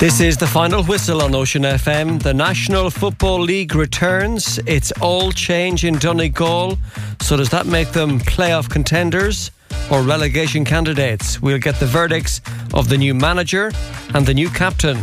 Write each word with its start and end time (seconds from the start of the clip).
This 0.00 0.20
is 0.20 0.36
the 0.36 0.46
final 0.46 0.84
whistle 0.84 1.22
on 1.22 1.34
Ocean 1.34 1.64
FM. 1.64 2.22
The 2.22 2.32
National 2.32 2.88
Football 2.88 3.40
League 3.40 3.74
returns. 3.74 4.60
It's 4.64 4.92
all 5.00 5.32
change 5.32 5.84
in 5.84 5.98
Donegal. 5.98 6.78
So, 7.20 7.36
does 7.36 7.50
that 7.50 7.66
make 7.66 7.90
them 7.90 8.20
playoff 8.20 8.70
contenders 8.70 9.50
or 9.90 10.02
relegation 10.02 10.64
candidates? 10.64 11.40
We'll 11.40 11.58
get 11.58 11.80
the 11.80 11.86
verdicts 11.86 12.40
of 12.74 12.88
the 12.88 12.98
new 12.98 13.14
manager 13.14 13.72
and 14.14 14.26
the 14.26 14.34
new 14.34 14.48
captain. 14.50 14.98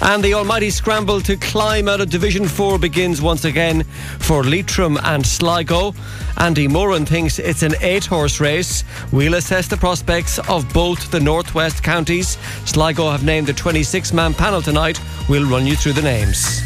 And 0.00 0.22
the 0.22 0.34
almighty 0.34 0.70
scramble 0.70 1.20
to 1.22 1.36
climb 1.36 1.88
out 1.88 2.00
of 2.00 2.10
Division 2.10 2.46
4 2.46 2.78
begins 2.78 3.20
once 3.20 3.44
again 3.44 3.82
for 4.20 4.44
Leitrim 4.44 4.96
and 5.02 5.26
Sligo. 5.26 5.92
Andy 6.36 6.68
Moran 6.68 7.04
thinks 7.04 7.38
it's 7.38 7.62
an 7.62 7.74
eight 7.80 8.06
horse 8.06 8.40
race. 8.40 8.84
We'll 9.12 9.34
assess 9.34 9.66
the 9.66 9.76
prospects 9.76 10.38
of 10.48 10.72
both 10.72 11.10
the 11.10 11.20
Northwest 11.20 11.82
counties. 11.82 12.38
Sligo 12.64 13.10
have 13.10 13.24
named 13.24 13.48
the 13.48 13.52
26 13.52 14.12
man 14.12 14.34
panel 14.34 14.62
tonight. 14.62 15.00
We'll 15.28 15.48
run 15.48 15.66
you 15.66 15.74
through 15.74 15.94
the 15.94 16.02
names. 16.02 16.62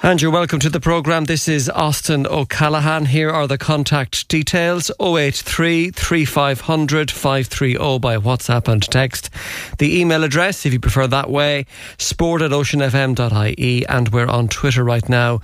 And 0.00 0.22
you're 0.22 0.30
welcome 0.30 0.60
to 0.60 0.70
the 0.70 0.78
programme. 0.78 1.24
This 1.24 1.48
is 1.48 1.68
Austin 1.68 2.24
O'Callaghan. 2.24 3.06
Here 3.06 3.30
are 3.30 3.48
the 3.48 3.58
contact 3.58 4.28
details 4.28 4.92
083 5.00 5.90
3500 5.90 7.10
530 7.10 7.98
by 7.98 8.16
WhatsApp 8.16 8.68
and 8.68 8.80
text. 8.80 9.28
The 9.78 10.00
email 10.00 10.22
address, 10.22 10.64
if 10.64 10.72
you 10.72 10.78
prefer 10.78 11.08
that 11.08 11.28
way, 11.28 11.66
sport 11.98 12.42
at 12.42 12.52
oceanfm.ie. 12.52 13.86
And 13.86 14.08
we're 14.10 14.28
on 14.28 14.46
Twitter 14.46 14.84
right 14.84 15.06
now 15.08 15.40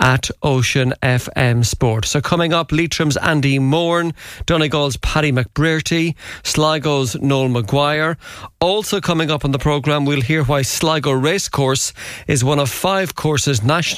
at 0.00 0.30
Ocean 0.42 0.94
FM 1.02 1.64
Sport. 1.66 2.06
So 2.06 2.22
coming 2.22 2.54
up, 2.54 2.70
Leitrim's 2.70 3.18
Andy 3.18 3.58
Moran, 3.58 4.14
Donegal's 4.46 4.96
Paddy 4.96 5.32
McBrearty, 5.32 6.14
Sligo's 6.44 7.14
Noel 7.16 7.50
Maguire. 7.50 8.16
Also 8.62 9.02
coming 9.02 9.30
up 9.30 9.44
on 9.44 9.52
the 9.52 9.58
programme, 9.58 10.06
we'll 10.06 10.22
hear 10.22 10.44
why 10.44 10.62
Sligo 10.62 11.12
Racecourse 11.12 11.92
is 12.26 12.42
one 12.42 12.58
of 12.58 12.70
five 12.70 13.14
courses 13.14 13.62
nationally 13.62 13.97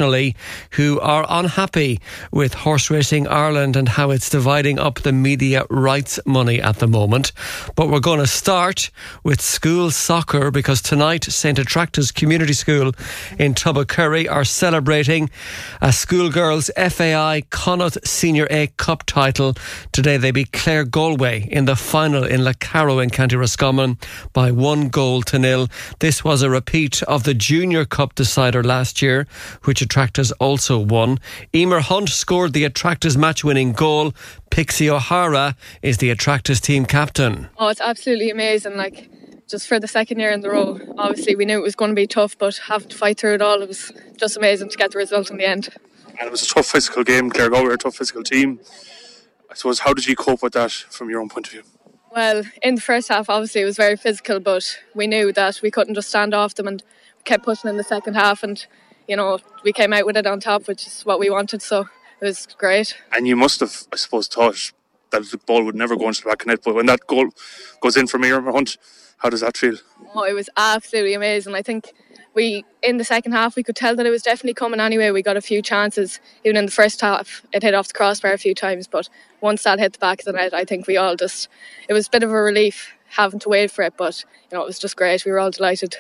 who 0.71 0.99
are 1.01 1.27
unhappy 1.29 2.01
with 2.33 2.55
Horse 2.55 2.91
Racing 2.91 3.29
Ireland 3.29 3.77
and 3.77 3.89
how 3.89 4.11
it's 4.11 4.31
dividing 4.31 4.79
up 4.79 5.01
the 5.01 5.13
media 5.13 5.65
rights 5.69 6.19
money 6.25 6.61
at 6.61 6.79
the 6.79 6.87
moment. 6.87 7.33
But 7.77 7.91
we're 7.91 8.01
going 8.01 8.21
to 8.21 8.27
start 8.27 8.91
with 9.25 9.41
school 9.41 9.91
soccer 9.91 10.51
because 10.51 10.81
tonight 10.81 11.25
St 11.25 11.59
Attracta's 11.59 12.13
Community 12.13 12.55
School 12.55 12.93
in 13.39 13.55
Tubbercurry 13.55 14.31
are 14.31 14.45
celebrating 14.45 15.31
a 15.83 15.93
schoolgirls 15.93 16.71
FAI 16.77 17.43
Connacht 17.51 17.99
Senior 18.07 18.47
A 18.51 18.69
Cup 18.79 19.05
title. 19.07 19.55
Today 19.93 20.17
they 20.17 20.31
beat 20.31 20.53
Clare 20.53 20.85
Galway 20.85 21.47
in 21.51 21.67
the 21.67 21.77
final 21.77 22.25
in 22.25 22.51
Carrow 22.61 22.99
in 22.99 23.11
County 23.11 23.37
Roscommon 23.37 23.99
by 24.33 24.51
one 24.51 24.89
goal 24.89 25.23
to 25.23 25.39
nil. 25.39 25.69
This 25.99 26.25
was 26.25 26.43
a 26.43 26.51
repeat 26.51 27.03
of 27.05 27.25
the 27.25 27.35
Junior 27.35 27.85
Cup 27.85 28.15
decider 28.15 28.63
last 28.63 29.03
year, 29.03 29.27
which 29.65 29.83
Attracta's 29.91 30.31
also 30.33 30.79
won. 30.79 31.19
Emer 31.53 31.81
Hunt 31.81 32.11
scored 32.11 32.53
the 32.53 32.65
Attracta's 32.65 33.19
match 33.19 33.43
winning 33.43 33.73
goal. 33.73 34.15
Pixie 34.49 34.89
O'Hara 34.89 35.57
is 35.83 35.99
the 35.99 36.11
Attracta's 36.11 36.61
team 36.61 36.85
captain. 36.87 37.49
Oh, 37.59 37.67
it's 37.67 37.81
absolutely 37.81 38.31
amazing. 38.31 38.77
Like, 38.77 39.11
just 39.49 39.67
for 39.67 39.81
the 39.81 39.89
second 39.89 40.21
year 40.21 40.31
in 40.31 40.43
the 40.43 40.51
row. 40.51 40.79
Obviously, 40.97 41.35
we 41.35 41.45
knew 41.45 41.59
it 41.59 41.63
was 41.63 41.75
going 41.75 41.91
to 41.91 41.97
be 41.97 42.07
tough, 42.07 42.39
but 42.39 42.57
having 42.69 42.89
to 42.89 42.97
fight 42.97 43.19
through 43.19 43.35
it 43.35 43.43
all, 43.43 43.61
it 43.63 43.67
was 43.67 43.91
just 44.17 44.37
amazing 44.37 44.69
to 44.69 44.77
get 44.79 44.93
the 44.93 44.99
result 44.99 45.29
in 45.29 45.39
the 45.39 45.45
end. 45.45 45.71
And 46.07 46.29
it 46.29 46.31
was 46.31 46.45
a 46.45 46.55
tough 46.55 46.67
physical 46.67 47.03
game. 47.03 47.29
Clare 47.31 47.51
Galway 47.51 47.67
were 47.67 47.75
a 47.75 47.79
tough 47.79 47.97
physical 47.97 48.23
team. 48.23 48.61
I 49.51 49.55
suppose, 49.55 49.81
how 49.81 49.93
did 49.93 50.07
you 50.07 50.15
cope 50.15 50.41
with 50.41 50.53
that 50.53 50.71
from 50.71 51.11
your 51.11 51.21
own 51.21 51.29
point 51.29 51.49
of 51.49 51.53
view? 51.53 51.63
Well, 52.13 52.45
in 52.63 52.77
the 52.77 52.81
first 52.81 53.09
half, 53.09 53.29
obviously, 53.29 53.63
it 53.63 53.65
was 53.65 53.77
very 53.77 53.97
physical, 53.97 54.39
but 54.39 54.79
we 54.95 55.09
knew 55.09 55.33
that 55.33 55.59
we 55.65 55.73
couldn't 55.73 55.95
just 55.97 56.11
stand 56.11 56.33
off 56.33 56.55
them 56.55 56.69
and 56.69 56.81
kept 57.25 57.45
pushing 57.45 57.69
in 57.69 57.77
the 57.77 57.83
second 57.83 58.15
half. 58.15 58.45
And 58.45 58.65
you 59.11 59.17
know, 59.17 59.41
we 59.65 59.73
came 59.73 59.93
out 59.93 60.07
with 60.07 60.17
it 60.17 60.27
on 60.27 60.39
top, 60.39 60.69
which 60.69 60.87
is 60.87 61.03
what 61.03 61.19
we 61.19 61.29
wanted. 61.31 61.61
So 61.63 61.81
it 62.21 62.25
was 62.25 62.47
great. 62.57 62.97
And 63.13 63.27
you 63.27 63.35
must 63.35 63.59
have, 63.59 63.89
I 63.93 63.97
suppose, 63.97 64.29
thought 64.29 64.71
that 65.11 65.29
the 65.33 65.37
ball 65.37 65.65
would 65.65 65.75
never 65.75 65.97
go 65.97 66.07
into 66.07 66.23
the 66.23 66.29
back 66.29 66.43
of 66.43 66.47
net. 66.47 66.61
But 66.65 66.77
when 66.77 66.87
that 66.87 67.09
goal 67.09 67.31
goes 67.81 67.97
in 67.97 68.07
for 68.07 68.25
Emer 68.25 68.53
Hunt, 68.53 68.77
how 69.19 69.29
does 69.29 69.41
that 69.41 69.57
feel? 69.57 69.75
Oh, 70.15 70.23
it 70.23 70.33
was 70.33 70.49
absolutely 70.57 71.15
amazing. 71.15 71.57
I 71.57 71.63
think 71.63 71.93
we 72.35 72.65
in 72.85 72.99
the 72.99 73.05
second 73.05 73.33
half 73.33 73.57
we 73.57 73.65
could 73.65 73.75
tell 73.75 73.97
that 73.97 74.07
it 74.07 74.11
was 74.11 74.23
definitely 74.23 74.55
coming 74.55 74.79
anyway. 74.79 75.11
We 75.11 75.23
got 75.23 75.37
a 75.37 75.41
few 75.41 75.61
chances. 75.61 76.21
Even 76.45 76.57
in 76.57 76.67
the 76.67 76.71
first 76.71 77.01
half, 77.01 77.45
it 77.53 77.65
hit 77.65 77.75
off 77.75 77.89
the 77.89 77.95
crossbar 77.95 78.33
a 78.33 78.39
few 78.39 78.55
times, 78.55 78.87
but 78.87 79.09
once 79.41 79.65
that 79.65 79.81
hit 79.81 79.95
the 79.95 79.99
back 79.99 80.21
of 80.21 80.27
the 80.27 80.33
net, 80.33 80.55
I 80.55 80.65
think 80.65 80.87
we 80.87 80.97
all 80.97 81.17
just 81.17 81.49
it 81.89 81.95
was 81.95 82.07
a 82.07 82.11
bit 82.11 82.23
of 82.23 82.31
a 82.31 82.35
relief 82.35 82.93
having 83.09 83.41
to 83.41 83.49
wait 83.49 83.73
for 83.73 83.83
it. 83.83 83.95
But 83.97 84.25
you 84.53 84.57
know, 84.57 84.63
it 84.63 84.69
was 84.69 84.79
just 84.79 84.97
great. 84.97 85.25
We 85.25 85.33
were 85.33 85.41
all 85.41 85.51
delighted 85.51 85.97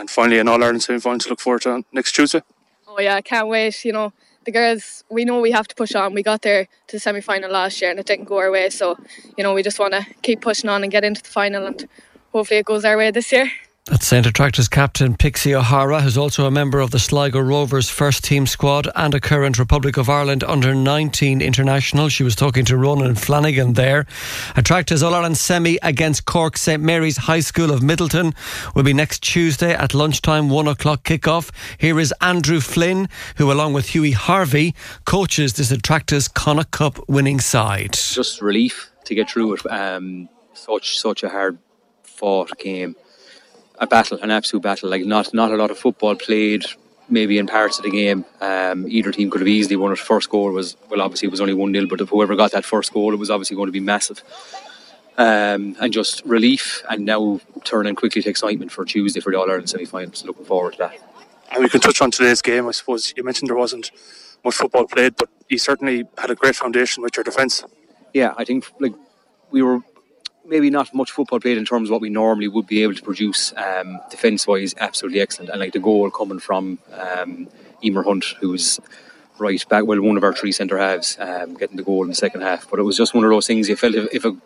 and 0.00 0.10
finally 0.10 0.38
an 0.38 0.48
All 0.48 0.62
Ireland 0.62 0.82
semi 0.82 0.98
final 0.98 1.18
to 1.18 1.28
look 1.28 1.40
forward 1.40 1.62
to 1.62 1.84
next 1.92 2.12
Tuesday. 2.12 2.42
Oh 2.86 3.00
yeah, 3.00 3.14
I 3.14 3.22
can't 3.22 3.48
wait. 3.48 3.84
You 3.84 3.92
know, 3.92 4.12
the 4.44 4.52
girls, 4.52 5.04
we 5.10 5.24
know 5.24 5.40
we 5.40 5.52
have 5.52 5.68
to 5.68 5.74
push 5.74 5.94
on. 5.94 6.14
We 6.14 6.22
got 6.22 6.42
there 6.42 6.66
to 6.88 6.96
the 6.96 7.00
semi 7.00 7.20
final 7.20 7.50
last 7.50 7.80
year 7.80 7.90
and 7.90 8.00
it 8.00 8.06
didn't 8.06 8.26
go 8.26 8.38
our 8.38 8.50
way, 8.50 8.70
so 8.70 8.96
you 9.36 9.44
know 9.44 9.54
we 9.54 9.62
just 9.62 9.78
want 9.78 9.92
to 9.94 10.06
keep 10.22 10.40
pushing 10.40 10.70
on 10.70 10.82
and 10.82 10.92
get 10.92 11.04
into 11.04 11.22
the 11.22 11.28
final, 11.28 11.66
and 11.66 11.88
hopefully 12.32 12.58
it 12.58 12.66
goes 12.66 12.84
our 12.84 12.96
way 12.96 13.10
this 13.10 13.32
year. 13.32 13.50
That's 13.88 14.08
St 14.08 14.26
Attracta's 14.26 14.66
captain 14.66 15.14
Pixie 15.16 15.54
O'Hara, 15.54 16.00
who's 16.00 16.18
also 16.18 16.44
a 16.44 16.50
member 16.50 16.80
of 16.80 16.90
the 16.90 16.98
Sligo 16.98 17.38
Rovers 17.38 17.88
first 17.88 18.24
team 18.24 18.44
squad 18.44 18.88
and 18.96 19.14
a 19.14 19.20
current 19.20 19.60
Republic 19.60 19.96
of 19.96 20.10
Ireland 20.10 20.42
under 20.42 20.74
19 20.74 21.40
international. 21.40 22.08
She 22.08 22.24
was 22.24 22.34
talking 22.34 22.64
to 22.64 22.76
Ronan 22.76 23.14
Flanagan 23.14 23.74
there. 23.74 24.06
Attracta's 24.56 25.04
All 25.04 25.14
Ireland 25.14 25.36
semi 25.38 25.78
against 25.84 26.24
Cork 26.24 26.56
St 26.56 26.82
Mary's 26.82 27.16
High 27.16 27.38
School 27.38 27.70
of 27.70 27.78
Midleton 27.78 28.34
will 28.74 28.82
be 28.82 28.92
next 28.92 29.22
Tuesday 29.22 29.72
at 29.72 29.94
lunchtime, 29.94 30.48
one 30.48 30.66
o'clock 30.66 31.04
kickoff. 31.04 31.52
Here 31.78 32.00
is 32.00 32.12
Andrew 32.20 32.58
Flynn, 32.58 33.08
who, 33.36 33.52
along 33.52 33.74
with 33.74 33.94
Hughie 33.94 34.10
Harvey, 34.10 34.74
coaches 35.04 35.52
this 35.52 35.70
Attracta's 35.70 36.26
Connacht 36.26 36.72
Cup 36.72 37.08
winning 37.08 37.38
side. 37.38 37.92
Just 37.92 38.42
relief 38.42 38.90
to 39.04 39.14
get 39.14 39.30
through 39.30 39.54
it. 39.54 39.70
Um, 39.70 40.28
such 40.54 40.98
such 40.98 41.22
a 41.22 41.28
hard 41.28 41.58
fought 42.02 42.58
game 42.58 42.96
a 43.78 43.86
battle, 43.86 44.18
an 44.22 44.30
absolute 44.30 44.62
battle. 44.62 44.90
Like 44.90 45.04
not 45.04 45.32
not 45.34 45.52
a 45.52 45.56
lot 45.56 45.70
of 45.70 45.78
football 45.78 46.14
played. 46.14 46.64
Maybe 47.08 47.38
in 47.38 47.46
parts 47.46 47.78
of 47.78 47.84
the 47.84 47.90
game, 47.90 48.24
um, 48.40 48.88
either 48.88 49.12
team 49.12 49.30
could 49.30 49.40
have 49.40 49.46
easily 49.46 49.76
won 49.76 49.92
it. 49.92 49.98
First 49.98 50.28
goal 50.28 50.50
was 50.50 50.76
well, 50.90 51.00
obviously 51.00 51.26
it 51.26 51.30
was 51.30 51.40
only 51.40 51.54
one 51.54 51.72
0 51.72 51.86
but 51.86 52.00
if 52.00 52.08
whoever 52.08 52.34
got 52.34 52.50
that 52.50 52.64
first 52.64 52.92
goal, 52.92 53.12
it 53.12 53.18
was 53.18 53.30
obviously 53.30 53.54
going 53.54 53.68
to 53.68 53.72
be 53.72 53.80
massive. 53.80 54.22
Um, 55.16 55.76
and 55.80 55.92
just 55.92 56.24
relief, 56.26 56.82
and 56.90 57.06
now 57.06 57.40
turning 57.64 57.94
quickly 57.94 58.20
to 58.22 58.28
excitement 58.28 58.70
for 58.70 58.84
Tuesday 58.84 59.20
for 59.20 59.32
the 59.32 59.38
All 59.38 59.48
Ireland 59.48 59.70
semi-finals. 59.70 60.24
Looking 60.24 60.44
forward 60.44 60.72
to 60.72 60.78
that. 60.78 60.98
And 61.52 61.62
we 61.62 61.70
can 61.70 61.80
touch 61.80 62.02
on 62.02 62.10
today's 62.10 62.42
game. 62.42 62.66
I 62.66 62.72
suppose 62.72 63.14
you 63.16 63.24
mentioned 63.24 63.48
there 63.48 63.56
wasn't 63.56 63.92
much 64.44 64.56
football 64.56 64.86
played, 64.86 65.16
but 65.16 65.28
you 65.48 65.58
certainly 65.58 66.04
had 66.18 66.30
a 66.30 66.34
great 66.34 66.56
foundation 66.56 67.02
with 67.02 67.16
your 67.16 67.24
defence. 67.24 67.64
Yeah, 68.12 68.34
I 68.36 68.44
think 68.44 68.66
like 68.78 68.92
we 69.50 69.62
were 69.62 69.80
maybe 70.48 70.70
not 70.70 70.94
much 70.94 71.10
football 71.10 71.40
played 71.40 71.58
in 71.58 71.64
terms 71.64 71.88
of 71.88 71.92
what 71.92 72.00
we 72.00 72.10
normally 72.10 72.48
would 72.48 72.66
be 72.66 72.82
able 72.82 72.94
to 72.94 73.02
produce 73.02 73.52
um, 73.56 74.00
defence 74.10 74.46
wise, 74.46 74.74
absolutely 74.78 75.20
excellent. 75.20 75.50
And 75.50 75.60
like 75.60 75.72
the 75.72 75.80
goal 75.80 76.10
coming 76.10 76.38
from 76.38 76.78
um, 76.92 77.48
Emer 77.84 78.02
Hunt, 78.02 78.24
who 78.40 78.50
was 78.50 78.80
right 79.38 79.68
back, 79.68 79.84
well, 79.84 80.00
one 80.00 80.16
of 80.16 80.24
our 80.24 80.32
three 80.32 80.52
centre 80.52 80.78
halves, 80.78 81.16
um, 81.20 81.54
getting 81.54 81.76
the 81.76 81.82
goal 81.82 82.02
in 82.02 82.08
the 82.08 82.14
second 82.14 82.42
half. 82.42 82.68
But 82.70 82.78
it 82.78 82.84
was 82.84 82.96
just 82.96 83.14
one 83.14 83.24
of 83.24 83.30
those 83.30 83.46
things 83.46 83.68
you 83.68 83.76
felt 83.76 83.94
if, 83.94 84.08
if 84.12 84.24
a 84.24 84.36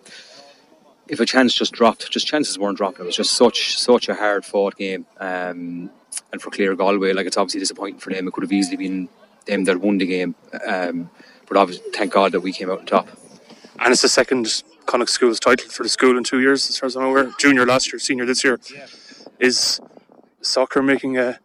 if 1.08 1.18
a 1.18 1.26
chance 1.26 1.52
just 1.52 1.72
dropped, 1.72 2.08
just 2.10 2.26
chances 2.26 2.56
weren't 2.56 2.78
dropping. 2.78 3.02
It 3.02 3.06
was 3.06 3.16
just 3.16 3.32
such 3.32 3.76
such 3.78 4.08
a 4.08 4.14
hard 4.14 4.44
fought 4.44 4.76
game. 4.76 5.06
Um, 5.18 5.90
and 6.32 6.40
for 6.40 6.50
Clare 6.50 6.76
Galway, 6.76 7.12
like 7.12 7.26
it's 7.26 7.36
obviously 7.36 7.60
disappointing 7.60 8.00
for 8.00 8.12
them. 8.12 8.26
It 8.26 8.32
could 8.32 8.44
have 8.44 8.52
easily 8.52 8.76
been 8.76 9.08
them 9.46 9.64
that 9.64 9.80
won 9.80 9.98
the 9.98 10.06
game. 10.06 10.34
Um, 10.66 11.10
but 11.48 11.56
obviously, 11.56 11.90
thank 11.92 12.12
God 12.12 12.32
that 12.32 12.40
we 12.40 12.52
came 12.52 12.70
out 12.70 12.78
on 12.78 12.86
top. 12.86 13.08
And 13.78 13.92
it's 13.92 14.02
the 14.02 14.08
second 14.08 14.62
Connacht 14.86 15.10
School's 15.10 15.40
title 15.40 15.68
for 15.68 15.82
the 15.82 15.88
school 15.88 16.16
in 16.16 16.24
two 16.24 16.40
years, 16.40 16.68
as 16.68 16.78
far 16.78 16.86
as 16.86 16.96
I'm 16.96 17.04
aware. 17.04 17.32
Junior 17.38 17.66
last 17.66 17.92
year, 17.92 17.98
senior 17.98 18.26
this 18.26 18.44
year. 18.44 18.58
Yeah. 18.74 18.86
Is 19.38 19.80
soccer 20.42 20.82
making 20.82 21.18
a, 21.18 21.38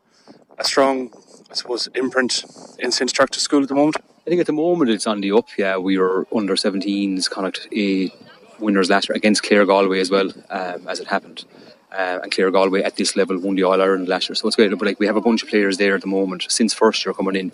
a 0.57 0.63
strong, 0.63 1.11
I 1.49 1.53
suppose, 1.53 1.87
imprint 1.95 2.43
in 2.79 2.91
St. 2.91 3.09
Attracta's 3.09 3.43
School 3.43 3.63
at 3.63 3.69
the 3.69 3.75
moment? 3.75 3.97
I 4.25 4.29
think 4.29 4.41
at 4.41 4.47
the 4.47 4.53
moment 4.53 4.89
it's 4.89 5.07
on 5.07 5.21
the 5.21 5.31
up. 5.31 5.47
Yeah, 5.57 5.77
we 5.77 5.97
were 5.97 6.27
under 6.35 6.55
17s 6.55 7.29
Connacht 7.29 7.67
A 7.75 8.11
winners 8.59 8.89
last 8.89 9.09
year 9.09 9.15
against 9.15 9.43
Clare 9.43 9.65
Galway 9.65 9.99
as 9.99 10.09
well, 10.09 10.31
um, 10.49 10.87
as 10.87 10.99
it 10.99 11.07
happened. 11.07 11.45
Uh, 11.91 12.19
and 12.23 12.31
Clare 12.31 12.51
Galway 12.51 12.81
at 12.81 12.97
this 12.97 13.15
level 13.15 13.37
won 13.37 13.55
the 13.55 13.63
All 13.63 13.81
Ireland 13.81 14.07
last 14.07 14.27
year, 14.27 14.35
so 14.35 14.47
it's 14.47 14.55
great. 14.55 14.71
But 14.71 14.81
like 14.81 14.99
we 14.99 15.05
have 15.07 15.15
a 15.15 15.21
bunch 15.21 15.43
of 15.43 15.49
players 15.49 15.77
there 15.77 15.95
at 15.95 16.01
the 16.01 16.07
moment 16.07 16.45
since 16.49 16.73
first 16.73 17.05
year 17.05 17.13
coming 17.13 17.35
in 17.35 17.51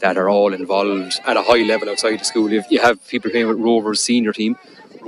that 0.00 0.16
are 0.16 0.28
all 0.28 0.52
involved 0.52 1.20
at 1.26 1.36
a 1.36 1.42
high 1.42 1.62
level 1.62 1.88
outside 1.88 2.18
the 2.18 2.24
school. 2.24 2.50
You 2.50 2.80
have 2.80 3.06
people 3.08 3.30
playing 3.30 3.48
with 3.48 3.58
Rovers 3.58 4.00
senior 4.00 4.32
team, 4.32 4.56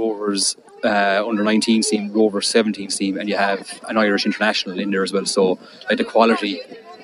Rovers 0.01 0.57
uh, 0.83 1.23
under 1.27 1.43
19 1.43 1.83
team, 1.83 2.13
Rovers 2.13 2.49
17 2.49 2.89
team, 2.89 3.19
and 3.19 3.29
you 3.29 3.37
have 3.37 3.81
an 3.89 3.97
Irish 3.99 4.25
international 4.25 4.79
in 4.79 4.91
there 4.91 5.03
as 5.03 5.13
well. 5.13 5.27
So 5.27 5.59
like 5.89 5.99
the 5.99 6.05
quality 6.05 6.61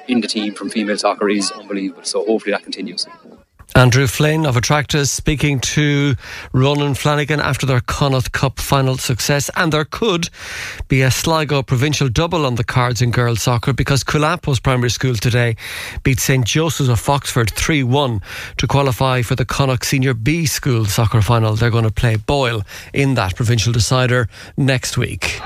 in 0.09 0.21
the 0.21 0.29
team 0.29 0.55
from 0.55 0.71
female 0.71 0.97
soccer 0.97 1.29
is 1.29 1.51
unbelievable. 1.51 2.05
So 2.05 2.25
hopefully 2.25 2.53
that 2.53 2.63
continues. 2.63 3.07
Andrew 3.77 4.07
Flynn 4.07 4.47
of 4.47 4.57
Attracta's 4.57 5.13
speaking 5.13 5.61
to 5.61 6.15
Ronan 6.55 6.95
Flanagan 6.95 7.41
after 7.41 7.67
their 7.67 7.81
Connacht 7.81 8.33
Cup 8.33 8.59
final 8.59 8.97
success. 8.97 9.51
And 9.55 9.71
there 9.71 9.85
could 9.85 10.31
be 10.89 11.03
a 11.03 11.11
Sligo 11.11 11.63
provincial 11.63 12.09
double 12.09 12.47
on 12.47 12.55
the 12.55 12.65
cards 12.65 13.03
in 13.03 13.11
girls 13.11 13.43
soccer 13.43 13.75
because 13.75 14.03
Coola 14.03 14.41
Post 14.41 14.63
Primary 14.63 14.89
School 14.89 15.15
today 15.15 15.57
beat 16.05 16.21
St 16.21 16.47
Joseph's 16.47 16.89
of 16.89 16.99
Foxford 16.99 17.51
3 17.51 17.83
1 17.83 18.23
to 18.57 18.67
qualify 18.67 19.21
for 19.21 19.35
the 19.35 19.45
Connacht 19.45 19.85
Senior 19.85 20.15
B 20.15 20.47
School 20.47 20.87
soccer 20.87 21.21
final. 21.21 21.55
They're 21.55 21.69
going 21.69 21.85
to 21.85 21.93
play 21.93 22.17
Boyle 22.17 22.63
in 22.95 23.13
that 23.17 23.37
provincial 23.37 23.75
decider 23.75 24.27
next 24.57 24.97
week. 24.97 25.39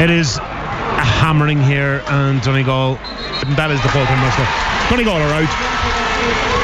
It 0.00 0.10
is 0.10 0.38
a 0.38 0.40
hammering 0.40 1.62
here, 1.62 2.02
and 2.08 2.42
Donegal, 2.42 2.94
that 3.54 3.70
is 3.70 3.80
the 3.84 3.88
full 3.90 4.04
time 4.06 4.24
wrestler. 4.24 4.88
Donegal 4.90 5.14
are 5.14 5.44
out. 5.44 5.78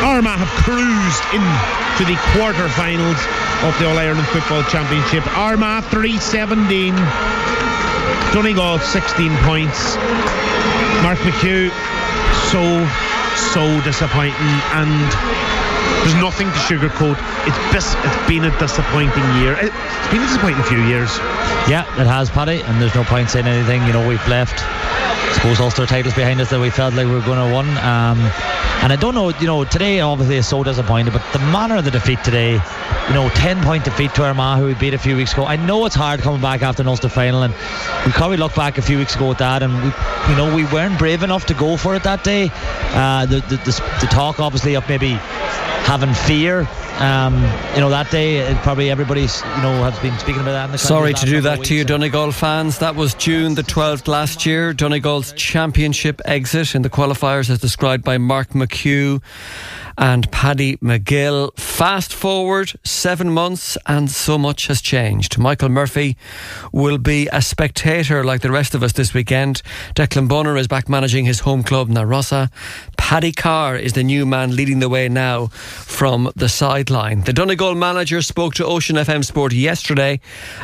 Armagh 0.03 0.39
have 0.39 0.51
cruised 0.65 1.25
into 1.31 2.05
the 2.11 2.19
quarter-finals 2.35 3.21
of 3.63 3.79
the 3.79 3.87
All-Ireland 3.87 4.27
Football 4.29 4.63
Championship. 4.65 5.27
Armagh 5.37 5.85
3-17. 5.85 6.95
Donegal 8.33 8.79
16 8.79 9.37
points. 9.39 9.97
Mark 11.03 11.19
McHugh 11.19 11.71
so, 12.51 12.87
so 13.53 13.81
disappointing 13.83 14.35
and 14.73 15.54
there's 16.05 16.21
nothing 16.21 16.49
to 16.49 16.59
sugarcoat. 16.69 17.17
It's 17.49 17.73
bis- 17.73 17.97
it's 18.05 18.29
been 18.29 18.45
a 18.45 18.59
disappointing 18.59 19.25
year. 19.41 19.57
It's 19.59 20.09
been 20.13 20.23
a 20.23 20.27
disappointing 20.27 20.63
few 20.65 20.83
years. 20.85 21.11
Yeah, 21.67 21.89
it 21.99 22.07
has, 22.07 22.31
Paddy, 22.31 22.61
and 22.61 22.81
there's 22.81 22.95
no 22.95 23.05
point 23.05 23.31
saying 23.31 23.47
anything. 23.47 23.83
You 23.87 23.95
know, 23.95 24.07
we've 24.07 24.29
left 24.29 24.61
I 24.61 25.33
suppose 25.33 25.61
Ulster 25.61 25.87
titles 25.87 26.15
behind 26.15 26.41
us 26.41 26.51
that 26.51 26.61
we 26.61 26.71
felt 26.71 26.95
like 26.95 27.07
we 27.07 27.13
were 27.13 27.21
going 27.21 27.39
to 27.39 27.57
win. 27.57 27.67
Um, 27.79 28.21
and 28.85 28.93
I 28.93 28.97
don't 28.97 29.15
know, 29.15 29.31
you 29.31 29.47
know, 29.47 29.65
today 29.65 30.01
obviously 30.01 30.37
is 30.37 30.47
so 30.47 30.63
disappointed, 30.63 31.13
but 31.13 31.23
the 31.33 31.39
manner 31.39 31.77
of 31.77 31.85
the 31.85 31.91
defeat 31.91 32.23
today, 32.23 32.53
you 32.53 33.15
know, 33.15 33.29
10 33.31 33.63
point 33.65 33.85
defeat 33.85 34.15
to 34.15 34.25
Armagh, 34.25 34.59
who 34.59 34.67
we 34.67 34.75
beat 34.75 34.95
a 34.95 34.99
few 34.99 35.17
weeks 35.17 35.33
ago. 35.33 35.45
I 35.45 35.57
know 35.57 35.87
it's 35.87 35.95
hard 35.95 36.21
coming 36.21 36.41
back 36.41 36.63
after 36.63 36.83
an 36.83 36.89
Ulster 36.89 37.09
final, 37.09 37.43
and 37.43 37.53
we 38.07 38.13
probably 38.13 38.37
look 38.37 38.55
back 38.55 38.79
a 38.79 38.83
few 38.83 38.99
weeks 38.99 39.17
ago 39.17 39.31
at 39.33 39.39
that, 39.39 39.63
and 39.63 39.73
we, 39.75 39.91
you 40.31 40.37
know, 40.37 40.55
we 40.55 40.67
weren't 40.67 40.99
brave 40.99 41.23
enough 41.23 41.47
to 41.47 41.55
go 41.55 41.77
for 41.77 41.97
it 41.97 42.05
that 42.05 42.23
day. 42.23 42.51
Uh, 42.93 43.27
the, 43.27 43.41
the, 43.41 43.57
the, 43.57 43.99
the 44.03 44.07
talk 44.07 44.39
obviously 44.39 44.77
of 44.77 44.89
maybe 44.89 45.19
having 45.85 46.13
fear 46.15 46.67
um, 46.99 47.35
you 47.75 47.81
know, 47.81 47.91
that 47.91 48.09
day, 48.13 48.57
probably 48.63 48.89
everybody's, 48.89 49.41
you 49.43 49.63
know, 49.63 49.83
has 49.83 49.99
been 49.99 50.17
speaking 50.19 50.43
about 50.43 50.53
that. 50.53 50.65
In 50.67 50.73
the 50.73 50.79
Sorry 50.79 51.13
to 51.13 51.27
do 51.27 51.41
that 51.41 51.65
to 51.65 51.75
you, 51.75 51.85
Donegal 51.85 52.31
fans. 52.31 52.79
That 52.79 52.95
was 52.95 53.15
June 53.15 53.57
the 53.57 53.63
12th 53.63 54.07
last 54.07 54.47
year. 54.47 54.73
Donegal's 54.73 55.33
championship 55.33 56.21
exit 56.25 56.77
in 56.77 56.83
the 56.83 56.91
qualifiers, 56.91 57.51
as 57.51 57.59
described 57.59 58.05
by 58.05 58.19
Mark 58.19 58.51
McHugh 58.51 59.21
and 59.97 60.31
Paddy 60.31 60.77
McGill. 60.79 61.57
Fast 61.59 62.13
forward 62.13 62.73
seven 62.85 63.31
months, 63.31 63.77
and 63.87 64.11
so 64.11 64.39
much 64.39 64.67
has 64.67 64.81
changed. 64.81 65.39
Michael 65.39 65.69
Murphy 65.69 66.17
will 66.73 66.99
be 66.99 67.29
a 67.33 67.43
spectator 67.43 68.25
like 68.25 68.41
the 68.41 68.51
rest 68.51 68.75
of 68.75 68.83
us 68.83 68.93
this 68.93 69.15
weekend. 69.15 69.63
Declan 69.95 70.29
Bonner 70.29 70.57
is 70.57 70.69
back 70.69 70.89
managing 70.89 71.25
his 71.25 71.41
home 71.41 71.63
club, 71.63 71.89
Na 71.89 72.03
Rossa. 72.03 72.51
Paddy 72.97 73.33
Carr 73.33 73.77
is 73.77 73.93
the 73.93 74.03
new 74.03 74.25
man 74.25 74.55
leading 74.57 74.79
the 74.79 74.89
way 74.89 75.09
now 75.09 75.49
from 75.49 76.31
the 76.37 76.49
sideline. 76.49 77.23
The 77.23 77.33
Donegal 77.33 77.75
manager 77.75 78.23
spoke 78.23 78.55
to 78.55 78.65
Ocean 78.65 78.97
FM 78.97 79.25
Sport 79.25 79.53
yesterday 79.53 80.21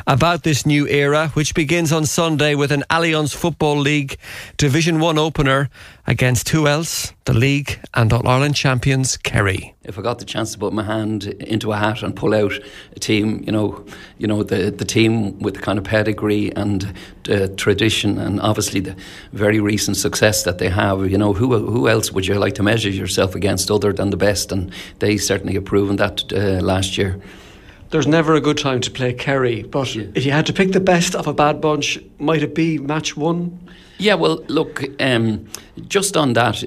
about 0.06 0.42
this 0.42 0.64
new 0.64 0.86
era, 0.88 1.28
which 1.34 1.54
begins 1.54 1.92
on 1.92 2.06
Sunday 2.06 2.54
with 2.54 2.72
an 2.72 2.84
Allianz 2.90 3.34
Football 3.34 3.78
League 3.78 4.16
Division 4.56 5.00
1 5.00 5.18
opener 5.18 5.70
against 6.10 6.48
who 6.48 6.66
else? 6.66 7.12
The 7.24 7.32
league 7.32 7.78
and 7.94 8.12
All 8.12 8.26
Ireland 8.26 8.56
champions 8.56 9.16
Kerry. 9.16 9.74
If 9.84 9.96
I 9.96 10.02
got 10.02 10.18
the 10.18 10.24
chance 10.24 10.52
to 10.52 10.58
put 10.58 10.72
my 10.72 10.82
hand 10.82 11.24
into 11.24 11.72
a 11.72 11.76
hat 11.76 12.02
and 12.02 12.14
pull 12.14 12.34
out 12.34 12.52
a 12.96 12.98
team, 12.98 13.42
you 13.46 13.52
know, 13.52 13.84
you 14.18 14.26
know 14.26 14.42
the 14.42 14.70
the 14.72 14.84
team 14.84 15.38
with 15.38 15.54
the 15.54 15.60
kind 15.60 15.78
of 15.78 15.84
pedigree 15.84 16.52
and 16.56 16.92
uh, 17.30 17.46
tradition, 17.56 18.18
and 18.18 18.40
obviously 18.40 18.80
the 18.80 18.96
very 19.32 19.60
recent 19.60 19.96
success 19.96 20.42
that 20.42 20.58
they 20.58 20.68
have, 20.68 21.08
you 21.08 21.16
know, 21.16 21.32
who 21.32 21.46
who 21.70 21.88
else 21.88 22.12
would 22.12 22.26
you 22.26 22.34
like 22.34 22.56
to 22.56 22.62
measure 22.62 22.90
yourself 22.90 23.34
against 23.34 23.70
other 23.70 23.92
than 23.92 24.10
the 24.10 24.16
best? 24.16 24.52
And 24.52 24.72
they 24.98 25.16
certainly 25.16 25.54
have 25.54 25.64
proven 25.64 25.96
that 25.96 26.32
uh, 26.32 26.60
last 26.60 26.98
year 26.98 27.20
there's 27.90 28.06
never 28.06 28.34
a 28.34 28.40
good 28.40 28.58
time 28.58 28.80
to 28.80 28.90
play 28.90 29.12
Kerry, 29.12 29.62
but 29.62 29.94
yeah. 29.94 30.06
if 30.14 30.24
you 30.24 30.30
had 30.32 30.46
to 30.46 30.52
pick 30.52 30.72
the 30.72 30.80
best 30.80 31.14
of 31.16 31.26
a 31.26 31.32
bad 31.32 31.60
bunch, 31.60 31.98
might 32.18 32.42
it 32.42 32.54
be 32.54 32.78
match 32.78 33.16
one? 33.16 33.58
Yeah, 34.00 34.14
well, 34.14 34.42
look, 34.48 34.82
um, 34.98 35.46
just 35.86 36.16
on 36.16 36.32
that, 36.32 36.64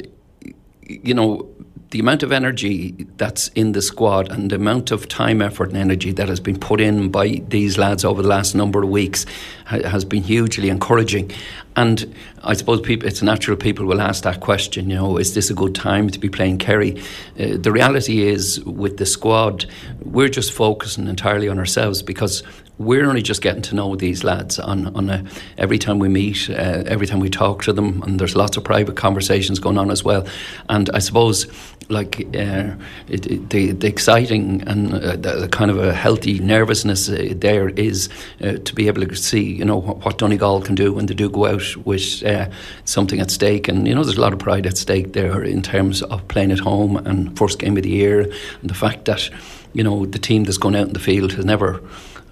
you 0.88 1.16
know, 1.16 1.50
the 1.90 2.00
amount 2.00 2.22
of 2.22 2.32
energy 2.32 3.08
that's 3.18 3.48
in 3.50 3.72
the 3.72 3.82
squad 3.82 4.32
and 4.32 4.52
the 4.52 4.56
amount 4.56 4.92
of 4.92 5.08
time, 5.08 5.42
effort, 5.42 5.70
and 5.70 5.78
energy 5.78 6.12
that 6.12 6.30
has 6.30 6.40
been 6.40 6.60
put 6.60 6.80
in 6.80 7.10
by 7.10 7.42
these 7.48 7.80
lads 7.80 8.06
over 8.06 8.22
the 8.22 8.28
last 8.28 8.54
number 8.54 8.84
of 8.84 8.90
weeks 8.90 9.26
has 9.66 10.06
been 10.06 10.22
hugely 10.22 10.70
encouraging. 10.70 11.32
And 11.76 12.16
I 12.44 12.54
suppose 12.54 12.82
people, 12.82 13.08
it's 13.08 13.24
natural 13.24 13.58
people 13.58 13.88
will 13.88 14.02
ask 14.02 14.24
that 14.26 14.40
question, 14.40 14.92
you 14.92 14.96
know, 14.96 15.18
is 15.18 15.34
this 15.34 15.50
a 15.50 15.56
good 15.56 15.74
time 15.74 16.12
to 16.12 16.20
be 16.20 16.30
playing 16.30 16.60
Kerry? 16.60 17.02
Uh, 17.40 17.58
the 17.58 17.72
reality 17.72 18.28
is, 18.28 18.64
with 18.64 18.98
the 18.98 19.08
squad, 19.08 19.66
we're 20.04 20.30
just 20.30 20.52
focusing 20.52 21.08
entirely 21.08 21.50
on 21.50 21.58
ourselves 21.58 22.04
because 22.04 22.44
we're 22.80 23.08
only 23.08 23.22
just 23.22 23.42
getting 23.42 23.62
to 23.62 23.76
know 23.76 23.96
these 23.96 24.24
lads 24.24 24.58
on, 24.58 24.96
on 24.96 25.10
a, 25.10 25.24
every 25.58 25.78
time 25.78 26.00
we 26.00 26.10
meet, 26.10 26.50
uh, 26.50 26.84
every 26.88 27.06
time 27.06 27.20
we 27.20 27.30
talk 27.30 27.64
to 27.64 27.74
them, 27.74 28.02
and 28.04 28.20
there's 28.20 28.36
lots 28.36 28.58
of 28.58 28.64
private 28.64 28.96
conversations 28.96 29.60
going 29.60 29.78
on 29.78 29.92
as 29.92 30.04
well. 30.04 30.26
And 30.70 30.90
I 30.92 31.00
suppose, 31.00 31.46
like, 31.90 32.22
uh, 32.36 32.74
it, 33.08 33.28
it, 33.28 33.50
the, 33.52 33.72
the 33.74 33.88
exciting 33.88 34.64
and 34.68 34.94
uh, 34.94 35.12
the, 35.12 35.42
the, 35.42 35.48
kind 35.48 35.70
of 35.70 35.78
a 35.78 35.94
healthy 35.94 36.40
nervousness 36.40 37.10
uh, 37.10 37.34
there 37.36 37.70
is 37.70 38.10
uh, 38.42 38.54
to 38.54 38.74
be 38.74 38.88
able 38.88 39.06
to 39.06 39.16
see, 39.16 39.44
you 39.44 39.66
know, 39.66 39.78
what, 39.78 40.04
what, 40.04 40.18
Donegal 40.18 40.62
can 40.62 40.74
do 40.74 40.94
when 40.94 41.06
they 41.06 41.14
do 41.14 41.30
go 41.30 41.46
out 41.46 41.76
with 41.86 42.24
uh, 42.24 42.50
something 42.86 43.20
at 43.20 43.30
stake. 43.30 43.68
And, 43.68 43.88
you 43.88 43.94
know, 43.94 44.04
there's 44.04 44.18
a 44.18 44.22
lot 44.22 44.34
of 44.34 44.40
pride 44.40 44.66
at 44.66 44.78
stake 44.78 45.14
there 45.14 45.44
in 45.44 45.62
terms 45.62 46.02
of 46.02 46.28
playing 46.28 46.52
at 46.52 46.60
home 46.60 46.98
and 46.98 47.38
first 47.38 47.60
game 47.60 47.78
of 47.78 47.84
the 47.84 47.90
year, 47.90 48.22
and 48.22 48.70
the 48.70 48.74
fact 48.74 49.06
that, 49.06 49.30
you 49.74 49.84
know, 49.84 50.08
the 50.08 50.20
team 50.20 50.44
that's 50.44 50.58
going 50.58 50.76
out 50.76 50.88
in 50.88 50.94
the 50.94 51.00
field 51.00 51.34
has 51.34 51.46
never 51.46 51.80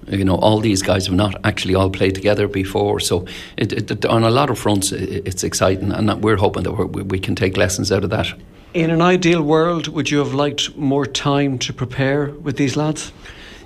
you 0.07 0.25
know, 0.25 0.36
all 0.36 0.60
these 0.60 0.81
guys 0.81 1.05
have 1.08 1.15
not 1.15 1.36
actually 1.43 1.75
all 1.75 1.89
played 1.89 2.15
together 2.15 2.48
before. 2.48 3.00
So, 3.00 3.25
it, 3.58 3.91
it, 3.91 4.05
on 4.05 4.24
a 4.24 4.29
lot 4.29 4.50
of 4.50 4.58
fronts, 4.60 4.91
it, 4.91 5.27
it's 5.27 5.43
exciting, 5.43 5.91
and 5.91 6.22
we're 6.22 6.38
hoping 6.38 6.63
that 6.63 6.72
we 6.72 7.03
we 7.03 7.20
can 7.20 7.36
take 7.36 7.58
lessons 7.58 7.91
out 7.91 8.03
of 8.03 8.10
that. 8.10 8.27
In 8.74 8.89
an 8.89 9.01
ideal 9.01 9.41
world, 9.41 9.88
would 9.88 10.10
you 10.10 10.20
have 10.20 10.34
liked 10.34 10.77
more 10.77 11.05
time 11.05 11.58
to 11.60 11.74
prepare 11.74 12.29
with 12.43 12.55
these 12.55 12.77
lads? 12.77 13.12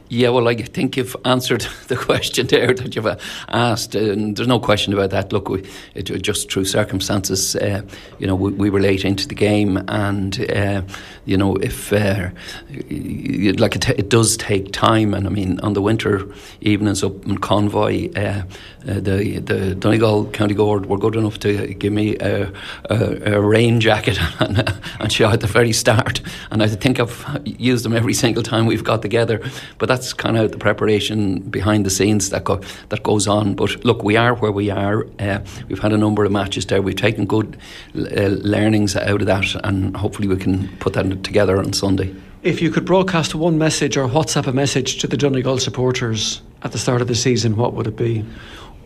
Yeah, 0.07 0.29
well, 0.29 0.47
I 0.47 0.55
think 0.55 0.97
you've 0.97 1.15
answered 1.25 1.61
the 1.87 1.95
question 1.95 2.45
there 2.47 2.73
that 2.73 2.95
you've 2.95 3.07
uh, 3.07 3.17
asked, 3.49 3.95
and 3.95 4.35
there's 4.35 4.47
no 4.47 4.59
question 4.59 4.93
about 4.93 5.09
that. 5.09 5.33
Look, 5.33 5.49
we, 5.49 5.63
it, 5.95 6.03
just 6.21 6.51
through 6.51 6.65
circumstances, 6.65 7.55
uh, 7.55 7.81
you 8.19 8.27
know, 8.27 8.35
we, 8.35 8.51
we, 8.51 8.69
were 8.69 8.79
late 8.79 9.03
into 9.03 9.27
the 9.27 9.33
game, 9.33 9.83
and 9.87 10.39
uh, 10.51 10.83
you 11.25 11.37
know, 11.37 11.55
if 11.55 11.91
uh, 11.91 12.29
like 12.69 13.75
it, 13.75 13.89
it, 13.89 14.09
does 14.09 14.37
take 14.37 14.71
time, 14.71 15.15
and 15.15 15.25
I 15.25 15.29
mean, 15.31 15.59
on 15.61 15.73
the 15.73 15.81
winter 15.81 16.27
evenings 16.61 17.03
up 17.03 17.25
in 17.25 17.39
Convoy, 17.39 18.11
uh, 18.15 18.19
uh, 18.19 18.43
the 18.83 19.39
the 19.39 19.73
Donegal 19.73 20.25
County 20.27 20.53
Guard 20.53 20.85
were 20.85 20.99
good 20.99 21.15
enough 21.15 21.39
to 21.39 21.73
give 21.73 21.93
me 21.93 22.15
a, 22.17 22.51
a, 22.91 23.33
a 23.33 23.41
rain 23.41 23.79
jacket 23.79 24.19
and, 24.39 24.71
and 24.99 25.11
show 25.11 25.29
at 25.29 25.41
the 25.41 25.47
very 25.47 25.73
start, 25.73 26.21
and 26.51 26.61
I 26.61 26.67
think 26.67 26.99
I've 26.99 27.41
used 27.43 27.83
them 27.83 27.93
every 27.93 28.13
single 28.13 28.43
time 28.43 28.67
we've 28.67 28.83
got 28.83 29.01
together, 29.01 29.41
but 29.79 29.94
that's 29.95 30.11
kind 30.11 30.35
of 30.35 30.51
the 30.51 30.57
preparation 30.57 31.39
behind 31.39 31.85
the 31.85 31.89
scenes 31.89 32.29
that 32.29 32.43
go, 32.43 32.57
that 32.89 33.01
goes 33.03 33.29
on. 33.29 33.55
But 33.55 33.85
look, 33.85 34.03
we 34.03 34.17
are 34.17 34.35
where 34.35 34.51
we 34.51 34.69
are. 34.69 35.07
Uh, 35.19 35.39
we've 35.69 35.79
had 35.79 35.93
a 35.93 35.97
number 35.97 36.25
of 36.25 36.33
matches 36.33 36.65
there. 36.65 36.81
We've 36.81 36.97
taken 36.97 37.25
good 37.25 37.57
uh, 37.95 38.27
learnings 38.43 38.97
out 38.97 39.21
of 39.21 39.27
that, 39.27 39.55
and 39.63 39.95
hopefully 39.95 40.27
we 40.27 40.35
can 40.35 40.67
put 40.79 40.91
that 40.93 41.23
together 41.23 41.57
on 41.57 41.71
Sunday. 41.71 42.13
If 42.43 42.61
you 42.61 42.71
could 42.71 42.83
broadcast 42.83 43.35
one 43.35 43.57
message 43.57 43.95
or 43.95 44.09
WhatsApp 44.09 44.47
a 44.47 44.51
message 44.51 44.99
to 44.99 45.07
the 45.07 45.15
Donegal 45.15 45.59
supporters 45.59 46.41
at 46.61 46.73
the 46.73 46.77
start 46.77 47.01
of 47.01 47.07
the 47.07 47.15
season, 47.15 47.55
what 47.55 47.73
would 47.73 47.87
it 47.87 47.95
be? 47.95 48.25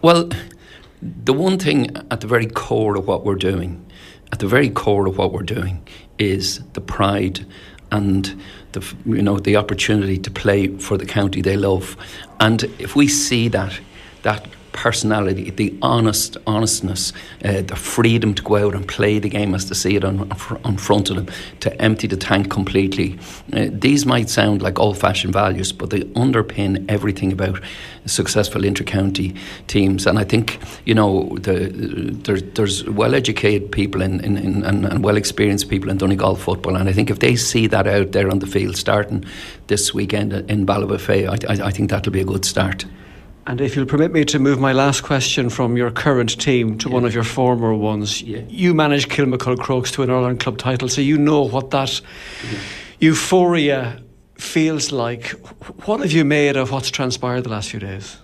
Well, 0.04 0.30
the 1.01 1.34
one 1.34 1.58
thing 1.58 1.98
at 2.12 2.22
the 2.22 2.28
very 2.28 2.46
core 2.46 2.96
of 2.96 3.08
what 3.08 3.25
we're 3.25 3.34
doing, 3.34 3.84
at 4.32 4.38
the 4.38 4.48
very 4.48 4.70
core 4.70 5.08
of 5.08 5.18
what 5.18 5.34
we're 5.34 5.42
doing, 5.42 5.88
is 6.20 6.60
the 6.74 6.82
pride 6.82 7.48
and 7.92 8.39
the 8.72 8.96
you 9.06 9.22
know 9.22 9.40
the 9.40 9.56
opportunity 9.58 10.18
to 10.18 10.32
play 10.32 10.68
for 10.78 10.98
the 10.98 11.06
county 11.06 11.42
they 11.42 11.58
love. 11.58 11.96
And 12.40 12.64
if 12.80 12.96
we 12.96 13.08
see 13.08 13.50
that 13.50 13.80
that 14.24 14.48
personality, 14.80 15.50
the 15.52 15.78
honest 15.82 16.38
honestness, 16.48 17.12
uh, 17.44 17.62
the 17.62 17.76
freedom 17.76 18.34
to 18.34 18.42
go 18.42 18.56
out 18.56 18.76
and 18.76 18.88
play 18.88 19.20
the 19.20 19.28
game 19.28 19.54
as 19.54 19.68
they 19.68 19.76
see 19.76 19.96
it 19.98 20.06
on, 20.06 20.32
on 20.64 20.78
front 20.78 21.10
of 21.10 21.18
them, 21.18 21.28
to 21.60 21.82
empty 21.82 22.08
the 22.08 22.16
tank 22.16 22.50
completely. 22.50 23.20
Uh, 23.52 23.68
these 23.72 24.06
might 24.06 24.30
sound 24.30 24.62
like 24.62 24.80
old-fashioned 24.80 25.34
values, 25.34 25.74
but 25.74 25.90
they 25.90 26.02
underpin 26.16 26.86
everything 26.88 27.34
about 27.34 27.60
successful 28.06 28.64
inter-county 28.64 29.36
teams. 29.68 30.08
And 30.08 30.18
I 30.18 30.24
think 30.24 30.58
you 30.86 30.96
know 30.96 31.38
the, 31.42 31.70
there, 32.24 32.40
there's 32.40 32.86
well-educated 32.86 33.72
people 33.72 34.02
in, 34.02 34.24
in, 34.24 34.38
in 34.38 34.64
and, 34.64 34.86
and 34.86 35.04
well-experienced 35.04 35.70
people 35.70 35.90
in 35.90 35.98
Donegal 35.98 36.36
football, 36.36 36.78
and 36.78 36.88
I 36.88 36.94
think 36.94 37.10
if 37.10 37.20
they 37.20 37.36
see 37.36 37.68
that 37.68 37.86
out 37.86 38.14
there 38.14 38.32
on 38.32 38.40
the 38.40 38.48
field 38.48 38.78
starting 38.78 39.26
this 39.68 39.94
weekend 39.94 40.32
in 40.34 40.66
Ballybofey, 40.66 41.28
I, 41.28 41.54
I, 41.54 41.68
I 41.68 41.72
think 41.72 41.90
that'll 41.90 42.14
be 42.14 42.22
a 42.22 42.26
good 42.26 42.46
start. 42.46 42.86
And 43.50 43.62
if 43.62 43.75
you'll 43.75 43.88
permit 43.88 44.12
me 44.12 44.25
to 44.25 44.38
move 44.38 44.60
my 44.60 44.74
last 44.74 45.01
question 45.01 45.50
from 45.50 45.75
your 45.75 45.89
current 45.89 46.39
team 46.39 46.77
to 46.77 46.88
yeah. 46.88 46.94
one 46.94 47.03
of 47.03 47.15
your 47.15 47.24
former 47.24 47.74
ones, 47.74 48.22
yeah. 48.22 48.41
you 48.48 48.75
managed 48.75 49.10
Kilmacud 49.10 49.58
Crokes 49.58 49.89
to 49.94 50.03
an 50.03 50.12
All 50.12 50.18
Ireland 50.18 50.39
club 50.39 50.60
title, 50.60 50.88
so 50.88 51.01
you 51.01 51.18
know 51.18 51.41
what 51.41 51.72
that 51.72 52.00
yeah. 52.00 52.60
euphoria 53.00 54.03
feels 54.36 54.91
like. 54.91 55.29
What 55.88 56.01
have 56.01 56.12
you 56.12 56.25
made 56.25 56.58
of 56.58 56.70
what's 56.72 56.91
transpired 56.91 57.41
the 57.41 57.50
last 57.50 57.72
few 57.72 57.79
days? 57.79 58.18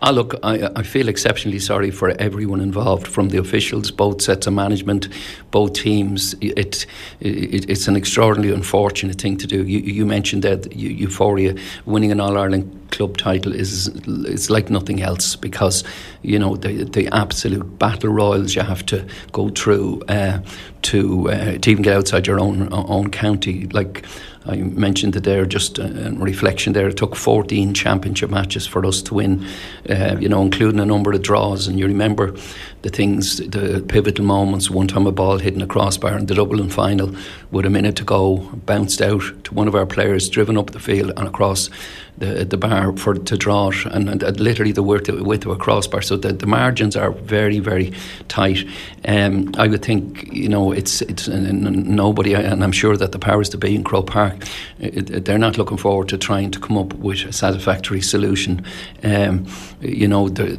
Ah, 0.00 0.10
look, 0.10 0.34
I, 0.42 0.68
I, 0.74 0.82
feel 0.82 1.08
exceptionally 1.08 1.60
sorry 1.60 1.92
for 1.92 2.08
everyone 2.20 2.60
involved, 2.60 3.06
from 3.06 3.28
the 3.28 3.38
officials, 3.38 3.92
both 3.92 4.20
sets 4.20 4.48
of 4.48 4.52
management, 4.52 5.06
both 5.52 5.74
teams. 5.74 6.34
It, 6.40 6.86
it 7.20 7.70
it's 7.70 7.86
an 7.86 7.94
extraordinarily 7.94 8.52
unfortunate 8.52 9.20
thing 9.20 9.36
to 9.36 9.46
do. 9.46 9.64
You, 9.64 9.78
you 9.78 10.04
mentioned 10.04 10.42
that 10.42 10.74
euphoria, 10.74 11.54
winning 11.86 12.10
an 12.10 12.18
All 12.18 12.36
Ireland 12.36 12.81
club 12.92 13.16
title 13.16 13.52
is 13.52 13.88
it's 14.06 14.50
like 14.50 14.70
nothing 14.70 15.02
else 15.02 15.34
because 15.34 15.82
you 16.22 16.38
know 16.38 16.56
the 16.56 16.84
the 16.84 17.08
absolute 17.08 17.78
battle 17.78 18.10
royals 18.10 18.54
you 18.54 18.62
have 18.62 18.86
to 18.86 19.04
go 19.32 19.48
through 19.48 20.02
uh, 20.08 20.40
to 20.82 21.30
uh, 21.30 21.58
to 21.58 21.70
even 21.70 21.82
get 21.82 21.96
outside 21.96 22.26
your 22.26 22.38
own 22.38 22.68
own 22.72 23.10
county 23.10 23.66
like 23.72 24.04
I 24.44 24.56
mentioned 24.56 25.12
that 25.12 25.24
there 25.24 25.46
just 25.46 25.78
uh, 25.78 25.84
in 25.84 26.18
reflection 26.18 26.72
there. 26.72 26.88
It 26.88 26.96
took 26.96 27.14
14 27.14 27.74
championship 27.74 28.30
matches 28.30 28.66
for 28.66 28.84
us 28.84 29.00
to 29.02 29.14
win, 29.14 29.46
uh, 29.88 30.16
you 30.18 30.28
know, 30.28 30.42
including 30.42 30.80
a 30.80 30.84
number 30.84 31.12
of 31.12 31.22
draws. 31.22 31.68
And 31.68 31.78
you 31.78 31.86
remember 31.86 32.34
the 32.82 32.88
things, 32.88 33.36
the 33.36 33.84
pivotal 33.86 34.24
moments. 34.24 34.68
One 34.68 34.88
time 34.88 35.06
a 35.06 35.12
ball 35.12 35.38
hitting 35.38 35.62
a 35.62 35.66
crossbar 35.66 36.18
in 36.18 36.26
the 36.26 36.34
Dublin 36.34 36.70
final 36.70 37.14
with 37.52 37.66
a 37.66 37.70
minute 37.70 37.96
to 37.96 38.04
go, 38.04 38.38
bounced 38.66 39.00
out 39.00 39.22
to 39.44 39.54
one 39.54 39.68
of 39.68 39.76
our 39.76 39.86
players, 39.86 40.28
driven 40.28 40.58
up 40.58 40.70
the 40.70 40.80
field 40.80 41.12
and 41.16 41.28
across 41.28 41.70
the 42.18 42.44
the 42.44 42.56
bar 42.56 42.96
for 42.96 43.14
to 43.14 43.36
draw 43.36 43.68
it, 43.70 43.84
and, 43.86 44.22
and 44.22 44.40
literally 44.40 44.72
the 44.72 44.82
width, 44.82 45.08
width 45.08 45.46
of 45.46 45.52
a 45.52 45.56
crossbar. 45.56 46.02
So 46.02 46.16
the, 46.16 46.32
the 46.32 46.46
margins 46.46 46.96
are 46.96 47.10
very 47.10 47.58
very 47.58 47.92
tight. 48.28 48.64
Um, 49.06 49.52
I 49.58 49.68
would 49.68 49.82
think 49.82 50.32
you 50.32 50.48
know 50.48 50.72
it's 50.72 51.02
it's 51.02 51.28
nobody, 51.28 52.34
and 52.34 52.62
I'm 52.62 52.72
sure 52.72 52.96
that 52.96 53.12
the 53.12 53.18
powers 53.18 53.48
to 53.50 53.58
be 53.58 53.74
in 53.74 53.82
Croke 53.84 54.10
Park, 54.10 54.44
it, 54.78 55.24
they're 55.24 55.38
not 55.38 55.56
looking 55.56 55.78
forward 55.78 56.08
to 56.08 56.18
trying 56.18 56.50
to 56.50 56.60
come 56.60 56.76
up 56.76 56.92
with 56.94 57.24
a 57.24 57.32
satisfactory 57.32 58.02
solution. 58.02 58.64
Um, 59.02 59.46
you 59.80 60.06
know, 60.06 60.28
the, 60.28 60.52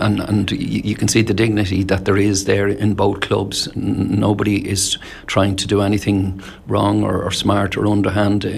and 0.00 0.20
and 0.20 0.50
you 0.52 0.94
can 0.94 1.08
see 1.08 1.22
the 1.22 1.34
dignity 1.34 1.82
that 1.84 2.04
there 2.04 2.16
is 2.16 2.44
there 2.44 2.68
in 2.68 2.94
both 2.94 3.20
clubs. 3.20 3.68
Nobody 3.74 4.68
is 4.68 4.98
trying 5.26 5.56
to 5.56 5.66
do 5.66 5.82
anything 5.82 6.40
wrong 6.66 7.02
or, 7.02 7.22
or 7.22 7.30
smart 7.30 7.76
or 7.76 7.86
underhand 7.86 8.44
uh, 8.44 8.48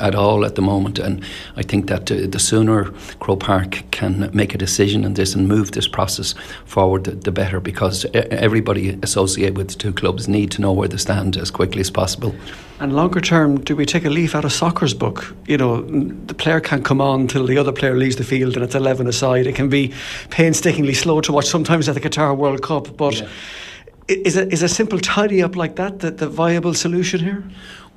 at 0.00 0.14
all 0.14 0.44
at 0.44 0.54
the 0.54 0.62
moment, 0.62 0.98
and 0.98 1.24
I 1.56 1.62
think 1.68 1.88
that 1.88 2.10
uh, 2.10 2.26
the 2.26 2.38
sooner 2.38 2.84
Croke 3.20 3.40
Park 3.40 3.82
can 3.90 4.30
make 4.32 4.54
a 4.54 4.58
decision 4.58 5.04
on 5.04 5.14
this 5.14 5.34
and 5.34 5.46
move 5.46 5.72
this 5.72 5.86
process 5.88 6.34
forward, 6.64 7.04
the, 7.04 7.12
the 7.12 7.30
better, 7.30 7.60
because 7.60 8.06
everybody 8.14 8.98
associated 9.02 9.56
with 9.56 9.68
the 9.68 9.74
two 9.74 9.92
clubs 9.92 10.28
need 10.28 10.50
to 10.52 10.60
know 10.60 10.72
where 10.72 10.88
they 10.88 10.96
stand 10.96 11.36
as 11.36 11.50
quickly 11.50 11.80
as 11.80 11.90
possible. 11.90 12.34
And 12.80 12.94
longer 12.94 13.20
term, 13.20 13.60
do 13.60 13.74
we 13.74 13.84
take 13.84 14.04
a 14.04 14.10
leaf 14.10 14.34
out 14.34 14.44
of 14.44 14.52
soccer's 14.52 14.94
book? 14.94 15.34
You 15.46 15.56
know, 15.56 15.82
the 15.82 16.34
player 16.34 16.60
can't 16.60 16.84
come 16.84 17.00
on 17.00 17.26
till 17.26 17.44
the 17.44 17.58
other 17.58 17.72
player 17.72 17.96
leaves 17.96 18.16
the 18.16 18.24
field 18.24 18.54
and 18.54 18.64
it's 18.64 18.74
11 18.74 19.06
aside. 19.08 19.46
It 19.46 19.56
can 19.56 19.68
be 19.68 19.92
painstakingly 20.30 20.94
slow 20.94 21.20
to 21.22 21.32
watch 21.32 21.46
sometimes 21.46 21.88
at 21.88 21.94
the 21.94 22.00
Qatar 22.00 22.36
World 22.36 22.62
Cup, 22.62 22.96
but. 22.96 23.20
Yeah. 23.20 23.28
Is 24.10 24.38
a, 24.38 24.50
is 24.50 24.62
a 24.62 24.70
simple 24.70 24.98
tidy 24.98 25.42
up 25.42 25.54
like 25.54 25.76
that 25.76 25.98
the, 25.98 26.10
the 26.10 26.30
viable 26.30 26.72
solution 26.72 27.20
here? 27.20 27.44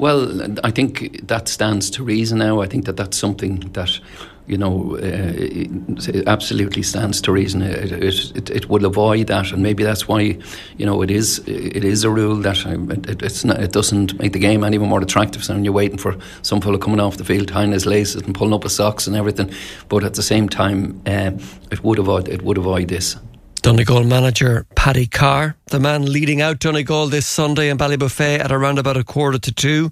Well, 0.02 0.42
I 0.64 0.72
think 0.72 1.28
that 1.28 1.48
stands 1.48 1.92
to 1.92 2.04
reason 2.04 2.40
now. 2.40 2.60
I 2.60 2.66
think 2.66 2.86
that 2.86 2.98
that's 2.98 3.16
something 3.16 3.60
that 3.74 4.00
you 4.48 4.58
know, 4.58 4.98
uh, 4.98 6.24
absolutely 6.26 6.82
stands 6.82 7.22
to 7.22 7.32
reason. 7.32 7.62
It, 7.62 7.92
it, 8.36 8.50
it, 8.50 8.68
will 8.68 8.86
avoid 8.86 9.28
that, 9.28 9.52
and 9.52 9.62
maybe 9.62 9.84
that's 9.84 10.08
why, 10.08 10.40
you 10.78 10.88
know, 10.88 11.04
it 11.04 11.12
is 11.12 11.38
it 11.46 11.84
is 11.84 12.04
a 12.04 12.10
rule 12.10 12.38
that 12.38 12.66
it, 12.66 13.22
it's 13.22 13.46
not, 13.46 13.62
it 13.62 13.74
doesn't 13.74 14.20
make 14.20 14.34
the 14.34 14.40
game 14.40 14.64
any 14.64 14.80
more 14.80 15.00
attractive. 15.00 15.44
So 15.44 15.56
you're 15.56 15.72
waiting 15.72 16.00
for 16.00 16.18
some 16.42 16.62
fellow 16.62 16.80
coming 16.80 17.00
off 17.00 17.18
the 17.18 17.24
field, 17.24 17.50
tying 17.50 17.72
his 17.72 17.86
laces 17.86 18.24
and 18.24 18.34
pulling 18.34 18.56
up 18.56 18.64
his 18.64 18.76
socks 18.76 19.06
and 19.06 19.16
everything, 19.16 19.52
but 19.88 20.04
at 20.04 20.16
the 20.16 20.24
same 20.24 20.50
time, 20.50 21.00
uh, 21.06 21.32
it 21.72 21.84
would 21.84 22.00
avoid 22.00 22.28
it 22.28 22.42
would 22.42 22.58
avoid 22.58 22.88
this. 22.88 23.18
Donegal 23.62 24.04
manager 24.04 24.66
Paddy 24.76 25.06
Carr, 25.06 25.56
the 25.68 25.80
man 25.80 26.12
leading 26.12 26.42
out 26.42 26.58
Donegal 26.58 27.08
this 27.08 27.28
Sunday 27.28 27.70
in 27.70 27.78
Ballybofey 27.78 28.40
at 28.40 28.52
around 28.52 28.80
about 28.80 28.98
a 28.98 29.04
quarter 29.04 29.38
to 29.38 29.52
two, 29.52 29.92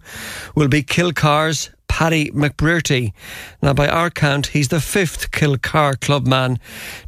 will 0.55 0.67
be 0.67 0.81
Kilcar's 0.81 1.69
Paddy 1.99 2.31
McBrearty. 2.31 3.11
Now, 3.61 3.73
by 3.73 3.89
our 3.89 4.09
count, 4.09 4.47
he's 4.47 4.69
the 4.69 4.79
fifth 4.79 5.31
Kilcar 5.31 5.99
club 5.99 6.25
man 6.25 6.57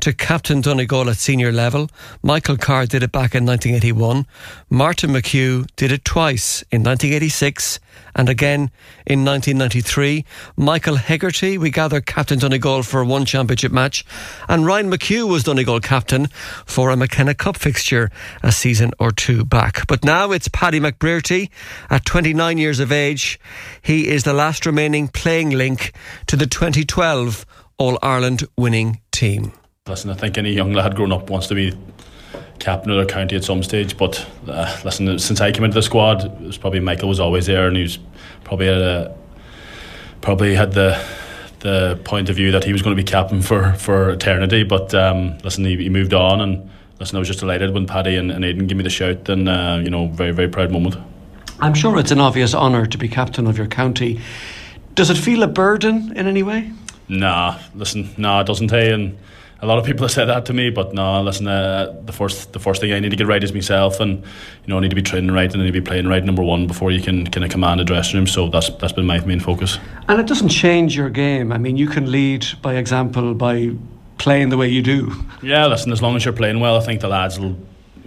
to 0.01 0.11
captain 0.11 0.59
Donegal 0.59 1.09
at 1.09 1.15
senior 1.15 1.53
level. 1.53 1.89
Michael 2.21 2.57
Carr 2.57 2.87
did 2.87 3.01
it 3.01 3.13
back 3.13 3.33
in 3.33 3.45
1981. 3.45 4.27
Martin 4.69 5.11
McHugh 5.11 5.65
did 5.77 5.93
it 5.93 6.03
twice 6.03 6.61
in 6.71 6.83
1986 6.83 7.79
and 8.15 8.27
again 8.27 8.69
in 9.05 9.23
1993. 9.23 10.25
Michael 10.57 10.97
Hegarty, 10.97 11.57
we 11.57 11.69
gather, 11.69 12.01
captain 12.01 12.39
Donegal 12.39 12.83
for 12.83 13.05
one 13.05 13.23
championship 13.23 13.71
match, 13.71 14.03
and 14.49 14.65
Ryan 14.65 14.91
McHugh 14.91 15.25
was 15.25 15.43
Donegal 15.43 15.79
captain 15.79 16.27
for 16.65 16.89
a 16.89 16.97
McKenna 16.97 17.33
Cup 17.33 17.55
fixture 17.55 18.11
a 18.43 18.51
season 18.51 18.91
or 18.99 19.11
two 19.11 19.45
back. 19.45 19.87
But 19.87 20.03
now 20.03 20.31
it's 20.31 20.49
Paddy 20.49 20.81
McBrearty 20.81 21.49
at 21.89 22.03
29 22.03 22.57
years 22.57 22.81
of 22.81 22.91
age. 22.91 23.39
He 23.81 24.09
is 24.09 24.23
the 24.23 24.33
last 24.33 24.65
remaining 24.65 24.80
playing 25.13 25.51
link 25.51 25.93
to 26.25 26.35
the 26.35 26.47
2012 26.47 27.45
All 27.77 27.99
Ireland 28.01 28.47
winning 28.57 28.99
team. 29.11 29.51
Listen, 29.87 30.09
I 30.09 30.15
think 30.15 30.37
any 30.37 30.53
young 30.53 30.73
lad 30.73 30.95
growing 30.95 31.11
up 31.11 31.29
wants 31.29 31.47
to 31.47 31.55
be 31.55 31.73
captain 32.57 32.89
of 32.89 32.97
their 32.97 33.05
county 33.05 33.35
at 33.35 33.43
some 33.43 33.61
stage. 33.61 33.95
But 33.95 34.25
uh, 34.47 34.75
listen, 34.83 35.19
since 35.19 35.39
I 35.39 35.51
came 35.51 35.63
into 35.63 35.75
the 35.75 35.83
squad, 35.83 36.25
it 36.25 36.39
was 36.39 36.57
probably 36.57 36.79
Michael 36.79 37.09
was 37.09 37.19
always 37.19 37.45
there, 37.45 37.67
and 37.67 37.75
he 37.75 37.83
was 37.83 37.99
probably 38.43 38.67
had 38.67 38.77
a, 38.81 39.17
probably 40.21 40.55
had 40.55 40.73
the 40.73 41.03
the 41.59 41.99
point 42.05 42.27
of 42.27 42.35
view 42.35 42.51
that 42.51 42.63
he 42.63 42.73
was 42.73 42.81
going 42.81 42.95
to 42.95 43.01
be 43.01 43.05
captain 43.05 43.41
for 43.41 43.73
for 43.73 44.09
eternity. 44.09 44.63
But 44.63 44.93
um, 44.95 45.37
listen, 45.43 45.63
he, 45.63 45.77
he, 45.77 45.89
moved 45.89 46.13
on, 46.13 46.41
and 46.41 46.69
listen, 46.99 47.17
I 47.17 47.19
was 47.19 47.27
just 47.27 47.39
delighted 47.39 47.71
when 47.71 47.85
Paddy 47.85 48.15
and, 48.15 48.31
and 48.31 48.43
Aidan 48.43 48.65
gave 48.65 48.77
me 48.77 48.83
the 48.83 48.89
shout, 48.89 49.29
and 49.29 49.47
uh, 49.47 49.79
you 49.83 49.91
know, 49.91 50.07
very 50.07 50.31
very 50.31 50.49
proud 50.49 50.71
moment. 50.71 50.95
I'm 51.59 51.75
sure 51.75 51.99
it's 51.99 52.11
an 52.11 52.19
obvious 52.19 52.55
honour 52.55 52.87
to 52.87 52.97
be 52.97 53.07
captain 53.07 53.45
of 53.45 53.57
your 53.57 53.67
county. 53.67 54.19
Does 54.95 55.09
it 55.09 55.17
feel 55.17 55.43
a 55.43 55.47
burden 55.47 56.13
in 56.15 56.27
any 56.27 56.43
way? 56.43 56.71
Nah, 57.07 57.59
listen, 57.75 58.09
nah, 58.17 58.41
it 58.41 58.47
doesn't. 58.47 58.71
Hey, 58.71 58.93
and 58.93 59.17
a 59.61 59.65
lot 59.65 59.77
of 59.77 59.85
people 59.85 60.03
have 60.03 60.11
said 60.11 60.25
that 60.25 60.45
to 60.47 60.53
me, 60.53 60.69
but 60.69 60.93
no, 60.93 61.21
listen. 61.21 61.47
Uh, 61.47 61.95
the 62.05 62.11
first, 62.11 62.53
the 62.53 62.59
first 62.59 62.81
thing 62.81 62.91
I 62.93 62.99
need 62.99 63.09
to 63.09 63.15
get 63.15 63.27
right 63.27 63.43
is 63.43 63.53
myself, 63.53 63.99
and 63.99 64.19
you 64.19 64.67
know, 64.67 64.77
I 64.77 64.81
need 64.81 64.89
to 64.89 64.95
be 64.95 65.03
training 65.03 65.31
right 65.31 65.51
and 65.51 65.61
I 65.61 65.65
need 65.65 65.73
to 65.73 65.81
be 65.81 65.85
playing 65.85 66.07
right. 66.07 66.23
Number 66.23 66.41
one, 66.41 66.67
before 66.67 66.91
you 66.91 67.01
can 67.01 67.27
kind 67.27 67.43
of 67.43 67.51
command 67.51 67.79
a 67.79 67.83
dressing 67.83 68.17
room. 68.17 68.27
So 68.27 68.49
that's 68.49 68.69
that's 68.69 68.93
been 68.93 69.05
my 69.05 69.19
main 69.19 69.39
focus. 69.39 69.77
And 70.07 70.19
it 70.19 70.27
doesn't 70.27 70.49
change 70.49 70.95
your 70.95 71.09
game. 71.09 71.51
I 71.51 71.57
mean, 71.57 71.77
you 71.77 71.87
can 71.87 72.11
lead 72.11 72.45
by 72.61 72.75
example 72.75 73.33
by 73.33 73.71
playing 74.17 74.49
the 74.49 74.57
way 74.57 74.67
you 74.67 74.81
do. 74.81 75.11
Yeah, 75.41 75.67
listen. 75.67 75.91
As 75.91 76.01
long 76.01 76.15
as 76.15 76.25
you're 76.25 76.33
playing 76.33 76.59
well, 76.59 76.77
I 76.77 76.81
think 76.81 77.01
the 77.01 77.07
lads 77.07 77.39
will 77.39 77.55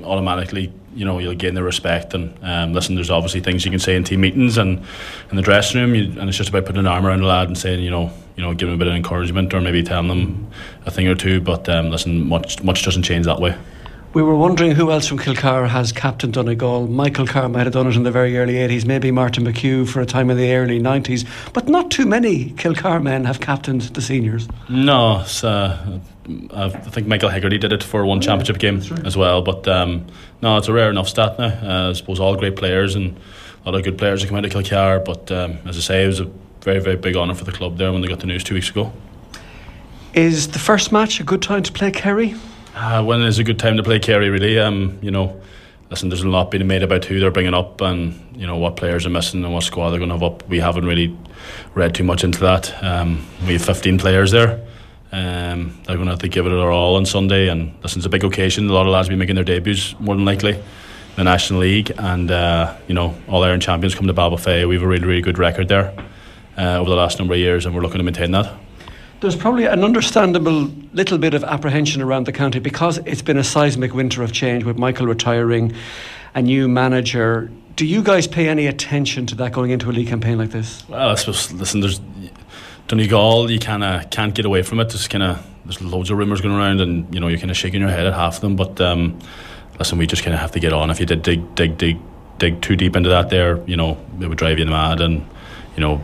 automatically 0.02 0.72
you 0.94 1.04
know 1.04 1.18
you'll 1.18 1.34
gain 1.34 1.54
the 1.54 1.62
respect 1.62 2.14
and 2.14 2.36
um, 2.42 2.72
listen 2.72 2.94
there's 2.94 3.10
obviously 3.10 3.40
things 3.40 3.64
you 3.64 3.70
can 3.70 3.80
say 3.80 3.96
in 3.96 4.04
team 4.04 4.20
meetings 4.20 4.56
and 4.56 4.82
in 5.30 5.36
the 5.36 5.42
dressing 5.42 5.80
room 5.80 5.94
you, 5.94 6.04
and 6.20 6.28
it's 6.28 6.38
just 6.38 6.50
about 6.50 6.64
putting 6.64 6.80
an 6.80 6.86
arm 6.86 7.06
around 7.06 7.20
the 7.20 7.26
lad 7.26 7.48
and 7.48 7.58
saying 7.58 7.82
you 7.82 7.90
know 7.90 8.10
you 8.36 8.42
know 8.42 8.54
giving 8.54 8.74
a 8.74 8.78
bit 8.78 8.86
of 8.86 8.94
encouragement 8.94 9.52
or 9.54 9.60
maybe 9.60 9.82
telling 9.82 10.08
them 10.08 10.50
a 10.86 10.90
thing 10.90 11.08
or 11.08 11.14
two 11.14 11.40
but 11.40 11.68
um, 11.68 11.90
listen 11.90 12.26
much 12.26 12.62
much 12.62 12.84
doesn't 12.84 13.02
change 13.02 13.26
that 13.26 13.40
way 13.40 13.56
we 14.14 14.22
were 14.22 14.36
wondering 14.36 14.70
who 14.70 14.92
else 14.92 15.08
from 15.08 15.18
Kilcar 15.18 15.68
has 15.68 15.90
captain 15.90 16.30
Donegal. 16.30 16.86
Michael 16.86 17.26
Carr 17.26 17.48
might 17.48 17.64
have 17.64 17.72
done 17.72 17.88
it 17.88 17.96
in 17.96 18.04
the 18.04 18.12
very 18.12 18.38
early 18.38 18.54
80s, 18.54 18.86
maybe 18.86 19.10
Martin 19.10 19.44
McHugh 19.44 19.88
for 19.88 20.00
a 20.00 20.06
time 20.06 20.30
in 20.30 20.36
the 20.36 20.52
early 20.54 20.78
90s, 20.78 21.26
but 21.52 21.68
not 21.68 21.90
too 21.90 22.06
many 22.06 22.50
Kilcar 22.50 23.02
men 23.02 23.24
have 23.24 23.40
captained 23.40 23.80
the 23.80 24.00
seniors. 24.00 24.46
No, 24.68 25.24
uh, 25.42 25.98
I 26.52 26.68
think 26.68 27.08
Michael 27.08 27.28
Hegarty 27.28 27.58
did 27.58 27.72
it 27.72 27.82
for 27.82 28.06
one 28.06 28.20
championship 28.20 28.58
game 28.58 28.78
right. 28.78 29.04
as 29.04 29.16
well, 29.16 29.42
but 29.42 29.66
um, 29.66 30.06
no, 30.44 30.58
it's 30.58 30.68
a 30.68 30.74
rare 30.74 30.90
enough 30.90 31.08
stat 31.08 31.38
now. 31.38 31.46
Uh, 31.46 31.88
I 31.88 31.92
suppose 31.94 32.20
all 32.20 32.36
great 32.36 32.54
players 32.54 32.94
and 32.94 33.16
a 33.64 33.70
lot 33.70 33.78
of 33.78 33.82
good 33.82 33.96
players 33.96 34.20
have 34.20 34.28
come 34.28 34.36
out 34.36 34.44
of 34.44 34.52
Kilcar, 34.52 35.02
but 35.02 35.32
um, 35.32 35.58
as 35.64 35.78
I 35.78 35.80
say, 35.80 36.04
it 36.04 36.06
was 36.06 36.20
a 36.20 36.30
very, 36.60 36.80
very 36.80 36.96
big 36.96 37.16
honour 37.16 37.34
for 37.34 37.44
the 37.44 37.52
club 37.52 37.78
there 37.78 37.90
when 37.90 38.02
they 38.02 38.08
got 38.08 38.20
the 38.20 38.26
news 38.26 38.44
two 38.44 38.52
weeks 38.52 38.68
ago. 38.68 38.92
Is 40.12 40.48
the 40.48 40.58
first 40.58 40.92
match 40.92 41.18
a 41.18 41.24
good 41.24 41.40
time 41.40 41.62
to 41.62 41.72
play 41.72 41.90
Kerry? 41.90 42.34
Uh, 42.74 43.02
when 43.02 43.22
is 43.22 43.38
a 43.38 43.44
good 43.44 43.58
time 43.58 43.78
to 43.78 43.82
play 43.82 43.98
Kerry? 43.98 44.28
Really, 44.28 44.58
um, 44.58 44.98
you 45.00 45.10
know, 45.10 45.40
listen, 45.88 46.10
there's 46.10 46.20
a 46.20 46.28
lot 46.28 46.50
being 46.50 46.66
made 46.66 46.82
about 46.82 47.06
who 47.06 47.20
they're 47.20 47.30
bringing 47.30 47.54
up 47.54 47.80
and 47.80 48.36
you 48.36 48.46
know 48.46 48.58
what 48.58 48.76
players 48.76 49.06
are 49.06 49.10
missing 49.10 49.42
and 49.42 49.54
what 49.54 49.62
squad 49.62 49.90
they're 49.90 49.98
going 49.98 50.10
to 50.10 50.16
have 50.16 50.22
up. 50.22 50.46
We 50.46 50.60
haven't 50.60 50.84
really 50.84 51.16
read 51.74 51.94
too 51.94 52.04
much 52.04 52.22
into 52.22 52.40
that. 52.40 52.84
Um, 52.84 53.26
we 53.46 53.54
have 53.54 53.64
15 53.64 53.96
players 53.96 54.30
there. 54.30 54.60
Um, 55.14 55.78
they're 55.87 55.94
going 55.94 56.06
to 56.06 56.12
have 56.12 56.18
to 56.21 56.28
give 56.28 56.44
it 56.44 56.49
their 56.49 56.73
all 56.73 56.97
on 56.97 57.06
Sunday, 57.06 57.47
and 57.49 57.73
this 57.83 57.97
is 57.97 58.04
a 58.04 58.09
big 58.09 58.25
occasion. 58.25 58.68
A 58.68 58.73
lot 58.73 58.85
of 58.85 58.92
lads 58.92 59.09
will 59.09 59.14
be 59.14 59.18
making 59.21 59.37
their 59.37 59.44
debuts 59.44 59.94
more 60.00 60.16
than 60.16 60.25
likely 60.25 60.54
in 60.54 60.62
the 61.14 61.23
National 61.23 61.61
League, 61.61 61.92
and 61.99 62.33
uh, 62.33 62.76
you 62.88 62.94
know 62.94 63.14
all 63.28 63.44
Ireland 63.44 63.62
champions 63.62 63.94
come 63.94 64.09
to 64.09 64.12
Ballybofey. 64.12 64.68
We 64.68 64.75
have 64.75 64.83
a 64.83 64.88
really, 64.88 65.06
really 65.06 65.21
good 65.21 65.38
record 65.38 65.68
there 65.68 65.94
uh, 66.59 66.78
over 66.80 66.90
the 66.90 66.97
last 66.97 67.21
number 67.21 67.35
of 67.35 67.38
years, 67.38 67.64
and 67.64 67.76
we're 67.76 67.83
looking 67.83 67.99
to 67.99 68.02
maintain 68.02 68.33
that. 68.33 68.52
There's 69.21 69.37
probably 69.37 69.66
an 69.66 69.85
understandable 69.85 70.73
little 70.92 71.18
bit 71.18 71.33
of 71.33 71.44
apprehension 71.44 72.02
around 72.02 72.26
the 72.26 72.33
county 72.33 72.59
because 72.59 72.99
it's 73.06 73.23
been 73.23 73.38
a 73.38 73.44
seismic 73.44 73.94
winter 73.94 74.25
of 74.25 74.33
change 74.33 74.64
with 74.64 74.78
Michael 74.78 75.06
retiring, 75.06 75.75
a 76.35 76.42
new 76.42 76.66
manager. 76.66 77.52
Do 77.76 77.87
you 77.87 78.02
guys 78.02 78.26
pay 78.26 78.49
any 78.49 78.66
attention 78.66 79.26
to 79.26 79.37
that 79.37 79.52
going 79.52 79.71
into 79.71 79.88
a 79.88 79.92
league 79.92 80.09
campaign 80.09 80.38
like 80.38 80.50
this? 80.50 80.83
Well, 80.88 81.11
I 81.11 81.14
suppose, 81.14 81.52
listen, 81.52 81.80
there's 81.80 82.00
Donegal, 82.88 83.50
you 83.50 83.58
kind 83.58 83.82
of 83.82 84.10
can't 84.10 84.34
get 84.34 84.44
away 84.44 84.62
from 84.62 84.80
it. 84.80 84.88
There's 84.90 85.08
kind 85.08 85.22
of 85.22 85.44
there's 85.64 85.80
loads 85.80 86.10
of 86.10 86.18
rumours 86.18 86.40
going 86.40 86.54
around, 86.54 86.80
and 86.80 87.12
you 87.14 87.20
know 87.20 87.28
you're 87.28 87.38
kind 87.38 87.50
of 87.50 87.56
shaking 87.56 87.80
your 87.80 87.90
head 87.90 88.06
at 88.06 88.12
half 88.12 88.36
of 88.36 88.40
them. 88.42 88.56
But 88.56 88.80
um, 88.80 89.18
listen, 89.78 89.98
we 89.98 90.06
just 90.06 90.22
kind 90.22 90.34
of 90.34 90.40
have 90.40 90.52
to 90.52 90.60
get 90.60 90.72
on. 90.72 90.90
If 90.90 91.00
you 91.00 91.06
did 91.06 91.22
dig, 91.22 91.54
dig, 91.54 91.78
dig, 91.78 91.98
dig 92.38 92.60
too 92.60 92.76
deep 92.76 92.96
into 92.96 93.08
that, 93.08 93.30
there, 93.30 93.64
you 93.66 93.76
know, 93.76 93.98
it 94.20 94.26
would 94.28 94.38
drive 94.38 94.58
you 94.58 94.66
mad. 94.66 95.00
And 95.00 95.26
you 95.76 95.80
know, 95.80 96.00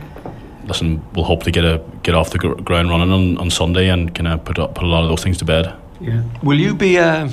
listen, 0.64 1.04
we'll 1.12 1.25
hope 1.25 1.42
to 1.42 1.50
get 1.50 1.64
a 1.64 1.82
get 2.02 2.14
off 2.14 2.30
the 2.30 2.38
ground 2.38 2.88
running 2.88 3.12
on, 3.12 3.37
on 3.38 3.50
Sunday 3.50 3.88
and 3.88 4.14
kind 4.14 4.28
of 4.28 4.44
put 4.44 4.58
up, 4.58 4.75
put 4.75 4.84
a 4.84 4.87
lot 4.87 5.02
of 5.02 5.08
those 5.08 5.22
things 5.22 5.38
to 5.38 5.44
bed. 5.44 5.75
Yeah. 6.00 6.22
Will 6.42 6.58
you 6.58 6.75
be 6.75 6.96
a, 6.96 7.30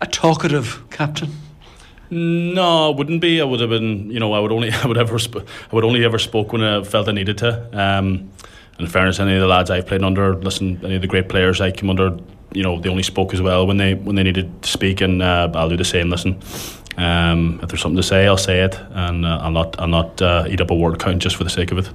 a 0.00 0.06
talkative 0.06 0.88
captain? 0.90 1.32
No, 2.10 2.92
I 2.92 2.96
wouldn't 2.96 3.20
be. 3.20 3.40
I 3.40 3.44
would 3.44 3.60
have 3.60 3.70
been. 3.70 4.10
You 4.10 4.20
know, 4.20 4.32
I 4.32 4.38
would 4.38 4.52
only. 4.52 4.70
I 4.72 4.86
would 4.86 4.98
ever. 4.98 5.18
Sp- 5.18 5.44
I 5.44 5.74
would 5.74 5.84
only 5.84 6.04
ever 6.04 6.18
spoke 6.18 6.52
when 6.52 6.62
I 6.62 6.82
felt 6.84 7.08
I 7.08 7.12
needed 7.12 7.38
to. 7.38 7.68
Um, 7.72 8.30
in 8.78 8.86
fairness, 8.86 9.18
any 9.20 9.34
of 9.34 9.40
the 9.40 9.46
lads 9.46 9.70
I've 9.70 9.86
played 9.86 10.02
under, 10.02 10.34
listen, 10.34 10.80
any 10.84 10.96
of 10.96 11.02
the 11.02 11.08
great 11.08 11.28
players 11.28 11.60
I 11.60 11.70
came 11.70 11.90
under, 11.90 12.16
you 12.52 12.62
know, 12.62 12.80
they 12.80 12.88
only 12.88 13.02
spoke 13.02 13.34
as 13.34 13.42
well 13.42 13.66
when 13.66 13.76
they 13.76 13.94
when 13.94 14.16
they 14.16 14.22
needed 14.22 14.62
to 14.62 14.68
speak, 14.68 15.00
and 15.00 15.22
uh, 15.22 15.50
I'll 15.54 15.68
do 15.68 15.76
the 15.76 15.84
same. 15.84 16.08
Listen, 16.10 16.40
um, 16.96 17.60
if 17.62 17.68
there's 17.68 17.82
something 17.82 17.96
to 17.96 18.02
say, 18.02 18.26
I'll 18.26 18.36
say 18.36 18.60
it, 18.60 18.78
and 18.90 19.26
uh, 19.26 19.38
I'll 19.42 19.50
not 19.50 19.78
I'll 19.78 19.88
not 19.88 20.22
uh, 20.22 20.46
eat 20.48 20.60
up 20.60 20.70
a 20.70 20.74
word 20.74 20.98
count 20.98 21.22
just 21.22 21.36
for 21.36 21.44
the 21.44 21.50
sake 21.50 21.72
of 21.72 21.78
it. 21.78 21.90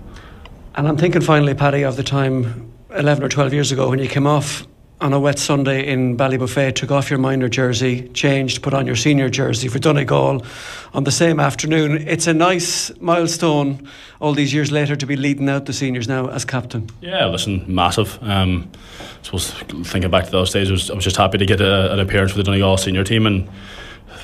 And 0.75 0.87
I'm 0.87 0.97
thinking 0.97 1.21
finally, 1.21 1.53
Paddy, 1.53 1.83
of 1.83 1.95
the 1.95 2.03
time 2.03 2.71
11 2.91 3.23
or 3.23 3.29
12 3.29 3.53
years 3.53 3.71
ago 3.71 3.89
when 3.89 3.99
you 3.99 4.07
came 4.07 4.27
off 4.27 4.65
on 5.03 5.11
a 5.11 5.19
wet 5.19 5.37
Sunday 5.37 5.85
in 5.85 6.15
Ballybofey, 6.15 6.73
took 6.73 6.89
off 6.89 7.09
your 7.09 7.19
minor 7.19 7.49
jersey, 7.49 8.07
changed, 8.13 8.63
put 8.63 8.73
on 8.73 8.87
your 8.87 8.95
senior 8.95 9.27
jersey 9.27 9.67
for 9.67 9.77
Donegal 9.77 10.45
on 10.93 11.03
the 11.03 11.11
same 11.11 11.41
afternoon. 11.41 12.07
It's 12.07 12.25
a 12.25 12.33
nice 12.33 12.89
milestone 13.01 13.89
all 14.21 14.33
these 14.33 14.53
years 14.53 14.71
later 14.71 14.95
to 14.95 15.05
be 15.05 15.17
leading 15.17 15.49
out 15.49 15.65
the 15.65 15.73
seniors 15.73 16.07
now 16.07 16.27
as 16.27 16.45
captain. 16.45 16.89
Yeah, 17.01 17.25
listen, 17.25 17.65
massive. 17.67 18.17
Um, 18.21 18.71
I 18.99 19.23
suppose 19.23 19.51
thinking 19.51 20.09
back 20.09 20.23
to 20.23 20.31
those 20.31 20.53
days, 20.53 20.69
I 20.69 20.71
was, 20.71 20.89
I 20.89 20.93
was 20.93 21.03
just 21.03 21.17
happy 21.17 21.37
to 21.37 21.45
get 21.45 21.59
a, 21.59 21.91
an 21.91 21.99
appearance 21.99 22.31
for 22.31 22.37
the 22.37 22.43
Donegal 22.43 22.77
senior 22.77 23.03
team 23.03 23.27
and. 23.27 23.49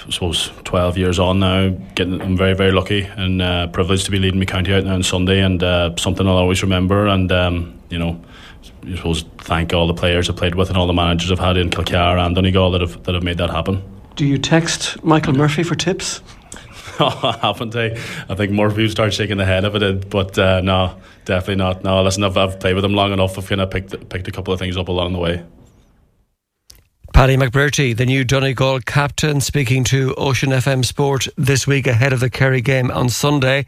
I 0.06 0.12
suppose 0.12 0.50
12 0.64 0.98
years 0.98 1.20
on 1.20 1.40
now, 1.40 1.70
getting, 1.94 2.20
I'm 2.20 2.36
very, 2.36 2.56
very 2.56 2.72
lucky 2.72 3.04
and 3.04 3.42
uh, 3.42 3.68
privileged 3.68 4.06
to 4.06 4.12
be 4.12 4.18
leading 4.18 4.40
my 4.40 4.46
county 4.46 4.74
out 4.74 4.84
now 4.84 4.96
on 4.96 5.04
Sunday, 5.04 5.40
and 5.40 5.62
uh, 5.62 5.96
something 5.98 6.28
I'll 6.28 6.38
always 6.38 6.64
remember. 6.64 7.06
And 7.06 7.32
um, 7.32 7.80
you 7.90 8.00
know, 8.00 8.20
I 8.86 8.96
suppose 8.96 9.24
thank 9.40 9.74
all 9.74 9.88
the 9.88 9.94
players 9.94 10.30
I've 10.30 10.38
played 10.38 10.56
with 10.56 10.70
and 10.70 10.78
all 10.78 10.88
the 10.88 10.94
managers 10.94 11.32
I've 11.32 11.40
had 11.40 11.58
in 11.58 11.70
Kilcar 11.70 12.18
and 12.24 12.36
Donegal 12.36 12.72
that 12.72 12.82
have 12.82 13.04
that 13.04 13.16
have 13.16 13.24
made 13.24 13.38
that 13.38 13.50
happen. 13.50 13.84
Do 14.16 14.26
you 14.26 14.38
text 14.38 15.02
Michael 15.04 15.34
Murphy 15.34 15.64
for 15.64 15.76
tips? 15.76 16.22
haven't 17.00 17.76
I? 17.76 17.98
I 18.28 18.36
think 18.36 18.52
Murphy 18.52 18.82
would 18.82 18.92
start 18.92 19.14
shaking 19.14 19.38
the 19.38 19.46
head 19.46 19.64
of 19.64 19.76
it, 19.76 20.10
but 20.10 20.38
uh, 20.38 20.60
no, 20.62 20.98
definitely 21.24 21.56
not. 21.56 21.84
No, 21.84 22.04
listen, 22.04 22.24
I've, 22.24 22.36
I've 22.36 22.60
played 22.60 22.76
with 22.76 22.84
him 22.84 22.94
long 22.94 23.14
enough. 23.14 23.38
I've 23.38 23.48
kind 23.48 23.62
of 23.62 23.72
picked 23.72 24.10
picked 24.10 24.28
a 24.28 24.32
couple 24.32 24.54
of 24.54 24.60
things 24.60 24.76
up 24.76 24.90
along 24.90 25.14
the 25.14 25.20
way. 25.20 25.44
Paddy 27.14 27.38
McBrearty, 27.38 27.96
the 27.96 28.06
new 28.06 28.24
Donegal 28.24 28.80
captain, 28.82 29.42
speaking 29.42 29.84
to 29.86 30.14
Ocean 30.16 30.52
FM 30.52 30.86
Sport 30.86 31.28
this 31.38 31.68
week 31.68 31.88
ahead 31.88 32.14
of 32.14 32.20
the 32.20 32.30
Kerry 32.30 32.62
game 32.62 32.92
on 32.92 33.10
Sunday. 33.10 33.66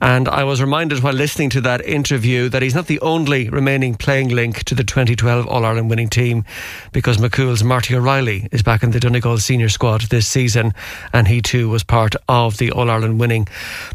And 0.00 0.28
I 0.28 0.44
was 0.44 0.60
reminded 0.60 1.02
while 1.02 1.12
listening 1.12 1.50
to 1.50 1.60
that 1.62 1.84
interview 1.84 2.48
that 2.48 2.62
he's 2.62 2.74
not 2.74 2.86
the 2.86 3.00
only 3.00 3.48
remaining 3.50 3.94
playing 3.94 4.28
link 4.28 4.64
to 4.64 4.74
the 4.74 4.84
2012 4.84 5.46
All 5.46 5.64
Ireland 5.64 5.90
winning 5.90 6.08
team 6.08 6.44
because 6.92 7.18
McCool's 7.18 7.62
Marty 7.62 7.94
O'Reilly 7.94 8.48
is 8.52 8.62
back 8.62 8.82
in 8.82 8.90
the 8.90 9.00
Donegal 9.00 9.38
senior 9.38 9.68
squad 9.68 10.02
this 10.02 10.26
season. 10.26 10.72
And 11.12 11.28
he 11.28 11.42
too 11.42 11.68
was 11.68 11.84
part 11.84 12.14
of 12.28 12.58
the 12.58 12.70
All 12.70 12.90
Ireland 12.90 13.20
winning 13.20 13.48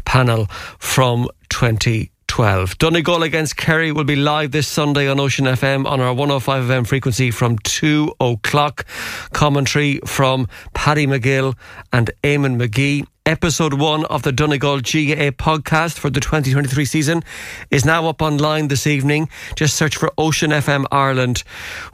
panel 0.04 0.46
from 0.78 1.28
20. 1.48 2.13
12. 2.34 2.78
Donegal 2.78 3.22
against 3.22 3.56
Kerry 3.56 3.92
will 3.92 4.02
be 4.02 4.16
live 4.16 4.50
this 4.50 4.66
Sunday 4.66 5.06
on 5.08 5.20
Ocean 5.20 5.44
FM 5.44 5.86
on 5.86 6.00
our 6.00 6.12
105 6.12 6.64
FM 6.64 6.84
frequency 6.84 7.30
from 7.30 7.56
2 7.60 8.12
o'clock. 8.18 8.86
Commentary 9.32 10.00
from 10.04 10.48
Paddy 10.72 11.06
McGill 11.06 11.56
and 11.92 12.10
Eamon 12.24 12.60
McGee. 12.60 13.06
Episode 13.26 13.72
one 13.72 14.04
of 14.04 14.22
the 14.22 14.32
Donegal 14.32 14.80
GAA 14.80 15.32
podcast 15.32 15.98
for 15.98 16.10
the 16.10 16.20
2023 16.20 16.84
season 16.84 17.24
is 17.70 17.82
now 17.82 18.06
up 18.06 18.20
online 18.20 18.68
this 18.68 18.86
evening. 18.86 19.30
Just 19.56 19.76
search 19.76 19.96
for 19.96 20.12
Ocean 20.18 20.50
FM 20.50 20.84
Ireland 20.92 21.38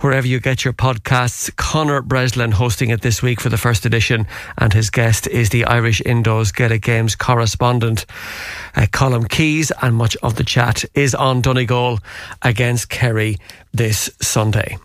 wherever 0.00 0.26
you 0.26 0.40
get 0.40 0.64
your 0.64 0.72
podcasts. 0.72 1.54
Connor 1.54 2.02
Breslin 2.02 2.50
hosting 2.50 2.90
it 2.90 3.02
this 3.02 3.22
week 3.22 3.40
for 3.40 3.48
the 3.48 3.56
first 3.56 3.86
edition, 3.86 4.26
and 4.58 4.72
his 4.72 4.90
guest 4.90 5.28
is 5.28 5.50
the 5.50 5.64
Irish 5.66 6.02
Indos 6.02 6.52
Gaelic 6.52 6.82
Games 6.82 7.14
correspondent, 7.14 8.06
uh, 8.74 8.86
Colm 8.86 9.28
Keys, 9.28 9.70
and 9.80 9.94
much 9.94 10.16
of 10.24 10.34
the 10.34 10.42
chat 10.42 10.84
is 10.94 11.14
on 11.14 11.42
Donegal 11.42 12.00
against 12.42 12.88
Kerry 12.88 13.36
this 13.72 14.10
Sunday. 14.20 14.78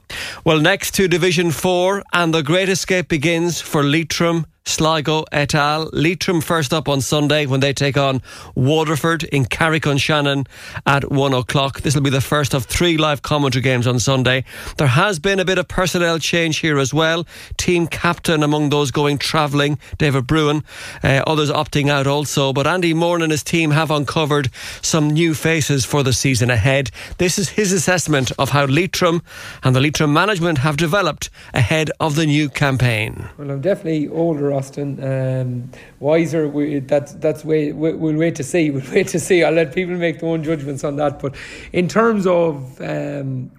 Well, 0.44 0.60
next 0.60 0.94
to 0.94 1.08
Division 1.08 1.50
4, 1.50 2.04
and 2.14 2.36
the 2.36 2.44
great 2.44 2.70
escape 2.70 3.08
begins 3.08 3.62
for 3.62 3.82
Leitrim 3.82 4.46
Sligo 4.66 5.26
et 5.32 5.54
al. 5.54 5.90
Leitrim 5.94 6.42
first 6.42 6.74
up 6.74 6.90
on 6.90 7.00
Sunday 7.00 7.46
when 7.46 7.60
they 7.60 7.72
take 7.72 7.98
on 7.98 8.22
Waterford 8.56 9.24
in 9.24 9.46
Carrick-on-Shannon 9.46 10.48
at 10.86 11.12
one 11.12 11.34
o'clock. 11.34 11.82
This 11.82 11.96
will 11.96 12.02
be 12.02 12.10
the 12.10 12.20
first 12.20 12.54
of 12.54 12.66
three 12.66 12.98
live 12.98 13.22
commentary 13.22 13.62
games 13.62 13.86
on 13.86 14.00
Sunday. 14.00 14.44
There 14.78 14.88
has 14.88 15.20
been 15.20 15.40
a 15.40 15.46
bit 15.46 15.60
of 15.60 15.68
personnel 15.68 16.20
change 16.20 16.58
here 16.58 16.80
as 16.80 16.94
well. 16.94 17.28
Team 17.58 17.86
captain 17.88 18.42
among 18.42 18.70
those 18.70 18.92
going 18.92 19.18
travelling, 19.18 19.78
David 19.98 20.26
Bruin. 20.26 20.64
Uh, 21.04 21.24
others 21.28 21.52
opting 21.52 21.90
out 21.90 22.08
also. 22.08 22.52
But 22.52 22.68
Andy 22.68 22.94
Moran 22.94 23.30
his 23.30 23.44
team 23.44 23.72
have 23.72 23.92
uncovered 23.92 24.50
some 24.82 25.10
new 25.10 25.34
faces 25.34 25.86
for 25.86 26.02
the 26.02 26.14
season 26.14 26.50
ahead. 26.50 26.90
This 27.18 27.38
is 27.38 27.50
his 27.50 27.72
assessment 27.72 28.32
of 28.40 28.50
how 28.50 28.66
Leitrim 28.66 29.22
and 29.64 29.76
the 29.76 29.82
Leitrim 29.82 30.12
management 30.12 30.60
have 30.60 30.78
developed 30.78 31.30
ahead 31.54 31.92
of 32.00 32.16
the 32.16 32.26
new 32.26 32.50
campaign. 32.50 33.30
Well, 33.38 33.52
I'm 33.52 33.62
definitely 33.62 34.08
older 34.08 34.55
Austin. 34.56 35.04
Um, 35.04 35.72
wiser, 36.00 36.48
we, 36.48 36.80
that's 36.80 37.14
that's 37.14 37.44
way 37.44 37.72
we, 37.72 37.94
will 37.94 38.16
wait 38.16 38.36
to 38.36 38.44
see. 38.44 38.70
We'll 38.76 38.92
wait 38.92 39.08
to 39.10 39.20
see. 39.20 39.44
I'll 39.44 39.54
let 39.54 39.74
people 39.74 39.96
make 39.96 40.20
their 40.20 40.30
own 40.30 40.44
judgments 40.44 40.84
on 40.84 40.96
that. 40.98 41.20
But 41.20 41.36
in 41.74 41.88
terms 41.88 42.26
of 42.26 42.80
um, 42.82 43.52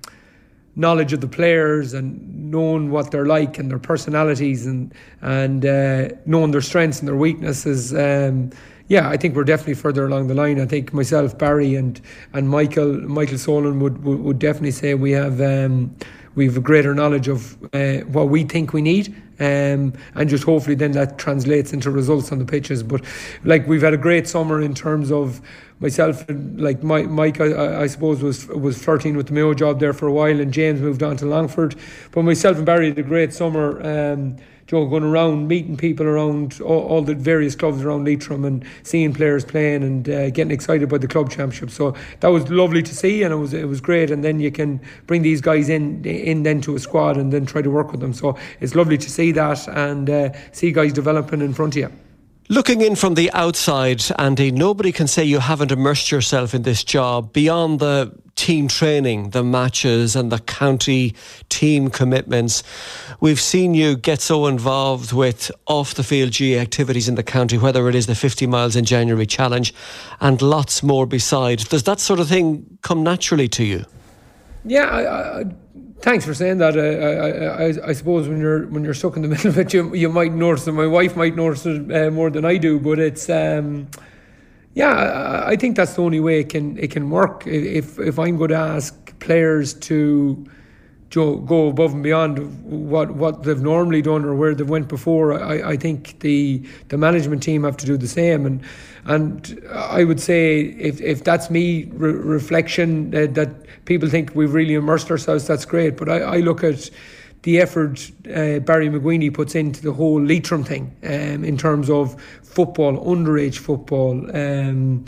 knowledge 0.76 1.12
of 1.14 1.22
the 1.22 1.28
players 1.28 1.94
and 1.94 2.50
knowing 2.50 2.90
what 2.90 3.11
they're 3.11 3.26
like 3.26 3.59
and 3.59 3.70
their 3.70 3.78
personalities 3.78 4.66
and 4.66 4.94
and 5.22 5.64
uh, 5.64 6.09
knowing 6.26 6.50
their 6.50 6.61
strengths 6.61 7.00
and 7.00 7.09
their 7.09 7.16
weaknesses. 7.16 7.94
Um, 7.94 8.50
yeah, 8.88 9.09
I 9.09 9.16
think 9.16 9.35
we're 9.35 9.42
definitely 9.42 9.74
further 9.74 10.06
along 10.06 10.28
the 10.28 10.35
line. 10.35 10.61
I 10.61 10.66
think 10.66 10.92
myself, 10.92 11.37
Barry, 11.37 11.74
and 11.74 12.00
and 12.35 12.48
Michael 12.48 12.92
Michael 13.00 13.38
Solan 13.38 13.80
would, 13.80 14.04
would, 14.04 14.20
would 14.20 14.38
definitely 14.38 14.70
say 14.70 14.94
we 14.94 15.11
have 15.11 15.40
um, 15.40 15.96
we 16.37 16.46
have 16.46 16.57
a 16.57 16.61
greater 16.61 16.94
knowledge 16.94 17.27
of 17.27 17.57
uh, 17.75 17.99
what 18.07 18.29
we 18.29 18.44
think 18.44 18.72
we 18.72 18.83
need 18.83 19.14
um, 19.38 19.92
and 20.14 20.29
just 20.29 20.44
hopefully 20.44 20.75
then 20.75 20.92
that 20.92 21.18
translates 21.18 21.72
into 21.72 21.90
results 21.90 22.33
on 22.33 22.38
the 22.38 22.44
pitches. 22.44 22.83
But 22.83 23.05
like 23.44 23.66
we've 23.66 23.83
had 23.83 23.92
a 23.92 23.99
great 23.99 24.27
summer 24.27 24.61
in 24.61 24.75
terms 24.75 25.12
of 25.12 25.40
myself, 25.79 26.25
like 26.29 26.83
Mike, 26.83 27.09
Mike 27.09 27.40
I, 27.40 27.83
I, 27.83 27.87
suppose 27.87 28.22
was 28.22 28.46
was 28.49 28.83
flirting 28.83 29.16
with 29.16 29.27
the 29.27 29.35
Mayo 29.35 29.53
job 29.53 29.79
there 29.79 29.92
for 29.92 30.07
a 30.07 30.12
while, 30.12 30.40
and 30.40 30.53
James 30.53 30.81
moved 30.81 31.03
on 31.03 31.16
to 31.18 31.27
Longford. 31.27 31.77
But 32.12 32.22
myself 32.22 32.57
and 32.57 32.64
Barry 32.64 32.88
had 32.88 32.99
a 32.99 33.03
great 33.03 33.35
summer. 33.35 33.83
Um, 33.85 34.37
Joe 34.66 34.87
going 34.87 35.05
around 35.05 35.46
meeting 35.46 35.76
people 35.76 36.07
around 36.07 36.61
all, 36.61 36.83
all, 36.87 37.02
the 37.02 37.14
various 37.14 37.55
clubs 37.55 37.83
around 37.83 38.05
Leitrim 38.05 38.44
and 38.44 38.64
seeing 38.83 39.14
players 39.14 39.44
playing 39.44 39.85
and 39.85 40.09
uh, 40.09 40.31
getting 40.31 40.50
excited 40.50 40.88
by 40.88 40.98
the 40.98 41.07
club 41.07 41.31
championship. 41.31 41.70
So 41.70 41.94
that 42.20 42.29
was 42.29 42.48
lovely 42.50 42.83
to 42.83 42.94
see, 42.94 43.22
and 43.22 43.33
it 43.33 43.37
was 43.37 43.55
it 43.55 43.68
was 43.68 43.81
great. 43.81 44.11
And 44.11 44.24
then 44.24 44.40
you 44.40 44.50
can 44.50 44.81
bring 45.07 45.22
these 45.22 45.40
guys 45.40 45.68
in 45.68 46.05
in 46.05 46.42
then 46.42 46.61
to 46.62 46.74
a 46.74 46.81
squad 46.81 47.16
and 47.16 47.33
then 47.33 47.46
try 47.46 47.62
to 47.62 47.70
work 47.70 47.92
with 47.92 48.00
them. 48.00 48.12
So 48.12 48.37
it's 48.61 48.74
lovely 48.74 48.98
to 48.98 49.11
see 49.11 49.31
that 49.33 49.68
and 49.68 50.11
uh, 50.11 50.33
see 50.52 50.72
guys 50.72 50.92
developing 50.92 51.42
in 51.42 51.55
front 51.55 51.76
of 51.76 51.83
you. 51.83 52.06
Looking 52.48 52.80
in 52.80 52.94
from 52.94 53.14
the 53.14 53.32
outside, 53.32 54.04
Andy, 54.20 54.52
nobody 54.52 54.92
can 54.92 55.09
say 55.09 55.24
you 55.24 55.40
haven't 55.40 55.72
immersed 55.72 56.12
yourself 56.12 56.54
in 56.54 56.62
this 56.62 56.85
job 56.85 57.32
beyond 57.32 57.80
the 57.80 58.12
team 58.37 58.68
training, 58.68 59.30
the 59.30 59.42
matches, 59.42 60.14
and 60.14 60.30
the 60.30 60.38
county 60.38 61.16
team 61.48 61.90
commitments. 61.90 62.62
We've 63.18 63.40
seen 63.40 63.74
you 63.74 63.96
get 63.96 64.20
so 64.20 64.46
involved 64.46 65.12
with 65.12 65.50
off 65.66 65.94
the 65.94 66.04
field 66.04 66.30
G 66.30 66.56
activities 66.56 67.09
in 67.09 67.16
the 67.16 67.24
county, 67.24 67.59
whether 67.59 67.88
it 67.88 67.96
is 67.96 68.06
the 68.06 68.14
50 68.14 68.46
miles 68.46 68.76
in 68.76 68.85
January 68.85 69.26
challenge 69.26 69.74
and 70.20 70.40
lots 70.40 70.85
more 70.85 71.04
besides. 71.04 71.64
Does 71.64 71.82
that 71.82 71.98
sort 71.98 72.20
of 72.20 72.28
thing 72.28 72.78
come 72.82 73.02
naturally 73.02 73.48
to 73.48 73.64
you? 73.64 73.87
Yeah, 74.64 74.85
I, 74.85 75.40
I, 75.40 75.44
thanks 76.00 76.24
for 76.24 76.35
saying 76.35 76.59
that. 76.59 76.78
I, 76.78 77.64
I, 77.64 77.88
I, 77.88 77.92
suppose 77.92 78.28
when 78.28 78.40
you're 78.40 78.66
when 78.66 78.85
you're 78.85 78.94
stuck 78.94 79.16
in 79.16 79.22
the 79.22 79.28
middle 79.35 79.48
of 79.48 79.59
it, 79.59 79.72
you, 79.72 79.94
you 79.94 80.09
might 80.09 80.32
notice 80.32 80.66
it. 80.66 80.72
My 80.72 80.87
wife 80.87 81.16
might 81.16 81.37
notice 81.37 81.66
it 81.66 81.90
uh, 81.92 82.11
more 82.11 82.30
than 82.30 82.44
I 82.44 82.56
do, 82.56 82.78
but 82.78 82.98
it's. 82.98 83.28
Um, 83.28 83.88
yeah, 84.74 85.42
I 85.46 85.56
think 85.56 85.74
that's 85.74 85.94
the 85.94 86.02
only 86.02 86.20
way 86.20 86.40
it 86.40 86.50
can 86.50 86.76
it 86.78 86.90
can 86.90 87.09
work. 87.09 87.46
If 87.46 87.98
if 87.98 88.18
I'm 88.18 88.37
going 88.37 88.50
to 88.50 88.56
ask 88.56 89.18
players 89.20 89.72
to 89.72 90.46
go 91.16 91.68
above 91.68 91.94
and 91.94 92.02
beyond 92.02 92.38
what 92.64 93.12
what 93.12 93.42
they've 93.42 93.62
normally 93.62 94.02
done 94.02 94.24
or 94.24 94.35
where 94.35 94.55
they've 94.55 94.68
went 94.68 94.88
before, 94.88 95.42
I, 95.42 95.72
I 95.72 95.76
think 95.76 96.20
the 96.20 96.62
the 96.88 96.98
management 96.98 97.42
team 97.42 97.64
have 97.64 97.76
to 97.79 97.87
do 97.87 97.96
the 97.96 98.09
same. 98.09 98.44
And 98.46 98.62
and 99.05 99.61
I 99.72 100.05
would 100.05 100.20
say 100.20 100.61
if 100.61 101.00
if 101.00 101.24
that's 101.24 101.50
me 101.50 101.85
re- 101.92 102.12
reflection 102.12 103.14
uh, 103.14 103.26
that 103.33 103.50
people 103.85 104.09
think 104.09 104.35
we've 104.35 104.55
really 104.55 104.74
immersed 104.74 105.11
ourselves, 105.11 105.46
that's 105.46 105.64
great. 105.64 105.96
But 105.96 106.09
I, 106.09 106.18
I 106.20 106.37
look 106.38 106.62
at 106.62 106.90
the 107.42 107.61
effort 107.61 108.11
uh, 108.26 108.59
Barry 108.59 108.88
McWeeney 108.88 109.33
puts 109.33 109.55
into 109.55 109.81
the 109.81 109.92
whole 109.92 110.20
Leitrim 110.20 110.64
thing 110.64 110.94
um, 111.05 111.44
in 111.44 111.57
terms 111.57 111.88
of 111.88 112.20
football, 112.42 113.05
underage 113.05 113.59
football, 113.59 114.14
um, 114.37 115.05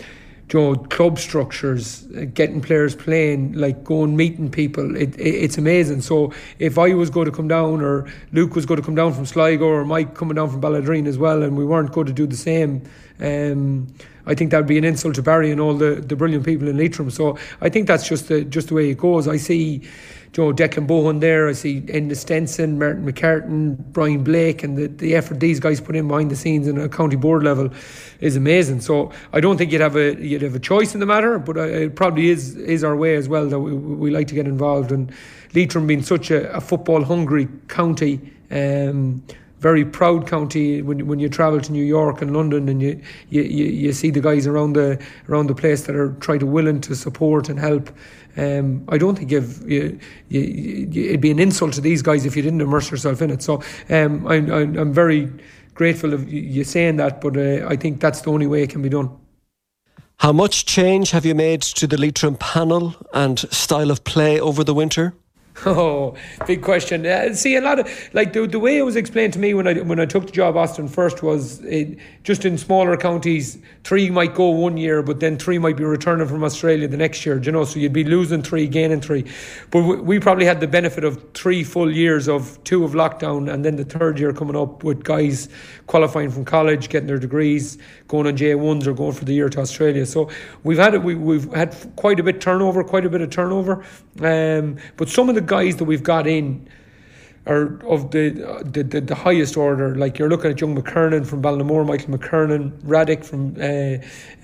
know, 0.54 0.74
club 0.76 1.18
structures, 1.18 2.06
uh, 2.16 2.24
getting 2.32 2.60
players 2.60 2.94
playing, 2.94 3.52
like 3.52 3.84
going 3.84 4.16
meeting 4.16 4.50
people. 4.50 4.96
It, 4.96 5.18
it, 5.18 5.22
it's 5.22 5.58
amazing. 5.58 6.00
So 6.00 6.32
if 6.58 6.78
I 6.78 6.94
was 6.94 7.10
going 7.10 7.26
to 7.26 7.32
come 7.32 7.48
down, 7.48 7.82
or 7.82 8.06
Luke 8.32 8.54
was 8.54 8.66
going 8.66 8.80
to 8.80 8.84
come 8.84 8.94
down 8.94 9.12
from 9.12 9.26
Sligo, 9.26 9.66
or 9.66 9.84
Mike 9.84 10.14
coming 10.14 10.36
down 10.36 10.50
from 10.50 10.60
Ballydreen 10.60 11.06
as 11.06 11.18
well, 11.18 11.42
and 11.42 11.56
we 11.56 11.64
weren't 11.64 11.92
going 11.92 12.06
to 12.06 12.12
do 12.12 12.26
the 12.26 12.36
same. 12.36 12.82
Um, 13.20 13.88
I 14.26 14.34
think 14.34 14.50
that 14.50 14.58
would 14.58 14.66
be 14.66 14.78
an 14.78 14.84
insult 14.84 15.14
to 15.14 15.22
Barry 15.22 15.50
and 15.50 15.60
all 15.60 15.74
the, 15.74 15.94
the 15.94 16.14
brilliant 16.14 16.44
people 16.44 16.68
in 16.68 16.76
Leitrim. 16.76 17.10
So 17.10 17.38
I 17.60 17.68
think 17.70 17.86
that's 17.88 18.06
just 18.06 18.28
the 18.28 18.44
just 18.44 18.68
the 18.68 18.74
way 18.74 18.90
it 18.90 18.98
goes. 18.98 19.26
I 19.26 19.38
see 19.38 19.82
Joe 20.32 20.52
Bohan 20.52 21.20
there. 21.20 21.48
I 21.48 21.52
see 21.52 21.80
Enda 21.82 22.16
Stenson, 22.16 22.78
Martin 22.78 23.04
McCartan, 23.04 23.76
Brian 23.92 24.22
Blake, 24.22 24.62
and 24.62 24.76
the, 24.76 24.86
the 24.86 25.14
effort 25.14 25.40
these 25.40 25.60
guys 25.60 25.80
put 25.80 25.96
in 25.96 26.08
behind 26.08 26.30
the 26.30 26.36
scenes 26.36 26.68
in 26.68 26.78
a 26.78 26.88
county 26.88 27.16
board 27.16 27.42
level 27.42 27.70
is 28.20 28.36
amazing. 28.36 28.80
So 28.80 29.12
I 29.32 29.40
don't 29.40 29.56
think 29.56 29.72
you'd 29.72 29.80
have 29.80 29.96
a 29.96 30.14
you'd 30.20 30.42
have 30.42 30.54
a 30.54 30.60
choice 30.60 30.94
in 30.94 31.00
the 31.00 31.06
matter, 31.06 31.38
but 31.38 31.56
it 31.56 31.96
probably 31.96 32.30
is 32.30 32.56
is 32.56 32.84
our 32.84 32.96
way 32.96 33.16
as 33.16 33.28
well 33.28 33.48
that 33.48 33.58
we, 33.58 33.74
we 33.74 34.10
like 34.10 34.28
to 34.28 34.34
get 34.34 34.46
involved. 34.46 34.92
And 34.92 35.12
Leitrim 35.54 35.86
being 35.86 36.02
such 36.02 36.30
a, 36.30 36.52
a 36.52 36.60
football 36.60 37.04
hungry 37.04 37.48
county. 37.68 38.20
Um, 38.50 39.22
very 39.60 39.84
proud 39.84 40.26
county 40.26 40.82
when 40.82 41.06
when 41.06 41.18
you 41.18 41.28
travel 41.28 41.60
to 41.60 41.72
New 41.72 41.84
York 41.84 42.22
and 42.22 42.32
London 42.32 42.68
and 42.68 42.80
you, 42.80 43.00
you, 43.30 43.42
you, 43.42 43.92
see 43.92 44.10
the 44.10 44.20
guys 44.20 44.46
around 44.46 44.74
the 44.74 45.00
around 45.28 45.48
the 45.48 45.54
place 45.54 45.82
that 45.86 45.96
are 45.96 46.12
trying 46.20 46.38
to 46.38 46.46
willing 46.46 46.80
to 46.82 46.94
support 46.94 47.48
and 47.48 47.58
help. 47.58 47.90
Um, 48.36 48.84
I 48.88 48.98
don't 48.98 49.18
think 49.18 49.32
you've, 49.32 49.68
you, 49.68 49.98
you, 50.28 51.06
it'd 51.06 51.20
be 51.20 51.32
an 51.32 51.40
insult 51.40 51.72
to 51.72 51.80
these 51.80 52.02
guys 52.02 52.24
if 52.24 52.36
you 52.36 52.42
didn't 52.42 52.60
immerse 52.60 52.88
yourself 52.88 53.20
in 53.20 53.30
it. 53.30 53.42
So 53.42 53.62
um, 53.90 54.26
I'm, 54.28 54.48
I'm 54.50 54.92
very 54.92 55.28
grateful 55.74 56.14
of 56.14 56.32
you 56.32 56.62
saying 56.62 56.96
that, 56.96 57.20
but 57.20 57.36
uh, 57.36 57.66
I 57.66 57.74
think 57.74 58.00
that's 58.00 58.20
the 58.20 58.30
only 58.30 58.46
way 58.46 58.62
it 58.62 58.70
can 58.70 58.82
be 58.82 58.88
done. 58.88 59.10
How 60.18 60.32
much 60.32 60.66
change 60.66 61.12
have 61.12 61.24
you 61.24 61.34
made 61.34 61.62
to 61.62 61.86
the 61.86 61.96
Leitrim 61.96 62.36
panel 62.36 62.94
and 63.12 63.38
style 63.38 63.90
of 63.90 64.04
play 64.04 64.40
over 64.40 64.62
the 64.62 64.74
winter? 64.74 65.14
Oh, 65.66 66.14
big 66.46 66.62
question. 66.62 67.04
Uh, 67.04 67.34
see, 67.34 67.56
a 67.56 67.60
lot 67.60 67.80
of 67.80 67.88
like 68.12 68.32
the, 68.32 68.46
the 68.46 68.60
way 68.60 68.78
it 68.78 68.82
was 68.82 68.94
explained 68.96 69.32
to 69.32 69.38
me 69.38 69.54
when 69.54 69.66
I 69.66 69.74
when 69.80 69.98
I 69.98 70.06
took 70.06 70.26
the 70.26 70.32
job 70.32 70.56
Austin 70.56 70.86
first 70.86 71.22
was 71.22 71.60
it, 71.60 71.98
just 72.22 72.44
in 72.44 72.56
smaller 72.56 72.96
counties, 72.96 73.58
three 73.82 74.08
might 74.08 74.34
go 74.34 74.50
one 74.50 74.76
year, 74.76 75.02
but 75.02 75.18
then 75.18 75.36
three 75.36 75.58
might 75.58 75.76
be 75.76 75.84
returning 75.84 76.28
from 76.28 76.44
Australia 76.44 76.86
the 76.86 76.96
next 76.96 77.26
year. 77.26 77.42
You 77.42 77.50
know, 77.50 77.64
so 77.64 77.80
you'd 77.80 77.92
be 77.92 78.04
losing 78.04 78.42
three, 78.42 78.68
gaining 78.68 79.00
three. 79.00 79.24
But 79.70 79.82
we, 79.82 79.96
we 79.96 80.20
probably 80.20 80.44
had 80.44 80.60
the 80.60 80.68
benefit 80.68 81.02
of 81.02 81.32
three 81.34 81.64
full 81.64 81.90
years 81.90 82.28
of 82.28 82.62
two 82.62 82.84
of 82.84 82.92
lockdown, 82.92 83.52
and 83.52 83.64
then 83.64 83.76
the 83.76 83.84
third 83.84 84.18
year 84.20 84.32
coming 84.32 84.56
up 84.56 84.84
with 84.84 85.02
guys 85.02 85.48
qualifying 85.88 86.30
from 86.30 86.44
college, 86.44 86.88
getting 86.88 87.08
their 87.08 87.18
degrees, 87.18 87.78
going 88.06 88.26
on 88.26 88.36
J 88.36 88.54
ones 88.54 88.86
or 88.86 88.92
going 88.94 89.12
for 89.12 89.24
the 89.24 89.34
year 89.34 89.48
to 89.48 89.60
Australia. 89.60 90.06
So 90.06 90.30
we've 90.62 90.78
had 90.78 91.02
we, 91.02 91.16
we've 91.16 91.52
had 91.52 91.74
quite 91.96 92.20
a 92.20 92.22
bit 92.22 92.40
turnover, 92.40 92.84
quite 92.84 93.04
a 93.04 93.10
bit 93.10 93.22
of 93.22 93.30
turnover. 93.30 93.84
Um, 94.20 94.76
but 94.96 95.08
some 95.08 95.28
of 95.28 95.34
the 95.34 95.47
guys 95.48 95.76
that 95.76 95.84
we've 95.84 96.02
got 96.02 96.26
in 96.26 96.68
are 97.48 97.80
of 97.86 98.10
the, 98.10 98.30
the, 98.64 98.82
the, 98.82 99.00
the, 99.00 99.14
highest 99.14 99.56
order. 99.56 99.94
Like 99.94 100.18
you're 100.18 100.28
looking 100.28 100.50
at 100.50 100.60
young 100.60 100.80
McKernan 100.80 101.26
from 101.26 101.42
Ballinamore, 101.42 101.86
Michael 101.86 102.18
McKernan, 102.18 102.72
Raddick 102.82 103.24
from 103.24 103.56
uh, 103.58 103.96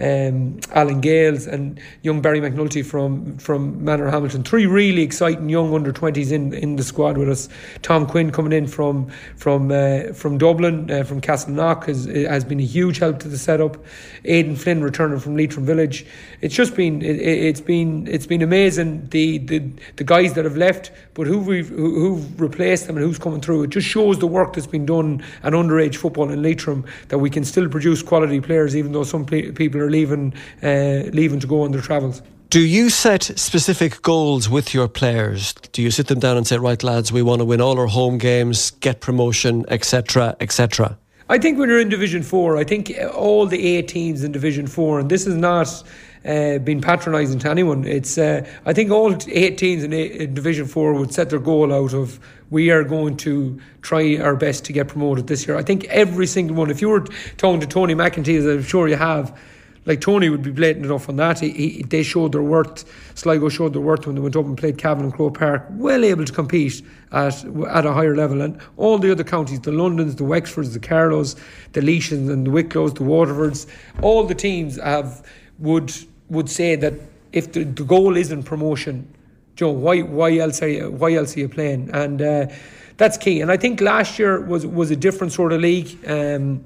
um, 0.02 0.58
Allen 0.72 1.02
Gaels, 1.02 1.46
and 1.46 1.78
young 2.02 2.22
Barry 2.22 2.40
McNulty 2.40 2.84
from 2.84 3.36
from 3.36 3.80
Manorhamilton. 3.80 4.44
Three 4.46 4.66
really 4.66 5.02
exciting 5.02 5.48
young 5.50 5.74
under 5.74 5.92
twenties 5.92 6.32
in, 6.32 6.54
in 6.54 6.76
the 6.76 6.82
squad 6.82 7.18
with 7.18 7.28
us. 7.28 7.48
Tom 7.82 8.06
Quinn 8.06 8.32
coming 8.32 8.52
in 8.52 8.66
from 8.66 9.10
from 9.36 9.70
uh, 9.70 10.14
from 10.14 10.38
Dublin, 10.38 10.90
uh, 10.90 11.04
from 11.04 11.20
Castleknock 11.20 11.84
has 11.84 12.06
has 12.06 12.44
been 12.44 12.58
a 12.58 12.64
huge 12.64 12.98
help 12.98 13.18
to 13.20 13.28
the 13.28 13.38
setup. 13.38 13.76
Aidan 14.24 14.56
Flynn 14.56 14.82
returning 14.82 15.20
from 15.20 15.36
Leitrim 15.36 15.66
Village. 15.66 16.06
It's 16.40 16.54
just 16.54 16.74
been 16.74 17.02
it, 17.02 17.54
has 17.54 17.60
been 17.60 18.06
it's 18.06 18.26
been 18.26 18.40
amazing 18.40 19.08
the, 19.10 19.38
the 19.38 19.58
the 19.96 20.04
guys 20.04 20.32
that 20.34 20.44
have 20.44 20.56
left, 20.56 20.90
but 21.14 21.26
who 21.26 21.38
we've 21.38 21.68
who, 21.68 21.94
who've 21.94 22.40
replaced 22.40 22.86
them 22.86 22.96
and 22.96 23.06
who's 23.06 23.18
coming 23.18 23.40
through. 23.40 23.64
It 23.64 23.70
just 23.70 23.86
shows 23.86 24.18
the 24.18 24.26
work 24.26 24.52
that's 24.52 24.66
been 24.66 24.86
done 24.86 25.22
at 25.42 25.52
underage 25.52 25.96
football 25.96 26.30
in 26.30 26.42
Leitrim 26.42 26.84
that 27.08 27.18
we 27.18 27.30
can 27.30 27.44
still 27.44 27.68
produce 27.68 28.02
quality 28.02 28.40
players, 28.40 28.76
even 28.76 28.92
though 28.92 29.04
some 29.04 29.24
people 29.24 29.80
are 29.80 29.90
leaving 29.90 30.34
uh, 30.62 31.10
leaving 31.12 31.40
to 31.40 31.46
go 31.46 31.62
on 31.62 31.72
their 31.72 31.80
travels. 31.80 32.22
Do 32.50 32.60
you 32.60 32.88
set 32.90 33.24
specific 33.36 34.02
goals 34.02 34.48
with 34.48 34.74
your 34.74 34.86
players? 34.86 35.54
Do 35.72 35.82
you 35.82 35.90
sit 35.90 36.06
them 36.06 36.20
down 36.20 36.36
and 36.36 36.46
say, 36.46 36.58
"Right, 36.58 36.82
lads, 36.82 37.12
we 37.12 37.22
want 37.22 37.40
to 37.40 37.44
win 37.44 37.60
all 37.60 37.78
our 37.78 37.86
home 37.86 38.18
games, 38.18 38.70
get 38.72 39.00
promotion, 39.00 39.64
etc., 39.68 40.36
etc." 40.40 40.98
I 41.28 41.38
think 41.38 41.58
when 41.58 41.70
you're 41.70 41.80
in 41.80 41.88
Division 41.88 42.22
Four, 42.22 42.58
I 42.58 42.64
think 42.64 42.92
all 43.14 43.46
the 43.46 43.66
eight 43.66 43.88
teams 43.88 44.22
in 44.22 44.32
Division 44.32 44.66
Four, 44.66 45.00
and 45.00 45.10
this 45.10 45.26
is 45.26 45.34
not 45.34 45.82
uh, 46.24 46.58
been 46.58 46.80
patronising 46.80 47.38
to 47.40 47.50
anyone. 47.50 47.84
It's 47.84 48.16
uh, 48.16 48.46
I 48.64 48.72
think 48.72 48.90
all 48.90 49.14
eight 49.28 49.58
teams 49.58 49.84
in, 49.84 49.92
in 49.92 50.34
Division 50.34 50.66
Four 50.66 50.94
would 50.94 51.12
set 51.12 51.30
their 51.30 51.38
goal 51.38 51.72
out 51.72 51.92
of 51.92 52.18
we 52.50 52.70
are 52.70 52.84
going 52.84 53.16
to 53.18 53.60
try 53.82 54.16
our 54.16 54.36
best 54.36 54.64
to 54.66 54.72
get 54.72 54.88
promoted 54.88 55.26
this 55.26 55.46
year. 55.46 55.56
I 55.56 55.62
think 55.62 55.84
every 55.84 56.26
single 56.26 56.56
one. 56.56 56.70
If 56.70 56.80
you 56.80 56.88
were 56.88 57.04
talking 57.36 57.60
to 57.60 57.66
Tony 57.66 57.94
McEntee, 57.94 58.38
as 58.38 58.46
I'm 58.46 58.62
sure 58.62 58.88
you 58.88 58.96
have, 58.96 59.38
like 59.86 60.00
Tony 60.00 60.30
would 60.30 60.42
be 60.42 60.50
blatant 60.50 60.86
enough 60.86 61.08
on 61.08 61.16
that. 61.16 61.40
He, 61.40 61.50
he, 61.50 61.82
they 61.82 62.02
showed 62.02 62.32
their 62.32 62.42
worth. 62.42 62.84
Sligo 63.14 63.48
showed 63.48 63.74
their 63.74 63.82
worth 63.82 64.06
when 64.06 64.14
they 64.14 64.20
went 64.20 64.36
up 64.36 64.46
and 64.46 64.56
played 64.56 64.78
Cavan 64.78 65.04
and 65.04 65.12
Croke 65.12 65.38
Park, 65.38 65.66
well 65.72 66.04
able 66.04 66.24
to 66.24 66.32
compete 66.32 66.80
at 67.12 67.44
at 67.44 67.84
a 67.84 67.92
higher 67.92 68.16
level. 68.16 68.40
And 68.40 68.58
all 68.76 68.98
the 68.98 69.12
other 69.12 69.24
counties, 69.24 69.60
the 69.60 69.72
Londons, 69.72 70.16
the 70.16 70.24
Wexfords, 70.24 70.72
the 70.72 70.80
Carlows, 70.80 71.36
the 71.72 71.82
Laois 71.82 72.12
and 72.12 72.46
the 72.46 72.50
Wicklow's, 72.50 72.94
the 72.94 73.00
Waterfords, 73.00 73.66
all 74.00 74.24
the 74.24 74.34
teams 74.34 74.80
have 74.80 75.22
would 75.58 75.92
would 76.34 76.50
say 76.50 76.76
that 76.76 76.94
if 77.32 77.52
the, 77.52 77.64
the 77.64 77.84
goal 77.84 78.16
isn't 78.16 78.42
promotion, 78.44 79.08
Joe, 79.56 79.70
why 79.70 80.02
why 80.02 80.36
else 80.38 80.62
are 80.62 80.68
you, 80.68 80.90
why 80.90 81.14
else 81.14 81.36
are 81.36 81.40
you 81.40 81.48
playing? 81.48 81.90
And 81.92 82.20
uh, 82.20 82.46
that's 82.96 83.16
key. 83.16 83.40
And 83.40 83.50
I 83.50 83.56
think 83.56 83.80
last 83.80 84.18
year 84.18 84.40
was 84.40 84.66
was 84.66 84.90
a 84.90 84.96
different 84.96 85.32
sort 85.32 85.52
of 85.52 85.60
league 85.60 85.98
um, 86.08 86.64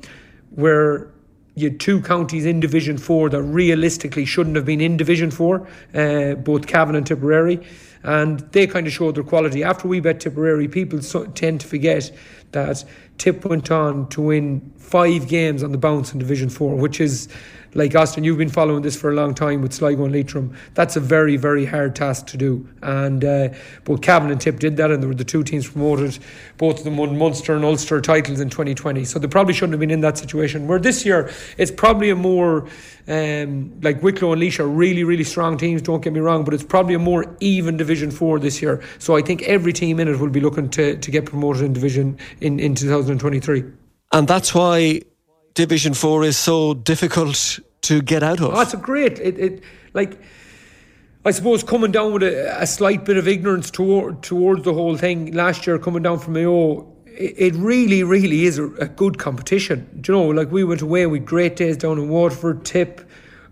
where 0.50 1.08
you 1.54 1.70
had 1.70 1.80
two 1.80 2.00
counties 2.00 2.46
in 2.46 2.60
Division 2.60 2.98
Four 2.98 3.28
that 3.30 3.42
realistically 3.42 4.24
shouldn't 4.24 4.56
have 4.56 4.64
been 4.64 4.80
in 4.80 4.96
Division 4.96 5.30
Four, 5.30 5.68
uh, 5.94 6.34
both 6.34 6.66
Cavan 6.66 6.94
and 6.94 7.06
Tipperary, 7.06 7.60
and 8.02 8.40
they 8.52 8.66
kind 8.66 8.86
of 8.86 8.92
showed 8.92 9.16
their 9.16 9.24
quality. 9.24 9.64
After 9.64 9.88
we 9.88 10.00
bet 10.00 10.20
Tipperary, 10.20 10.68
people 10.68 11.02
so, 11.02 11.26
tend 11.26 11.60
to 11.62 11.66
forget 11.66 12.10
that 12.52 12.84
Tip 13.18 13.44
went 13.44 13.70
on 13.70 14.08
to 14.10 14.22
win 14.22 14.72
five 14.76 15.28
games 15.28 15.62
on 15.62 15.72
the 15.72 15.78
bounce 15.78 16.12
in 16.12 16.18
Division 16.18 16.48
Four, 16.48 16.76
which 16.76 17.00
is 17.00 17.28
like 17.74 17.94
Austin, 17.94 18.24
you've 18.24 18.38
been 18.38 18.48
following 18.48 18.82
this 18.82 18.96
for 18.96 19.10
a 19.10 19.14
long 19.14 19.34
time 19.34 19.62
with 19.62 19.72
Sligo 19.72 20.04
and 20.04 20.12
Leitrim. 20.12 20.56
That's 20.74 20.96
a 20.96 21.00
very, 21.00 21.36
very 21.36 21.64
hard 21.64 21.94
task 21.94 22.26
to 22.28 22.36
do. 22.36 22.68
And 22.82 23.24
uh, 23.24 23.48
both 23.84 24.02
Cavan 24.02 24.30
and 24.30 24.40
Tip 24.40 24.58
did 24.58 24.76
that, 24.78 24.90
and 24.90 25.02
there 25.02 25.08
were 25.08 25.14
the 25.14 25.24
two 25.24 25.42
teams 25.42 25.68
promoted. 25.68 26.18
Both 26.56 26.78
of 26.78 26.84
them 26.84 26.96
won 26.96 27.18
Munster 27.18 27.54
and 27.54 27.64
Ulster 27.64 28.00
titles 28.00 28.40
in 28.40 28.50
2020. 28.50 29.04
So 29.04 29.18
they 29.18 29.28
probably 29.28 29.54
shouldn't 29.54 29.72
have 29.72 29.80
been 29.80 29.90
in 29.90 30.00
that 30.00 30.18
situation. 30.18 30.66
Where 30.66 30.78
this 30.78 31.04
year, 31.04 31.30
it's 31.56 31.70
probably 31.70 32.10
a 32.10 32.16
more 32.16 32.68
um, 33.08 33.80
like 33.80 34.02
Wicklow 34.02 34.32
and 34.32 34.40
Laois 34.40 34.60
are 34.60 34.68
really, 34.68 35.02
really 35.02 35.24
strong 35.24 35.56
teams, 35.56 35.82
don't 35.82 36.02
get 36.02 36.12
me 36.12 36.20
wrong, 36.20 36.44
but 36.44 36.54
it's 36.54 36.62
probably 36.62 36.94
a 36.94 36.98
more 36.98 37.36
even 37.40 37.76
Division 37.76 38.10
4 38.10 38.38
this 38.38 38.60
year. 38.60 38.82
So 38.98 39.16
I 39.16 39.22
think 39.22 39.42
every 39.42 39.72
team 39.72 39.98
in 39.98 40.08
it 40.08 40.18
will 40.18 40.28
be 40.28 40.40
looking 40.40 40.68
to, 40.70 40.96
to 40.98 41.10
get 41.10 41.24
promoted 41.24 41.62
in 41.62 41.72
Division 41.72 42.18
in, 42.40 42.60
in 42.60 42.74
2023. 42.74 43.64
And 44.12 44.28
that's 44.28 44.54
why 44.54 45.00
Division 45.58 45.92
Four 45.92 46.22
is 46.22 46.38
so 46.38 46.72
difficult 46.72 47.58
to 47.80 48.00
get 48.00 48.22
out 48.22 48.40
of. 48.40 48.54
Oh, 48.54 48.60
it's 48.60 48.74
a 48.74 48.76
great. 48.76 49.18
It, 49.18 49.40
it 49.40 49.62
like. 49.92 50.16
I 51.24 51.32
suppose 51.32 51.64
coming 51.64 51.90
down 51.90 52.12
with 52.12 52.22
a, 52.22 52.62
a 52.62 52.64
slight 52.64 53.04
bit 53.04 53.16
of 53.16 53.26
ignorance 53.26 53.68
toward 53.68 54.22
towards 54.22 54.62
the 54.62 54.72
whole 54.72 54.96
thing 54.96 55.32
last 55.32 55.66
year, 55.66 55.76
coming 55.80 56.04
down 56.04 56.20
from 56.20 56.34
Mayo, 56.34 56.86
it, 57.06 57.34
it 57.36 57.54
really, 57.56 58.04
really 58.04 58.44
is 58.44 58.58
a, 58.58 58.66
a, 58.74 58.86
good 58.86 59.18
competition. 59.18 59.98
Do 60.00 60.12
you 60.12 60.18
know, 60.18 60.28
like 60.28 60.52
we 60.52 60.62
went 60.62 60.80
away 60.80 61.06
with 61.06 61.26
great 61.26 61.56
days 61.56 61.76
down 61.76 61.98
in 61.98 62.08
Waterford, 62.08 62.64
Tip. 62.64 63.00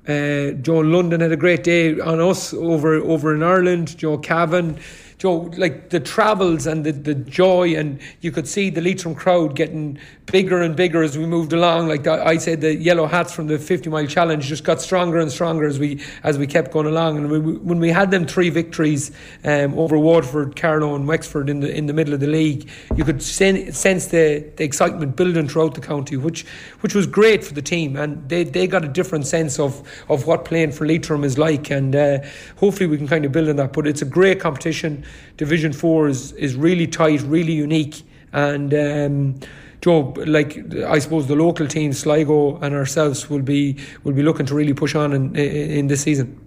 Uh, 0.06 0.52
John 0.62 0.92
London 0.92 1.20
had 1.20 1.32
a 1.32 1.36
great 1.36 1.64
day 1.64 1.98
on 1.98 2.20
us 2.20 2.54
over 2.54 2.94
over 2.94 3.34
in 3.34 3.42
Ireland. 3.42 3.98
Joe 3.98 4.16
Cavan 4.16 4.78
Joe, 5.18 5.50
like 5.56 5.90
the 5.90 6.00
travels 6.00 6.66
and 6.66 6.84
the, 6.84 6.92
the 6.92 7.14
joy, 7.14 7.74
and 7.74 8.00
you 8.20 8.30
could 8.30 8.46
see 8.46 8.68
the 8.68 8.82
Leitrim 8.82 9.14
crowd 9.14 9.56
getting 9.56 9.98
bigger 10.26 10.60
and 10.60 10.74
bigger 10.74 11.02
as 11.02 11.16
we 11.16 11.24
moved 11.24 11.52
along. 11.52 11.86
Like 11.86 12.06
I 12.06 12.36
said, 12.38 12.60
the 12.60 12.74
yellow 12.74 13.06
hats 13.06 13.32
from 13.32 13.46
the 13.46 13.58
50 13.58 13.90
mile 13.90 14.06
challenge 14.06 14.46
just 14.46 14.64
got 14.64 14.82
stronger 14.82 15.18
and 15.18 15.30
stronger 15.30 15.66
as 15.66 15.78
we 15.78 16.02
as 16.24 16.36
we 16.36 16.46
kept 16.46 16.72
going 16.72 16.86
along. 16.86 17.18
And 17.18 17.30
we, 17.30 17.38
when 17.38 17.78
we 17.78 17.90
had 17.90 18.10
them 18.10 18.26
three 18.26 18.50
victories 18.50 19.12
um, 19.44 19.78
over 19.78 19.96
Waterford, 19.96 20.56
Carlow, 20.56 20.94
and 20.96 21.06
Wexford 21.06 21.48
in 21.48 21.60
the 21.60 21.72
in 21.72 21.86
the 21.86 21.92
middle 21.92 22.12
of 22.12 22.20
the 22.20 22.26
league, 22.26 22.68
you 22.96 23.04
could 23.04 23.22
sen- 23.22 23.72
sense 23.72 24.06
the, 24.06 24.44
the 24.56 24.64
excitement 24.64 25.16
building 25.16 25.48
throughout 25.48 25.74
the 25.74 25.80
county, 25.80 26.16
which 26.16 26.44
which 26.80 26.94
was 26.94 27.06
great 27.06 27.44
for 27.44 27.54
the 27.54 27.62
team, 27.62 27.96
and 27.96 28.28
they, 28.28 28.42
they 28.44 28.66
got 28.66 28.84
a 28.84 28.88
different 28.88 29.26
sense 29.26 29.58
of 29.60 29.88
of 30.08 30.26
what 30.26 30.44
playing 30.44 30.72
for 30.72 30.86
Leitrim 30.86 31.22
is 31.22 31.38
like, 31.38 31.70
and 31.70 31.94
uh, 31.94 32.18
hopefully 32.56 32.88
we 32.88 32.96
can 32.96 33.06
kind 33.06 33.24
of 33.24 33.32
build 33.32 33.48
on 33.48 33.56
that. 33.56 33.72
But 33.72 33.86
it's 33.86 34.02
a 34.02 34.06
great 34.06 34.40
competition. 34.40 35.04
Division 35.36 35.72
Four 35.72 36.08
is 36.08 36.32
is 36.32 36.56
really 36.56 36.88
tight, 36.88 37.22
really 37.22 37.52
unique, 37.52 38.02
and. 38.32 38.74
Um, 38.74 39.40
Joe, 39.80 40.14
like 40.26 40.58
I 40.84 40.98
suppose 40.98 41.26
the 41.26 41.36
local 41.36 41.66
teams, 41.66 41.98
Sligo 41.98 42.58
and 42.60 42.74
ourselves, 42.74 43.28
will 43.30 43.42
be 43.42 43.78
will 44.04 44.14
be 44.14 44.22
looking 44.22 44.46
to 44.46 44.54
really 44.54 44.74
push 44.74 44.94
on 44.94 45.12
in 45.12 45.36
in 45.36 45.86
this 45.86 46.02
season. 46.02 46.40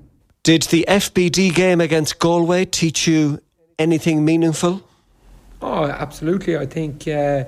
Did 0.43 0.63
the 0.63 0.85
FBD 0.87 1.53
game 1.53 1.81
against 1.81 2.19
Galway 2.19 2.65
teach 2.65 3.07
you 3.07 3.39
anything 3.77 4.25
meaningful? 4.25 4.81
Oh, 5.61 5.85
absolutely. 5.85 6.57
I 6.57 6.65
think. 6.65 7.07
Uh, 7.07 7.43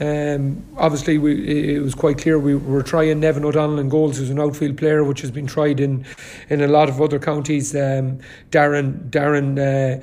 um, 0.00 0.64
obviously, 0.78 1.18
we, 1.18 1.76
it 1.76 1.80
was 1.80 1.94
quite 1.94 2.16
clear 2.18 2.38
we 2.38 2.54
were 2.54 2.82
trying 2.82 3.20
Nevin 3.20 3.44
O'Donnell 3.44 3.78
in 3.78 3.88
goals, 3.88 4.16
who's 4.16 4.30
an 4.30 4.40
outfield 4.40 4.78
player, 4.78 5.04
which 5.04 5.20
has 5.20 5.30
been 5.30 5.46
tried 5.46 5.78
in, 5.78 6.06
in 6.48 6.62
a 6.62 6.68
lot 6.68 6.88
of 6.88 7.02
other 7.02 7.18
counties. 7.18 7.74
Um, 7.74 8.18
Darren 8.50 9.10
Darren 9.10 9.58
uh, 9.58 10.02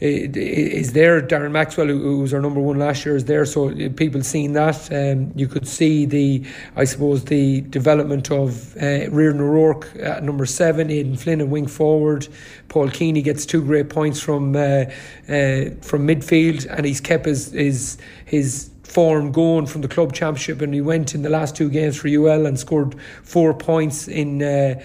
is 0.00 0.92
there. 0.92 1.20
Darren 1.20 1.50
Maxwell, 1.52 1.88
who 1.88 2.20
was 2.20 2.32
our 2.32 2.40
number 2.40 2.60
one 2.60 2.78
last 2.78 3.04
year, 3.04 3.16
is 3.16 3.24
there. 3.24 3.44
So 3.44 3.74
people 3.90 4.22
seeing 4.22 4.52
that, 4.52 4.92
um, 4.92 5.32
you 5.34 5.48
could 5.48 5.66
see 5.66 6.06
the, 6.06 6.44
I 6.76 6.84
suppose, 6.84 7.24
the 7.24 7.62
development 7.62 8.30
of 8.30 8.76
uh, 8.76 9.10
Riordan 9.10 9.40
O'Rourke 9.40 9.90
at 10.00 10.22
number 10.22 10.46
seven, 10.46 10.90
Aidan 10.90 11.16
Flynn 11.16 11.40
and 11.40 11.50
wing 11.50 11.66
forward. 11.66 12.28
Paul 12.68 12.90
Keeney 12.90 13.22
gets 13.22 13.44
two 13.44 13.62
great 13.62 13.90
points 13.90 14.20
from 14.20 14.56
uh, 14.56 14.84
uh, 15.28 15.70
from 15.82 16.06
midfield, 16.06 16.66
and 16.70 16.86
he's 16.86 17.00
kept 17.00 17.26
his 17.26 17.52
his 17.52 17.98
his 18.24 18.71
form 18.92 19.32
going 19.32 19.66
from 19.66 19.80
the 19.80 19.88
club 19.88 20.12
championship, 20.12 20.60
and 20.60 20.74
he 20.74 20.80
went 20.80 21.14
in 21.14 21.22
the 21.22 21.30
last 21.30 21.56
two 21.56 21.70
games 21.70 21.96
for 21.96 22.08
UL 22.08 22.46
and 22.46 22.58
scored 22.58 22.94
four 23.22 23.54
points 23.54 24.08
in. 24.08 24.42
Uh, 24.42 24.82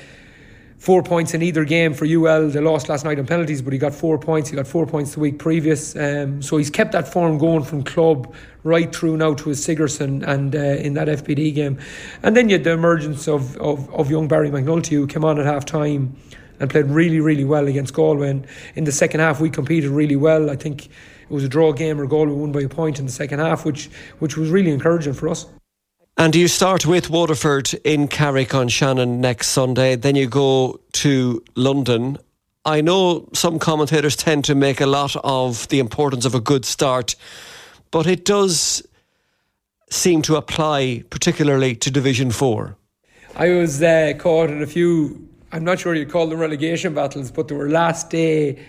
four 0.78 1.02
points 1.02 1.34
in 1.34 1.42
either 1.42 1.66
game 1.66 1.92
for 1.92 2.06
UL. 2.06 2.50
They 2.50 2.62
lost 2.62 2.88
last 2.88 3.04
night 3.04 3.18
on 3.18 3.26
penalties, 3.26 3.64
but 3.64 3.74
he 3.74 3.80
got 3.80 3.96
four 3.96 4.20
points. 4.20 4.52
He 4.52 4.56
got 4.56 4.68
four 4.68 4.86
points 4.86 5.16
the 5.16 5.20
week 5.20 5.40
previous. 5.40 5.96
Um, 5.96 6.42
so 6.42 6.58
he's 6.58 6.70
kept 6.70 6.92
that 6.92 7.12
form 7.12 7.40
going 7.40 7.64
from 7.64 7.84
club 7.84 8.34
right 8.64 8.96
through 8.96 9.18
now 9.18 9.34
to 9.34 9.50
his 9.50 9.62
Sigerson 9.62 10.24
and 10.24 10.56
uh, 10.56 10.60
in 10.60 10.94
that 10.94 11.08
FBD 11.08 11.54
game. 11.56 11.80
And 12.22 12.38
then 12.38 12.48
you 12.48 12.54
had 12.54 12.64
the 12.64 12.74
emergence 12.74 13.28
of, 13.28 13.58
of, 13.58 13.92
of 13.94 14.12
young 14.12 14.28
Barry 14.28 14.52
McNulty, 14.52 14.90
who 14.90 15.08
came 15.08 15.26
on 15.26 15.40
at 15.40 15.46
half 15.48 15.66
time 15.66 16.16
and 16.60 16.70
played 16.70 16.86
really, 16.86 17.20
really 17.20 17.44
well 17.44 17.68
against 17.68 17.94
Galway. 17.96 18.30
And 18.30 18.48
in 18.76 18.84
the 18.84 18.92
second 18.92 19.20
half, 19.20 19.42
we 19.42 19.50
competed 19.50 19.90
really 19.90 20.16
well. 20.16 20.52
I 20.52 20.56
think 20.56 20.90
it 21.30 21.34
was 21.34 21.44
a 21.44 21.50
draw 21.50 21.72
game 21.74 22.00
or 22.00 22.04
a 22.04 22.08
goal 22.08 22.26
we 22.26 22.34
won 22.34 22.52
by 22.52 22.62
a 22.62 22.70
point 22.70 23.00
in 23.00 23.06
the 23.06 23.12
second 23.12 23.40
half, 23.40 23.66
which 23.66 23.90
which 24.20 24.38
was 24.38 24.50
really 24.50 24.72
encouraging 24.72 25.14
for 25.14 25.30
us. 25.30 25.46
And 26.20 26.36
you 26.36 26.48
start 26.48 26.86
with 26.86 27.12
Waterford 27.12 27.76
in 27.84 28.08
Carrick-on-Shannon 28.08 29.22
next 29.22 29.50
Sunday, 29.50 29.96
then 29.96 30.16
you 30.16 30.28
go 30.28 30.80
to 30.94 31.44
London. 31.56 32.18
I 32.66 32.82
know 32.82 33.30
some 33.34 33.60
commentators 33.60 34.16
tend 34.16 34.44
to 34.46 34.56
make 34.56 34.82
a 34.82 34.88
lot 34.88 35.16
of 35.24 35.68
the 35.68 35.78
importance 35.78 36.26
of 36.26 36.34
a 36.34 36.40
good 36.40 36.66
start, 36.66 37.16
but 37.92 38.08
it 38.08 38.26
does 38.26 38.82
seem 39.92 40.24
to 40.24 40.38
apply 40.38 41.04
particularly 41.12 41.76
to 41.76 41.92
Division 41.92 42.32
4. 42.32 42.76
I 43.36 43.50
was 43.50 43.84
uh, 43.84 44.14
caught 44.18 44.50
in 44.50 44.64
a 44.64 44.68
few, 44.68 45.30
I'm 45.52 45.64
not 45.64 45.80
sure 45.80 45.94
you 45.94 46.08
call 46.08 46.26
them 46.26 46.40
relegation 46.40 46.96
battles, 46.96 47.30
but 47.30 47.48
there 47.48 47.58
were 47.58 47.70
last 47.70 48.10
day 48.10 48.66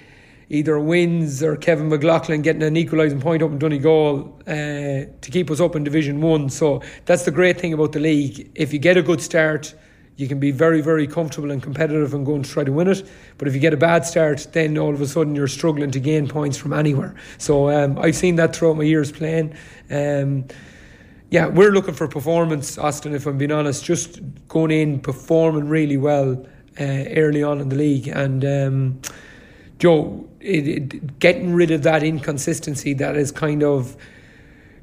either 0.51 0.79
wins 0.79 1.43
or 1.43 1.57
Kevin 1.57 1.89
McLoughlin 1.89 2.43
getting 2.43 2.63
an 2.63 2.77
equalising 2.77 3.21
point 3.21 3.43
up 3.43 3.51
in 3.51 3.59
Donegal 3.59 4.41
uh, 4.47 4.51
to 4.51 5.31
keep 5.31 5.51
us 5.51 5.61
up 5.61 5.77
in 5.77 5.85
Division 5.85 6.21
1. 6.21 6.49
So 6.51 6.83
that's 7.05 7.25
the 7.25 7.31
great 7.31 7.61
thing 7.61 7.73
about 7.73 7.93
the 7.93 8.01
league. 8.01 8.51
If 8.55 8.73
you 8.73 8.79
get 8.79 8.97
a 8.97 9.03
good 9.03 9.21
start, 9.21 9.75
you 10.17 10.27
can 10.27 10.41
be 10.41 10.51
very, 10.51 10.81
very 10.81 11.07
comfortable 11.07 11.51
and 11.51 11.63
competitive 11.63 12.13
and 12.13 12.27
going 12.27 12.43
to 12.43 12.51
try 12.51 12.65
to 12.65 12.73
win 12.73 12.89
it. 12.89 13.09
But 13.37 13.47
if 13.47 13.55
you 13.55 13.61
get 13.61 13.73
a 13.73 13.77
bad 13.77 14.05
start, 14.05 14.49
then 14.53 14.77
all 14.77 14.93
of 14.93 15.01
a 15.01 15.07
sudden 15.07 15.37
you're 15.37 15.49
struggling 15.49 15.91
to 15.93 16.01
gain 16.01 16.27
points 16.27 16.57
from 16.57 16.73
anywhere. 16.73 17.15
So 17.37 17.71
um, 17.71 17.99
I've 17.99 18.17
seen 18.17 18.37
that 18.37 18.57
throughout 18.57 18.79
my 18.79 18.85
years 18.85 19.13
playing. 19.13 19.55
Um, 19.91 20.47
yeah, 21.31 21.47
we're 21.47 21.71
looking 21.71 21.95
for 21.95 22.09
performance, 22.09 22.79
Austin, 22.79 23.15
if 23.15 23.27
I'm 23.27 23.37
being 23.37 23.53
honest. 23.53 23.85
Just 23.85 24.21
going 24.49 24.71
in, 24.71 24.99
performing 24.99 25.69
really 25.69 25.99
well 25.99 26.47
uh, 26.81 27.05
early 27.15 27.43
on 27.43 27.61
in 27.61 27.69
the 27.69 27.77
league. 27.77 28.09
And 28.09 28.45
um, 28.45 29.01
Joe, 29.79 30.29
it, 30.41 30.69
it, 30.69 31.19
getting 31.19 31.55
rid 31.55 31.71
of 31.71 31.83
that 31.85 32.03
inconsistency 32.03 32.95
that 32.95 33.17
is 33.17 33.33
kind 33.33 33.62
of. 33.62 33.97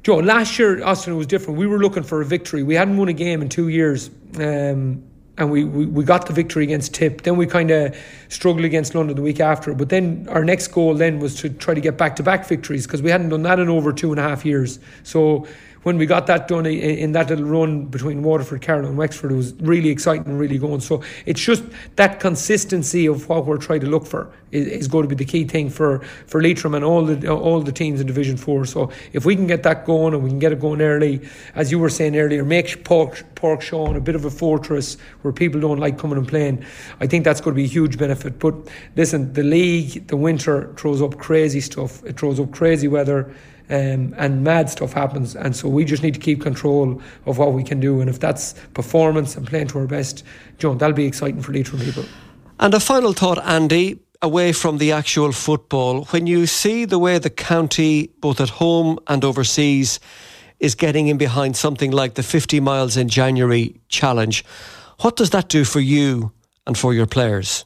Joe, 0.02 0.18
last 0.18 0.56
year, 0.58 0.84
Austin 0.84 1.16
was 1.16 1.26
different. 1.26 1.58
We 1.58 1.66
were 1.66 1.78
looking 1.78 2.04
for 2.04 2.20
a 2.20 2.24
victory. 2.24 2.62
We 2.62 2.76
hadn't 2.76 2.96
won 2.96 3.08
a 3.08 3.12
game 3.12 3.42
in 3.42 3.48
two 3.48 3.68
years. 3.68 4.08
Um, 4.38 5.02
and 5.38 5.50
we, 5.50 5.64
we, 5.64 5.86
we 5.86 6.04
got 6.04 6.26
the 6.26 6.32
victory 6.32 6.64
against 6.64 6.94
Tip. 6.94 7.22
Then 7.22 7.36
we 7.36 7.46
kind 7.46 7.70
of 7.70 7.96
struggled 8.28 8.64
against 8.64 8.94
London 8.94 9.16
the 9.16 9.22
week 9.22 9.40
after. 9.40 9.74
But 9.74 9.90
then 9.90 10.26
our 10.30 10.44
next 10.44 10.68
goal 10.68 10.94
then 10.94 11.18
was 11.18 11.34
to 11.40 11.50
try 11.50 11.74
to 11.74 11.80
get 11.80 11.98
back 11.98 12.16
to 12.16 12.22
back 12.22 12.46
victories 12.46 12.86
because 12.86 13.02
we 13.02 13.10
hadn't 13.10 13.28
done 13.28 13.42
that 13.42 13.58
in 13.58 13.68
over 13.68 13.92
two 13.92 14.12
and 14.12 14.20
a 14.20 14.22
half 14.22 14.46
years. 14.46 14.78
So 15.02 15.46
when 15.86 15.98
we 15.98 16.04
got 16.04 16.26
that 16.26 16.48
done 16.48 16.66
in, 16.66 17.12
that 17.12 17.30
little 17.30 17.44
run 17.44 17.84
between 17.84 18.24
Waterford, 18.24 18.60
Carlow, 18.60 18.88
and 18.88 18.98
Wexford, 18.98 19.30
it 19.30 19.36
was 19.36 19.54
really 19.60 19.88
exciting 19.88 20.26
and 20.26 20.36
really 20.36 20.58
going. 20.58 20.80
So 20.80 21.04
it's 21.26 21.40
just 21.40 21.62
that 21.94 22.18
consistency 22.18 23.06
of 23.06 23.28
what 23.28 23.46
we're 23.46 23.56
trying 23.56 23.82
to 23.82 23.86
look 23.86 24.04
for 24.04 24.28
is, 24.50 24.66
is 24.66 24.88
going 24.88 25.04
to 25.04 25.08
be 25.08 25.14
the 25.14 25.30
key 25.30 25.44
thing 25.44 25.70
for, 25.70 26.00
for 26.26 26.42
Leitrim 26.42 26.74
and 26.74 26.84
all 26.84 27.04
the 27.04 27.32
all 27.32 27.60
the 27.60 27.70
teams 27.70 28.00
in 28.00 28.08
Division 28.08 28.36
Four. 28.36 28.64
So 28.64 28.90
if 29.12 29.24
we 29.24 29.36
can 29.36 29.46
get 29.46 29.62
that 29.62 29.84
going 29.84 30.12
and 30.12 30.24
we 30.24 30.30
can 30.30 30.40
get 30.40 30.50
it 30.50 30.58
going 30.58 30.82
early, 30.82 31.20
as 31.54 31.70
you 31.70 31.78
were 31.78 31.88
saying 31.88 32.16
earlier, 32.16 32.44
make 32.44 32.82
Park 32.84 33.22
Porkshone 33.36 33.96
a 33.96 34.00
bit 34.00 34.16
of 34.16 34.24
a 34.24 34.30
fortress 34.30 34.96
where 35.22 35.32
people 35.32 35.60
don't 35.60 35.78
like 35.78 35.98
coming 35.98 36.18
and 36.18 36.26
playing. 36.26 36.64
I 36.98 37.06
think 37.06 37.24
that's 37.24 37.40
going 37.40 37.54
to 37.54 37.62
be 37.62 37.64
a 37.64 37.68
huge 37.68 37.96
benefit. 37.96 38.40
But 38.40 38.56
listen, 38.96 39.32
the 39.34 39.44
league, 39.44 40.08
the 40.08 40.16
winter 40.16 40.74
throws 40.76 41.00
up 41.00 41.16
crazy 41.16 41.60
stuff. 41.60 42.04
It 42.04 42.18
throws 42.18 42.40
up 42.40 42.50
crazy 42.50 42.88
weather 42.88 43.32
um, 43.68 44.14
and 44.16 44.44
mad 44.44 44.70
stuff 44.70 44.92
happens. 44.92 45.34
And 45.34 45.54
so 45.54 45.68
we 45.68 45.84
just 45.84 46.02
need 46.02 46.14
to 46.14 46.20
keep 46.20 46.40
control 46.40 47.00
of 47.26 47.38
what 47.38 47.52
we 47.52 47.62
can 47.62 47.80
do. 47.80 48.00
And 48.00 48.08
if 48.08 48.20
that's 48.20 48.54
performance 48.74 49.36
and 49.36 49.46
playing 49.46 49.68
to 49.68 49.78
our 49.78 49.86
best, 49.86 50.24
John, 50.58 50.78
that'll 50.78 50.94
be 50.94 51.06
exciting 51.06 51.42
for 51.42 51.52
Leitrim 51.52 51.80
people. 51.82 52.04
And 52.58 52.74
a 52.74 52.80
final 52.80 53.12
thought, 53.12 53.44
Andy, 53.44 53.98
away 54.22 54.52
from 54.52 54.78
the 54.78 54.92
actual 54.92 55.32
football, 55.32 56.04
when 56.06 56.26
you 56.26 56.46
see 56.46 56.84
the 56.84 56.98
way 56.98 57.18
the 57.18 57.30
county, 57.30 58.08
both 58.20 58.40
at 58.40 58.48
home 58.48 58.98
and 59.08 59.24
overseas, 59.24 60.00
is 60.58 60.74
getting 60.74 61.08
in 61.08 61.18
behind 61.18 61.56
something 61.56 61.90
like 61.90 62.14
the 62.14 62.22
50 62.22 62.60
miles 62.60 62.96
in 62.96 63.08
January 63.08 63.78
challenge, 63.88 64.44
what 65.00 65.16
does 65.16 65.30
that 65.30 65.48
do 65.48 65.64
for 65.64 65.80
you 65.80 66.32
and 66.66 66.78
for 66.78 66.94
your 66.94 67.06
players? 67.06 67.64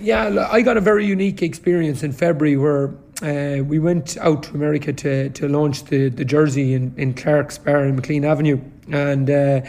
Yeah, 0.00 0.48
I 0.50 0.62
got 0.62 0.76
a 0.76 0.80
very 0.80 1.04
unique 1.04 1.42
experience 1.42 2.02
in 2.02 2.12
February 2.12 2.56
where 2.56 2.88
uh, 3.22 3.62
we 3.64 3.78
went 3.78 4.16
out 4.18 4.44
to 4.44 4.54
America 4.54 4.92
to, 4.92 5.30
to 5.30 5.48
launch 5.48 5.84
the, 5.84 6.08
the 6.08 6.24
jersey 6.24 6.74
in, 6.74 6.94
in 6.96 7.14
Clark's 7.14 7.58
Bar 7.58 7.84
in 7.86 7.96
McLean 7.96 8.24
Avenue. 8.24 8.60
And 8.92 9.28
uh, 9.28 9.62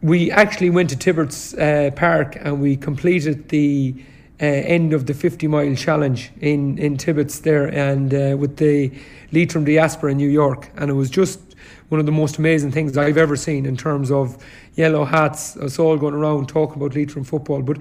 we 0.00 0.30
actually 0.30 0.70
went 0.70 0.90
to 0.90 0.96
Tibbetts 0.96 1.54
uh, 1.54 1.90
Park 1.96 2.36
and 2.40 2.60
we 2.60 2.76
completed 2.76 3.48
the 3.48 3.94
uh, 4.40 4.44
end 4.44 4.92
of 4.92 5.06
the 5.06 5.14
50 5.14 5.48
mile 5.48 5.74
challenge 5.74 6.30
in, 6.40 6.78
in 6.78 6.96
Tibbetts 6.96 7.40
there 7.40 7.66
and 7.66 8.12
uh, 8.14 8.36
with 8.36 8.58
the 8.58 8.90
lead 9.32 9.48
Leitrim 9.48 9.64
Diaspora 9.64 10.12
in 10.12 10.18
New 10.18 10.28
York. 10.28 10.70
And 10.76 10.90
it 10.90 10.94
was 10.94 11.10
just 11.10 11.40
one 11.88 12.00
of 12.00 12.06
the 12.06 12.12
most 12.12 12.38
amazing 12.38 12.72
things 12.72 12.96
I've 12.96 13.16
ever 13.16 13.36
seen 13.36 13.64
in 13.64 13.76
terms 13.76 14.10
of 14.10 14.42
yellow 14.74 15.04
hats, 15.04 15.56
us 15.56 15.78
all 15.78 15.96
going 15.96 16.14
around 16.14 16.48
talking 16.48 16.76
about 16.76 16.94
Leitrim 16.94 17.24
football. 17.24 17.62
But 17.62 17.78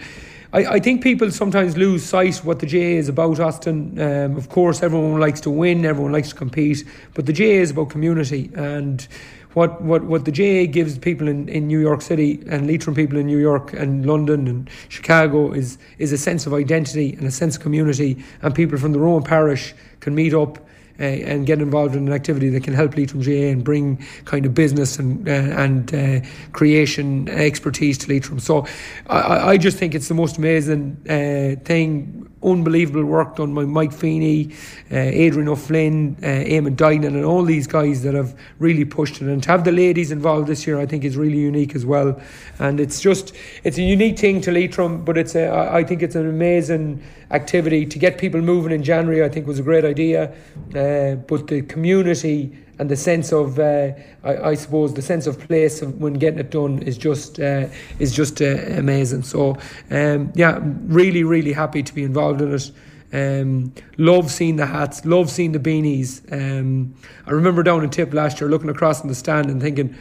I, 0.53 0.65
I 0.65 0.79
think 0.79 1.01
people 1.01 1.31
sometimes 1.31 1.75
lose 1.75 2.03
sight 2.03 2.37
what 2.37 2.59
the 2.59 2.67
GAA 2.67 2.99
is 2.99 3.09
about, 3.09 3.39
Austin. 3.39 3.99
Um, 3.99 4.35
of 4.37 4.49
course, 4.49 4.83
everyone 4.83 5.19
likes 5.19 5.41
to 5.41 5.49
win, 5.49 5.85
everyone 5.85 6.11
likes 6.11 6.29
to 6.29 6.35
compete, 6.35 6.83
but 7.13 7.25
the 7.25 7.33
GAA 7.33 7.61
is 7.61 7.71
about 7.71 7.89
community. 7.89 8.51
And 8.55 9.07
what, 9.53 9.81
what, 9.81 10.03
what 10.03 10.25
the 10.25 10.31
GAA 10.31 10.71
gives 10.71 10.97
people 10.97 11.27
in, 11.27 11.47
in 11.47 11.67
New 11.67 11.79
York 11.79 12.01
City 12.01 12.43
and 12.47 12.67
Leitrim 12.67 12.93
people 12.93 13.17
in 13.17 13.25
New 13.25 13.39
York 13.39 13.73
and 13.73 14.05
London 14.05 14.47
and 14.47 14.69
Chicago 14.89 15.53
is 15.53 15.77
is 15.97 16.11
a 16.11 16.17
sense 16.17 16.45
of 16.45 16.53
identity 16.53 17.13
and 17.13 17.25
a 17.25 17.31
sense 17.31 17.55
of 17.55 17.61
community, 17.61 18.23
and 18.41 18.53
people 18.53 18.77
from 18.77 18.91
the 18.91 18.99
Rowan 18.99 19.23
parish 19.23 19.73
can 20.01 20.13
meet 20.13 20.33
up 20.33 20.59
uh, 20.99 21.03
and 21.03 21.45
get 21.45 21.61
involved 21.61 21.95
in 21.95 22.07
an 22.07 22.13
activity 22.13 22.49
that 22.49 22.63
can 22.63 22.73
help 22.73 22.95
Leitrim 22.95 23.21
GAA 23.21 23.51
and 23.51 23.63
bring 23.63 24.03
kind 24.25 24.45
of 24.45 24.53
business 24.53 24.99
and 24.99 25.27
uh, 25.27 25.31
and 25.31 25.93
uh, 25.93 26.27
creation 26.51 27.29
expertise 27.29 27.97
to 27.99 28.09
Leitrim. 28.09 28.39
So 28.39 28.65
I, 29.07 29.51
I 29.51 29.57
just 29.57 29.77
think 29.77 29.95
it's 29.95 30.07
the 30.07 30.13
most 30.13 30.37
amazing 30.37 30.97
uh, 31.09 31.63
thing 31.63 32.25
unbelievable 32.45 33.03
work 33.03 33.35
done 33.37 33.53
by 33.53 33.65
Mike 33.65 33.91
Feeney, 33.91 34.53
uh, 34.91 34.95
Adrian 34.97 35.47
O'Flynn, 35.47 36.15
uh, 36.21 36.25
Eamon 36.25 36.75
Dynan, 36.75 37.07
and 37.07 37.25
all 37.25 37.43
these 37.43 37.65
guys 37.65 38.03
that 38.03 38.13
have 38.13 38.39
really 38.59 38.85
pushed 38.85 39.21
it. 39.21 39.27
And 39.27 39.41
to 39.43 39.49
have 39.49 39.63
the 39.63 39.71
ladies 39.71 40.11
involved 40.11 40.47
this 40.47 40.67
year, 40.67 40.79
I 40.79 40.85
think, 40.85 41.03
is 41.03 41.17
really 41.17 41.39
unique 41.39 41.75
as 41.75 41.85
well. 41.85 42.19
And 42.59 42.79
it's 42.79 43.01
just 43.01 43.33
it's 43.63 43.77
a 43.77 43.81
unique 43.81 44.19
thing 44.19 44.41
to 44.41 44.51
Leitrim, 44.51 45.03
but 45.03 45.17
it's 45.17 45.35
a, 45.35 45.49
I 45.71 45.83
think 45.83 46.03
it's 46.03 46.15
an 46.15 46.29
amazing 46.29 47.01
activity 47.31 47.85
to 47.85 47.99
get 47.99 48.17
people 48.17 48.41
moving 48.41 48.71
in 48.71 48.83
January. 48.83 49.23
I 49.23 49.29
think 49.29 49.47
was 49.47 49.59
a 49.59 49.63
great 49.63 49.85
idea, 49.85 50.33
uh, 50.75 51.15
but 51.15 51.47
the 51.47 51.61
community 51.63 52.57
and 52.77 52.89
the 52.89 52.95
sense 52.95 53.31
of 53.31 53.57
uh, 53.59 53.91
I, 54.23 54.37
I, 54.49 54.53
suppose 54.55 54.93
the 54.93 55.01
sense 55.01 55.27
of 55.27 55.39
place 55.39 55.81
of 55.81 56.01
when 56.01 56.15
getting 56.15 56.39
it 56.39 56.51
done 56.51 56.79
is 56.79 56.97
just 56.97 57.39
uh, 57.39 57.67
is 57.99 58.13
just 58.13 58.41
uh, 58.41 58.57
amazing. 58.77 59.23
So 59.23 59.57
um, 59.91 60.31
yeah, 60.35 60.59
really 60.61 61.23
really 61.23 61.53
happy 61.53 61.83
to 61.83 61.93
be 61.93 62.03
involved 62.03 62.41
in 62.41 62.53
it. 62.53 62.71
Um, 63.13 63.73
love 63.97 64.29
seeing 64.29 64.57
the 64.57 64.65
hats, 64.65 65.05
love 65.05 65.29
seeing 65.29 65.53
the 65.53 65.59
beanies. 65.59 66.21
Um, 66.33 66.95
I 67.25 67.31
remember 67.31 67.63
down 67.63 67.83
in 67.83 67.89
Tip 67.89 68.13
last 68.13 68.41
year 68.41 68.49
looking 68.49 68.69
across 68.69 69.01
in 69.01 69.07
the 69.07 69.15
stand 69.15 69.49
and 69.49 69.61
thinking, 69.61 69.95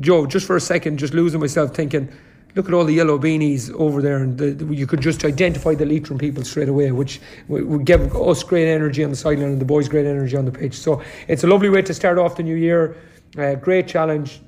Joe, 0.00 0.24
just 0.24 0.46
for 0.46 0.56
a 0.56 0.60
second, 0.60 0.98
just 0.98 1.12
losing 1.12 1.40
myself 1.40 1.74
thinking 1.74 2.10
look 2.56 2.68
at 2.68 2.74
all 2.74 2.84
the 2.84 2.94
yellow 2.94 3.18
beanies 3.18 3.70
over 3.74 4.00
there, 4.00 4.16
and 4.16 4.38
the, 4.38 4.50
the, 4.52 4.74
you 4.74 4.86
could 4.86 5.00
just 5.00 5.24
identify 5.24 5.74
the 5.74 5.84
Leitrim 5.84 6.18
people 6.18 6.42
straight 6.42 6.70
away, 6.70 6.90
which 6.90 7.20
would 7.48 7.84
give 7.84 8.16
us 8.16 8.42
great 8.42 8.66
energy 8.66 9.04
on 9.04 9.10
the 9.10 9.16
sideline 9.16 9.50
and 9.50 9.60
the 9.60 9.66
boys 9.66 9.88
great 9.88 10.06
energy 10.06 10.36
on 10.36 10.46
the 10.46 10.50
pitch. 10.50 10.74
So 10.74 11.02
it's 11.28 11.44
a 11.44 11.46
lovely 11.46 11.68
way 11.68 11.82
to 11.82 11.92
start 11.92 12.18
off 12.18 12.36
the 12.36 12.42
new 12.42 12.56
year. 12.56 12.96
Uh, 13.38 13.54
great 13.54 13.86
challenge. 13.86 14.40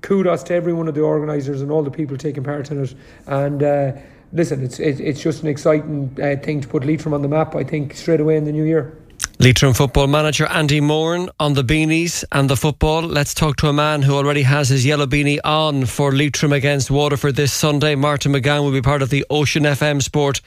Kudos 0.00 0.42
to 0.44 0.54
every 0.54 0.72
one 0.72 0.88
of 0.88 0.94
the 0.94 1.02
organisers 1.02 1.60
and 1.60 1.70
all 1.70 1.82
the 1.82 1.90
people 1.90 2.16
taking 2.16 2.42
part 2.42 2.70
in 2.70 2.82
it. 2.82 2.94
And 3.26 3.62
uh, 3.62 3.92
listen, 4.32 4.64
it's 4.64 4.80
it, 4.80 4.98
it's 5.00 5.20
just 5.20 5.42
an 5.42 5.48
exciting 5.48 6.16
uh, 6.22 6.36
thing 6.42 6.62
to 6.62 6.68
put 6.68 6.84
Leitrim 6.84 7.12
on 7.12 7.20
the 7.20 7.28
map. 7.28 7.54
I 7.54 7.62
think 7.62 7.94
straight 7.94 8.20
away 8.20 8.36
in 8.36 8.44
the 8.44 8.52
new 8.52 8.64
year. 8.64 9.03
Leitrim 9.40 9.74
football 9.74 10.06
manager 10.06 10.46
Andy 10.46 10.80
Moran 10.80 11.28
on 11.40 11.54
the 11.54 11.64
beanies 11.64 12.22
and 12.30 12.48
the 12.48 12.56
football. 12.56 13.02
Let's 13.02 13.34
talk 13.34 13.56
to 13.56 13.68
a 13.68 13.72
man 13.72 14.02
who 14.02 14.14
already 14.14 14.42
has 14.42 14.68
his 14.68 14.86
yellow 14.86 15.06
beanie 15.06 15.40
on 15.42 15.86
for 15.86 16.12
Leitrim 16.12 16.52
against 16.52 16.88
Waterford 16.88 17.34
this 17.34 17.52
Sunday. 17.52 17.96
Martin 17.96 18.32
McGann 18.32 18.62
will 18.62 18.70
be 18.70 18.80
part 18.80 19.02
of 19.02 19.10
the 19.10 19.26
Ocean 19.30 19.64
FM 19.64 20.00
Sport 20.00 20.40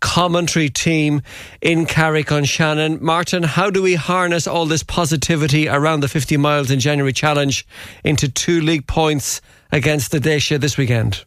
commentary 0.00 0.70
team 0.70 1.20
in 1.60 1.84
Carrick-on-Shannon. 1.84 2.98
Martin, 3.04 3.42
how 3.42 3.68
do 3.68 3.82
we 3.82 3.94
harness 3.94 4.46
all 4.46 4.64
this 4.64 4.82
positivity 4.82 5.68
around 5.68 6.00
the 6.00 6.08
50 6.08 6.38
miles 6.38 6.70
in 6.70 6.80
January 6.80 7.12
challenge 7.12 7.66
into 8.04 8.28
two 8.28 8.62
league 8.62 8.86
points 8.86 9.42
against 9.70 10.12
the 10.12 10.18
Déise 10.18 10.58
this 10.60 10.78
weekend? 10.78 11.24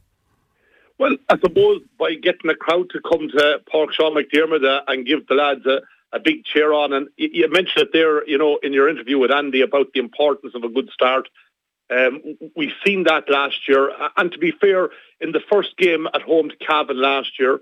Well, 0.98 1.16
I 1.30 1.38
suppose 1.38 1.82
by 2.00 2.16
getting 2.16 2.50
a 2.50 2.56
crowd 2.56 2.90
to 2.90 3.00
come 3.02 3.30
to 3.30 3.60
Park 3.72 3.94
Sean 3.94 4.16
McDermott 4.16 4.66
uh, 4.66 4.82
and 4.88 5.06
give 5.06 5.28
the 5.28 5.36
lads 5.36 5.66
a 5.68 5.82
a 6.14 6.20
big 6.20 6.46
cheer 6.46 6.74
on. 6.74 6.94
And 6.94 7.08
you 7.18 7.50
mentioned 7.50 7.84
it 7.84 7.94
there, 7.94 8.28
you 8.28 8.38
know, 8.38 8.60
in 8.64 8.74
your 8.74 8.90
interview 8.90 9.18
with 9.18 9.32
Andy 9.32 9.62
about 9.62 9.94
the 9.94 10.00
importance 10.00 10.54
of 10.56 10.64
a 10.64 10.70
good 10.70 10.90
start. 10.92 11.30
Um, 11.90 12.22
we've 12.56 12.74
seen 12.86 13.04
that 13.04 13.30
last 13.30 13.68
year. 13.68 13.92
And 14.18 14.32
to 14.32 14.38
be 14.38 14.52
fair, 14.52 14.90
in 15.20 15.32
the 15.32 15.42
first 15.52 15.78
game 15.78 16.08
at 16.14 16.22
home 16.22 16.50
to 16.50 16.56
Cavan 16.58 17.02
last 17.02 17.40
year, 17.40 17.60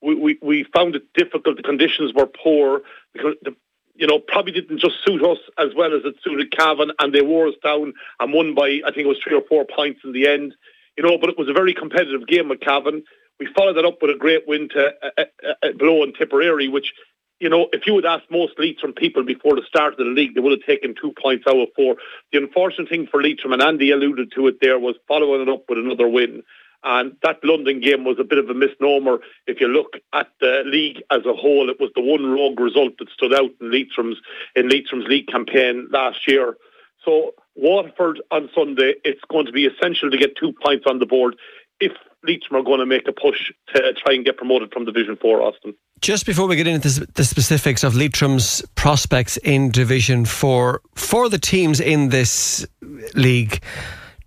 we, 0.00 0.14
we, 0.14 0.38
we 0.42 0.64
found 0.64 0.96
it 0.96 1.12
difficult. 1.14 1.56
The 1.56 1.62
conditions 1.62 2.12
were 2.14 2.26
poor. 2.26 2.82
Because 3.12 3.34
the, 3.42 3.54
you 3.94 4.06
know, 4.06 4.20
probably 4.20 4.52
didn't 4.52 4.78
just 4.78 5.04
suit 5.04 5.24
us 5.24 5.38
as 5.58 5.74
well 5.76 5.92
as 5.92 6.02
it 6.04 6.14
suited 6.22 6.56
Cavan, 6.56 6.92
and 7.00 7.12
they 7.12 7.22
wore 7.22 7.48
us 7.48 7.54
down 7.64 7.94
and 8.20 8.32
won 8.32 8.54
by, 8.54 8.80
I 8.86 8.92
think 8.92 9.04
it 9.04 9.08
was 9.08 9.18
three 9.22 9.36
or 9.36 9.42
four 9.48 9.64
points 9.64 10.00
in 10.04 10.12
the 10.12 10.28
end. 10.28 10.54
You 10.96 11.04
know, 11.04 11.18
but 11.18 11.30
it 11.30 11.38
was 11.38 11.48
a 11.48 11.52
very 11.52 11.74
competitive 11.74 12.26
game 12.26 12.48
with 12.48 12.60
Cavan. 12.60 13.04
We 13.38 13.46
followed 13.56 13.74
that 13.74 13.84
up 13.84 13.98
with 14.02 14.10
a 14.10 14.18
great 14.18 14.48
win 14.48 14.68
to 14.70 14.94
uh, 15.02 15.10
uh, 15.16 15.24
uh, 15.62 15.72
below 15.78 16.02
in 16.02 16.12
Tipperary, 16.12 16.68
which 16.68 16.92
you 17.40 17.48
know, 17.48 17.68
if 17.72 17.86
you 17.86 17.94
would 17.94 18.06
ask 18.06 18.24
most 18.30 18.58
Leitrim 18.58 18.92
people 18.92 19.24
before 19.24 19.54
the 19.54 19.62
start 19.66 19.92
of 19.92 19.98
the 19.98 20.04
league, 20.04 20.34
they 20.34 20.40
would 20.40 20.58
have 20.58 20.66
taken 20.66 20.94
two 21.00 21.12
points 21.20 21.44
out 21.46 21.56
of 21.56 21.68
four. 21.76 21.96
The 22.32 22.38
unfortunate 22.38 22.88
thing 22.88 23.06
for 23.10 23.22
Leitrim, 23.22 23.52
and 23.52 23.62
Andy 23.62 23.90
alluded 23.90 24.32
to 24.34 24.48
it 24.48 24.56
there, 24.60 24.78
was 24.78 24.96
following 25.06 25.42
it 25.42 25.48
up 25.48 25.64
with 25.68 25.78
another 25.78 26.08
win. 26.08 26.42
And 26.84 27.16
that 27.22 27.42
London 27.42 27.80
game 27.80 28.04
was 28.04 28.18
a 28.20 28.24
bit 28.24 28.38
of 28.38 28.48
a 28.50 28.54
misnomer. 28.54 29.18
If 29.46 29.60
you 29.60 29.68
look 29.68 29.94
at 30.12 30.28
the 30.40 30.62
league 30.64 31.02
as 31.10 31.26
a 31.26 31.34
whole, 31.34 31.70
it 31.70 31.80
was 31.80 31.90
the 31.94 32.02
one 32.02 32.26
rogue 32.26 32.60
result 32.60 32.92
that 32.98 33.10
stood 33.10 33.34
out 33.34 33.50
in 33.60 33.70
Leitrim's 33.70 34.18
in 34.54 34.68
Leitrim's 34.68 35.08
league 35.08 35.26
campaign 35.26 35.88
last 35.90 36.28
year. 36.28 36.56
So 37.04 37.32
Waterford 37.56 38.20
on 38.30 38.48
Sunday, 38.54 38.94
it's 39.04 39.20
going 39.28 39.46
to 39.46 39.52
be 39.52 39.66
essential 39.66 40.10
to 40.10 40.18
get 40.18 40.36
two 40.36 40.52
points 40.64 40.84
on 40.88 41.00
the 41.00 41.06
board 41.06 41.36
if 41.80 41.92
Leitrim 42.22 42.60
are 42.60 42.64
going 42.64 42.80
to 42.80 42.86
make 42.86 43.08
a 43.08 43.12
push 43.12 43.52
to 43.74 43.94
try 43.94 44.14
and 44.14 44.24
get 44.24 44.36
promoted 44.36 44.72
from 44.72 44.84
Division 44.84 45.16
4, 45.20 45.42
Austin. 45.42 45.74
Just 46.00 46.26
before 46.26 46.46
we 46.46 46.56
get 46.56 46.66
into 46.66 47.06
the 47.14 47.24
specifics 47.24 47.82
of 47.82 47.94
Leitrim's 47.94 48.62
prospects 48.74 49.36
in 49.38 49.70
Division 49.70 50.24
4, 50.24 50.80
for 50.94 51.28
the 51.28 51.38
teams 51.38 51.80
in 51.80 52.10
this 52.10 52.66
league, 53.14 53.62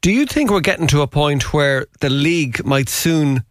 do 0.01 0.12
you 0.12 0.25
think 0.25 0.49
we're 0.49 0.60
getting 0.60 0.88
to 0.88 1.01
a 1.01 1.07
point 1.07 1.53
where 1.53 1.86
the 1.99 2.10
league 2.10 2.65
might 2.65 2.89
soon 2.89 3.43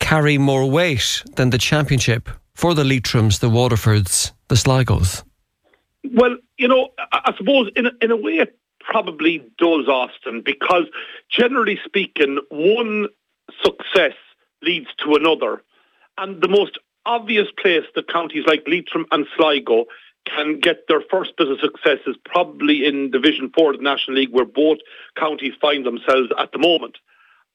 carry 0.00 0.38
more 0.38 0.68
weight 0.68 1.22
than 1.36 1.50
the 1.50 1.58
championship 1.58 2.28
for 2.54 2.74
the 2.74 2.82
Leitrims, 2.82 3.40
the 3.40 3.50
Waterfords, 3.50 4.32
the 4.48 4.54
Sligos? 4.54 5.22
Well, 6.14 6.36
you 6.56 6.66
know, 6.66 6.88
I 7.12 7.32
suppose 7.36 7.70
in 7.76 7.86
a, 7.86 7.90
in 8.00 8.10
a 8.10 8.16
way 8.16 8.38
it 8.38 8.58
probably 8.80 9.38
does, 9.58 9.86
Austin, 9.86 10.42
because 10.44 10.84
generally 11.30 11.78
speaking, 11.84 12.40
one 12.50 13.08
success 13.62 14.14
leads 14.62 14.88
to 15.04 15.14
another. 15.14 15.62
And 16.16 16.42
the 16.42 16.48
most 16.48 16.78
obvious 17.08 17.48
place 17.60 17.84
that 17.94 18.12
counties 18.12 18.44
like 18.46 18.62
Leitrim 18.68 19.06
and 19.10 19.26
Sligo 19.36 19.86
can 20.26 20.60
get 20.60 20.86
their 20.88 21.00
first 21.10 21.36
bit 21.36 21.50
of 21.50 21.58
success 21.58 21.98
is 22.06 22.16
probably 22.24 22.84
in 22.84 23.10
Division 23.10 23.50
4 23.56 23.72
of 23.72 23.78
the 23.78 23.82
National 23.82 24.18
League, 24.18 24.30
where 24.30 24.44
both 24.44 24.78
counties 25.16 25.54
find 25.60 25.86
themselves 25.86 26.28
at 26.38 26.52
the 26.52 26.58
moment. 26.58 26.98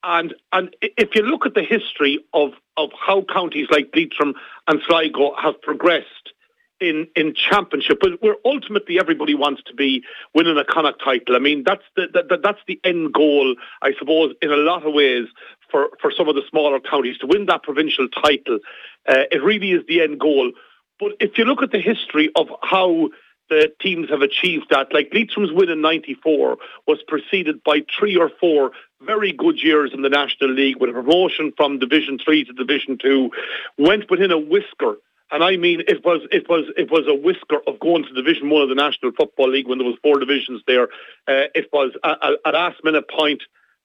And 0.03 0.33
and 0.51 0.75
if 0.81 1.15
you 1.15 1.21
look 1.21 1.45
at 1.45 1.53
the 1.53 1.63
history 1.63 2.19
of, 2.33 2.51
of 2.75 2.89
how 2.99 3.23
counties 3.31 3.67
like 3.71 3.89
Leitrim 3.95 4.33
and 4.67 4.81
Sligo 4.85 5.33
have 5.41 5.61
progressed 5.61 6.33
in, 6.79 7.07
in 7.15 7.33
championship, 7.33 7.99
but 8.01 8.21
where 8.21 8.35
ultimately 8.45 8.99
everybody 8.99 9.35
wants 9.35 9.63
to 9.67 9.73
be 9.73 10.03
winning 10.33 10.57
a 10.57 10.65
Connacht 10.65 11.01
title. 11.03 11.35
I 11.35 11.39
mean, 11.39 11.63
that's 11.65 11.83
the, 11.95 12.07
the, 12.11 12.39
that's 12.41 12.59
the 12.67 12.79
end 12.83 13.13
goal, 13.13 13.55
I 13.81 13.93
suppose, 13.97 14.33
in 14.41 14.51
a 14.51 14.57
lot 14.57 14.85
of 14.85 14.93
ways 14.93 15.27
for, 15.71 15.89
for 16.01 16.11
some 16.11 16.27
of 16.27 16.35
the 16.35 16.43
smaller 16.49 16.79
counties 16.79 17.17
to 17.19 17.27
win 17.27 17.45
that 17.47 17.63
provincial 17.63 18.07
title. 18.09 18.59
Uh, 19.07 19.23
it 19.31 19.43
really 19.43 19.71
is 19.71 19.83
the 19.87 20.01
end 20.01 20.19
goal. 20.19 20.51
But 20.99 21.13
if 21.19 21.37
you 21.37 21.45
look 21.45 21.63
at 21.63 21.71
the 21.71 21.81
history 21.81 22.29
of 22.35 22.47
how 22.61 23.09
the 23.49 23.71
teams 23.81 24.09
have 24.09 24.21
achieved 24.21 24.67
that, 24.69 24.93
like 24.93 25.11
Leitrim's 25.11 25.51
win 25.51 25.69
in 25.69 25.81
94 25.81 26.57
was 26.87 26.99
preceded 27.07 27.63
by 27.63 27.81
three 27.97 28.15
or 28.15 28.31
four 28.39 28.71
very 29.01 29.33
good 29.33 29.61
years 29.61 29.91
in 29.93 30.01
the 30.01 30.09
National 30.09 30.51
League 30.51 30.79
with 30.79 30.89
a 30.89 30.93
promotion 30.93 31.51
from 31.55 31.79
Division 31.79 32.17
3 32.23 32.45
to 32.45 32.53
Division 32.53 32.97
2, 32.97 33.29
went 33.77 34.09
within 34.09 34.31
a 34.31 34.37
whisker 34.37 34.95
and 35.33 35.43
I 35.43 35.57
mean, 35.57 35.81
it 35.87 36.05
was 36.05 36.21
it 36.31 36.47
was 36.47 36.65
it 36.77 36.91
was 36.91 37.07
a 37.07 37.15
whisker 37.15 37.57
of 37.65 37.79
going 37.79 38.03
to 38.03 38.13
Division 38.13 38.51
One 38.51 38.61
of 38.61 38.69
the 38.69 38.75
National 38.75 39.11
Football 39.11 39.49
League 39.49 39.67
when 39.67 39.79
there 39.79 39.87
was 39.87 39.97
four 40.03 40.19
divisions 40.19 40.61
there. 40.67 40.83
Uh, 41.27 41.49
it 41.55 41.69
was 41.73 41.91
a, 42.03 42.35
a, 42.45 42.51
last 42.51 42.83
minute 42.83 43.09
point 43.09 43.41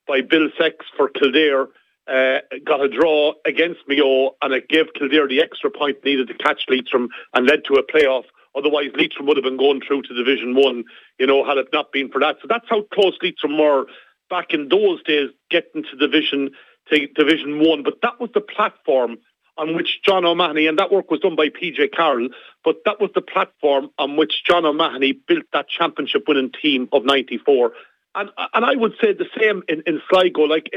by 0.07 0.21
Bill 0.21 0.51
Sex 0.59 0.85
for 0.95 1.09
Kildare. 1.09 1.69
Uh, 2.07 2.41
got 2.67 2.83
a 2.83 2.89
draw 2.89 3.33
against 3.47 3.81
Mayo 3.89 4.37
and 4.43 4.53
it 4.53 4.69
gave 4.69 4.93
Kildare 4.95 5.27
the 5.27 5.41
extra 5.41 5.71
point 5.71 6.05
needed 6.05 6.29
to 6.29 6.35
catch 6.35 6.65
Leitrim 6.69 7.09
and 7.33 7.47
led 7.47 7.65
to 7.65 7.75
a 7.75 7.83
playoff. 7.83 8.25
Otherwise, 8.55 8.91
Leitrim 8.95 9.27
would 9.27 9.39
have 9.39 9.45
been 9.45 9.57
going 9.57 9.81
through 9.81 10.03
to 10.03 10.15
Division 10.15 10.55
One, 10.55 10.85
you 11.19 11.27
know, 11.27 11.47
had 11.47 11.57
it 11.57 11.69
not 11.73 11.93
been 11.93 12.11
for 12.11 12.21
that. 12.21 12.37
So 12.43 12.49
that's 12.49 12.69
how 12.69 12.83
close 12.93 13.17
Leitrim 13.23 13.57
were 13.57 13.87
back 14.29 14.53
in 14.53 14.69
those 14.69 15.03
days, 15.03 15.31
getting 15.51 15.83
to 15.83 15.97
Division 15.97 16.51
to 16.93 17.07
Division 17.07 17.61
One. 17.61 17.83
But 17.83 18.03
that 18.03 18.21
was 18.21 18.29
the 18.35 18.43
platform 18.43 19.17
on 19.59 19.75
which 19.75 20.01
John 20.07 20.25
O'Mahony, 20.25 20.67
and 20.67 20.79
that 20.79 20.93
work 20.93 21.11
was 21.11 21.21
done 21.21 21.37
by 21.37 21.49
PJ 21.49 21.93
Carroll, 21.93 22.29
but 22.65 22.77
that 22.85 23.01
was 23.01 23.11
the 23.15 23.21
platform 23.21 23.91
on 23.99 24.17
which 24.17 24.45
John 24.47 24.65
O'Mahony 24.65 25.13
built 25.13 25.45
that 25.53 25.69
championship 25.69 26.25
winning 26.29 26.53
team 26.63 26.89
of 26.93 27.05
94. 27.05 27.73
And, 28.15 28.31
and 28.55 28.65
I 28.65 28.75
would 28.75 28.95
say 29.03 29.13
the 29.13 29.27
same 29.39 29.63
in, 29.69 29.83
in 29.87 30.01
Sligo. 30.09 30.43
Like, 30.43 30.71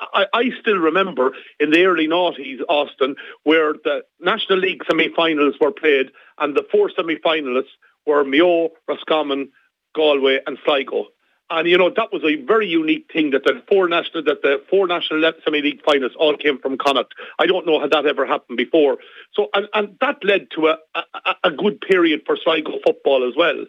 I, 0.00 0.26
I 0.32 0.50
still 0.60 0.78
remember 0.78 1.32
in 1.58 1.70
the 1.70 1.84
early 1.84 2.06
noughties, 2.06 2.60
Austin, 2.68 3.16
where 3.42 3.72
the 3.72 4.02
National 4.20 4.58
League 4.58 4.82
semi-finals 4.88 5.56
were 5.60 5.72
played, 5.72 6.10
and 6.38 6.56
the 6.56 6.64
four 6.70 6.90
semi-finalists 6.94 7.74
were 8.06 8.24
Mayo, 8.24 8.70
Roscommon, 8.86 9.50
Galway, 9.94 10.38
and 10.46 10.58
Sligo. 10.64 11.06
And 11.50 11.66
you 11.66 11.78
know 11.78 11.90
that 11.90 12.12
was 12.12 12.22
a 12.24 12.36
very 12.44 12.68
unique 12.68 13.10
thing 13.12 13.30
that 13.30 13.44
the 13.44 13.62
four 13.68 13.88
national 13.88 14.24
that 14.24 14.42
the 14.42 14.62
four 14.68 14.86
national 14.86 15.32
semi 15.44 15.62
league 15.62 15.82
finals 15.82 16.12
all 16.18 16.36
came 16.36 16.58
from 16.58 16.76
Connacht. 16.76 17.14
I 17.38 17.46
don't 17.46 17.66
know 17.66 17.80
had 17.80 17.90
that 17.92 18.06
ever 18.06 18.26
happened 18.26 18.58
before. 18.58 18.98
So 19.32 19.48
and, 19.54 19.66
and 19.72 19.96
that 20.00 20.22
led 20.22 20.48
to 20.56 20.68
a, 20.68 20.78
a, 20.94 21.34
a 21.44 21.50
good 21.50 21.80
period 21.80 22.22
for 22.26 22.36
Sligo 22.36 22.72
football 22.84 23.26
as 23.26 23.34
well. 23.34 23.64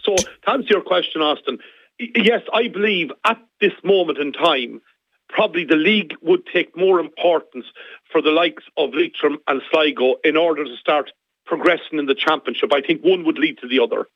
So 0.00 0.16
to 0.16 0.50
answer 0.50 0.68
your 0.70 0.82
question, 0.82 1.22
Austin, 1.22 1.58
yes, 1.98 2.42
I 2.52 2.68
believe 2.68 3.10
at 3.24 3.38
this 3.60 3.72
moment 3.84 4.18
in 4.18 4.32
time, 4.32 4.80
probably 5.28 5.64
the 5.64 5.76
league 5.76 6.14
would 6.22 6.46
take 6.52 6.76
more 6.76 7.00
importance 7.00 7.66
for 8.10 8.20
the 8.20 8.30
likes 8.30 8.64
of 8.76 8.90
Leitrim 8.94 9.38
and 9.48 9.62
Sligo 9.70 10.16
in 10.24 10.36
order 10.36 10.64
to 10.64 10.76
start 10.76 11.12
progressing 11.46 11.98
in 11.98 12.06
the 12.06 12.14
championship. 12.14 12.72
I 12.74 12.80
think 12.80 13.02
one 13.02 13.24
would 13.24 13.38
lead 13.38 13.58
to 13.58 13.68
the 13.68 13.80
other. 13.80 14.08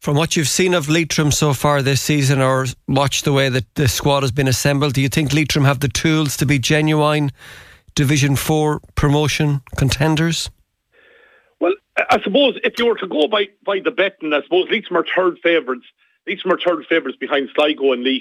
From 0.00 0.16
what 0.16 0.36
you've 0.36 0.48
seen 0.48 0.74
of 0.74 0.88
Leitrim 0.88 1.32
so 1.32 1.52
far 1.52 1.82
this 1.82 2.00
season, 2.00 2.40
or 2.40 2.66
watched 2.86 3.24
the 3.24 3.32
way 3.32 3.48
that 3.48 3.74
the 3.74 3.88
squad 3.88 4.22
has 4.22 4.30
been 4.30 4.48
assembled, 4.48 4.94
do 4.94 5.00
you 5.00 5.08
think 5.08 5.32
Leitrim 5.32 5.64
have 5.64 5.80
the 5.80 5.88
tools 5.88 6.36
to 6.36 6.46
be 6.46 6.58
genuine 6.58 7.32
Division 7.94 8.36
Four 8.36 8.80
promotion 8.94 9.62
contenders? 9.76 10.50
Well, 11.58 11.74
I 12.10 12.20
suppose 12.22 12.58
if 12.62 12.78
you 12.78 12.86
were 12.86 12.98
to 12.98 13.06
go 13.06 13.26
by 13.26 13.48
by 13.64 13.80
the 13.80 13.90
betting, 13.90 14.32
I 14.32 14.42
suppose 14.42 14.68
Leitrim 14.70 14.98
are 14.98 15.06
third 15.16 15.38
favourites. 15.42 15.86
Leitrim 16.26 16.54
are 16.54 16.60
third 16.60 16.84
favourites 16.86 17.18
behind 17.18 17.48
Sligo 17.54 17.92
and 17.92 18.04
Laois 18.04 18.20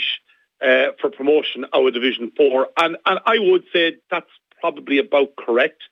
uh, 0.62 0.92
for 1.00 1.10
promotion 1.10 1.66
out 1.74 1.88
of 1.88 1.94
Division 1.94 2.32
Four, 2.36 2.70
and 2.80 2.98
and 3.06 3.20
I 3.26 3.38
would 3.38 3.66
say 3.74 3.98
that's 4.10 4.32
probably 4.60 4.98
about 4.98 5.36
correct. 5.36 5.84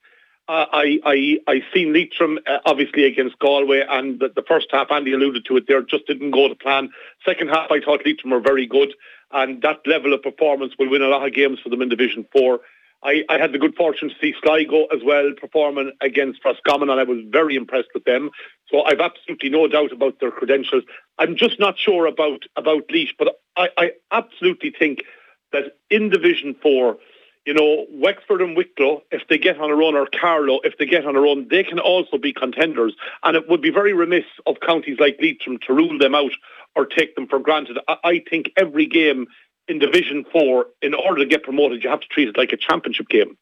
I 0.48 1.00
I 1.06 1.38
I 1.48 1.64
seen 1.74 1.94
Leitrim 1.94 2.39
uh, 2.46 2.60
obviously 2.66 3.06
against 3.06 3.39
Galway, 3.39 3.84
and 3.88 4.20
the, 4.20 4.30
the, 4.36 4.44
first 4.48 4.68
half 4.72 4.91
Andy 4.91 5.14
alluded 5.14 5.46
to 5.46 5.58
it 5.58 5.66
there 5.68 5.82
just 5.82 6.06
didn't 6.06 6.32
go 6.32 6.48
to 6.48 6.56
plan. 6.56 6.89
Second 7.26 7.50
half, 7.50 7.72
I 7.72 7.80
thought 7.80 8.06
Leitrim 8.06 8.32
were 8.32 8.41
very 8.41 8.66
good, 8.66 8.94
and 9.32 9.62
that 9.62 9.80
level 9.86 10.14
of 10.14 10.22
performance 10.22 10.74
will 10.78 10.89
win 10.89 11.02
a 11.02 11.08
lot 11.08 11.26
of 11.26 11.34
games 11.34 11.60
for 11.60 11.70
them 11.70 11.82
in 11.82 11.89
Division 11.89 12.26
Four. 12.32 12.60
I, 13.04 13.24
I 13.30 13.38
had 13.38 13.52
the 13.52 13.60
good 13.60 13.76
fortune 13.76 14.10
to 14.10 14.16
see 14.22 14.34
Sligo 14.41 14.86
as 14.86 15.02
well 15.04 15.32
performing 15.39 15.91
against 16.02 16.44
Roscommon, 16.44 16.89
and 16.89 17.00
I 17.00 17.04
was 17.04 17.20
very 17.30 17.56
impressed 17.56 17.89
with 17.94 18.06
them. 18.06 18.30
So 18.70 18.84
I've 18.84 19.02
absolutely 19.02 19.50
no 19.50 19.68
doubt 19.68 19.91
about 19.91 20.20
their 20.20 20.32
credentials. 20.32 20.84
I'm 21.20 21.36
just 21.36 21.60
not 21.60 21.78
sure 21.78 22.06
about 22.06 22.44
about 22.56 22.84
Laois, 22.89 23.14
but 23.18 23.39
I, 23.56 23.70
I 23.78 23.91
absolutely 24.12 24.72
think 24.78 25.04
that 25.52 25.78
in 25.89 26.10
Division 26.10 26.56
Four 26.62 26.98
you 27.46 27.54
know, 27.54 27.86
Wexford 27.89 28.41
and 28.41 28.56
Wicklow, 28.56 29.04
if 29.12 29.28
they 29.28 29.38
get 29.38 29.60
on 29.60 29.70
a 29.70 29.76
run, 29.76 29.96
or 29.96 30.08
Carlow, 30.08 30.60
if 30.64 30.78
they 30.78 30.86
get 30.86 31.06
on 31.06 31.16
a 31.16 31.22
run, 31.22 31.48
they 31.50 31.64
can 31.64 31.80
also 31.80 32.18
be 32.18 32.34
contenders. 32.34 32.96
And 33.24 33.36
it 33.36 33.50
would 33.50 33.62
be 33.62 33.70
very 33.70 33.94
remiss 33.94 34.26
of 34.46 34.58
counties 34.66 34.98
like 35.00 35.18
Leitrim 35.22 35.60
to 35.68 35.74
rule 35.74 35.98
them 35.98 36.16
out 36.16 36.32
or 36.76 36.86
take 36.86 37.16
them 37.16 37.28
for 37.28 37.39
granted. 37.39 37.78
I 37.88 38.24
think 38.30 38.52
every 38.58 38.86
game 38.86 39.28
in 39.68 39.80
Division 39.80 40.26
4, 40.32 40.66
in 40.82 40.94
order 40.94 41.20
to 41.24 41.26
get 41.26 41.44
promoted, 41.44 41.84
you 41.84 41.89
have 41.89 42.02
to 42.02 42.08
treat 42.08 42.30
it 42.30 42.38
like 42.38 42.54
a 42.54 42.58
championship 42.58 43.10
game. 43.10 43.38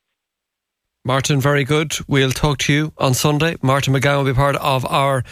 Martin, 1.04 1.42
very 1.42 1.64
good. 1.64 1.96
We'll 2.08 2.30
talk 2.30 2.60
to 2.60 2.74
you 2.74 2.94
on 3.00 3.16
Sunday. 3.16 3.56
Martin 3.64 3.92
McGowan 3.92 4.18
will 4.18 4.32
be 4.32 4.36
part 4.36 4.56
of 4.58 4.86
our 4.86 5.24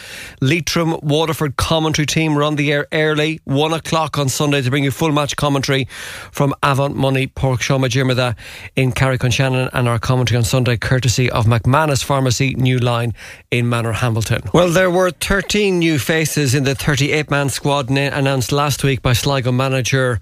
Leitrim 0.41 0.97
Waterford 1.03 1.57
commentary 1.57 2.07
team. 2.07 2.34
We're 2.34 2.41
on 2.41 2.55
the 2.55 2.74
air 2.74 2.88
early, 2.91 3.39
one 3.43 3.72
o'clock 3.72 4.17
on 4.17 4.30
Sunday 4.30 4.63
to 4.63 4.70
bring 4.72 4.84
you 4.84 4.89
full 4.89 5.11
match 5.11 5.36
commentary 5.36 5.86
from 6.32 6.55
Avant 6.63 6.95
Money 6.95 7.28
Pork 7.28 7.59
Shoma 7.59 8.36
in 8.76 8.91
Carrick-on-Shannon 8.91 9.70
and 9.72 9.88
our 9.88 9.99
commentary 9.99 10.39
on 10.39 10.43
Sunday 10.43 10.76
courtesy 10.76 11.30
of 11.30 11.45
McManus 11.45 12.03
Pharmacy 12.03 12.55
New 12.55 12.80
Line 12.80 13.13
in 13.51 13.67
Manorhamilton. 13.67 14.51
Well, 14.51 14.72
there 14.72 14.89
were 14.89 15.11
13 15.11 15.78
new 15.78 15.99
faces 15.99 16.55
in 16.55 16.63
the 16.63 16.74
38 16.74 17.30
man 17.30 17.49
squad 17.49 17.91
announced 17.91 18.51
last 18.51 18.84
week 18.84 19.03
by 19.03 19.13
Sligo 19.13 19.51
manager 19.51 20.20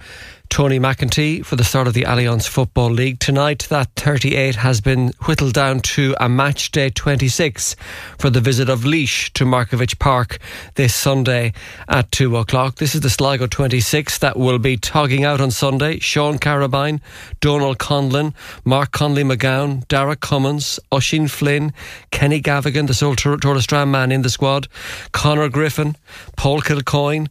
Tony 0.49 0.79
McEntee 0.79 1.45
for 1.45 1.55
the 1.55 1.63
start 1.63 1.87
of 1.87 1.93
the 1.93 2.03
Allianz 2.03 2.47
Football 2.47 2.89
League. 2.89 3.19
Tonight, 3.19 3.67
that 3.69 3.89
38 3.95 4.55
has 4.55 4.81
been 4.81 5.11
whittled 5.25 5.53
down 5.53 5.79
to 5.81 6.15
a 6.19 6.27
match 6.27 6.71
day 6.71 6.89
26 6.89 7.75
for 8.17 8.29
the 8.29 8.41
visit 8.41 8.69
of 8.69 8.81
Laois 8.83 9.31
to 9.33 9.45
Markievicz 9.45 9.97
Park 9.99 10.39
this 10.75 10.95
Sunday 10.95 11.53
at 11.87 12.11
2 12.11 12.37
o'clock. 12.37 12.75
This 12.75 12.95
is 12.95 13.01
the 13.01 13.09
Sligo 13.09 13.47
26 13.47 14.17
that 14.19 14.37
will 14.37 14.59
be 14.59 14.77
togging 14.77 15.23
out 15.23 15.41
on 15.41 15.51
Sunday. 15.51 15.99
Sean 15.99 16.37
Carabine, 16.39 17.01
Donald 17.39 17.77
Conlon, 17.77 18.33
Mark 18.65 18.91
Conley 18.91 19.23
McGowan, 19.23 19.87
Darragh 19.87 20.19
Cummins, 20.19 20.79
Oisin 20.91 21.27
Flynn, 21.29 21.73
Kenny 22.11 22.41
Gavigan, 22.41 22.87
the 22.87 22.93
sole 22.93 23.15
Tourlestrane 23.15 23.89
man 23.89 24.11
in 24.11 24.21
the 24.21 24.29
squad, 24.29 24.67
Connor 25.11 25.49
Griffin, 25.49 25.95
Paul 26.35 26.61
Kilcoyne, 26.61 27.27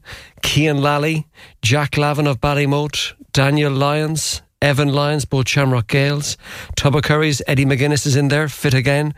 Cian 0.46 0.80
Lally, 0.80 1.26
Jack 1.60 1.98
Lavin 1.98 2.28
of 2.28 2.40
Ballymote, 2.40 3.14
Daniel 3.32 3.72
Lyons, 3.72 4.42
Evan 4.62 4.88
Lyons, 4.88 5.24
both 5.24 5.48
Shamrock 5.48 5.88
Gaels. 5.88 6.36
Tubba 6.76 7.02
Curry's 7.02 7.42
Eddie 7.48 7.66
McGuinness 7.66 8.06
is 8.06 8.16
in 8.16 8.28
there, 8.28 8.48
fit 8.48 8.72
again. 8.72 9.12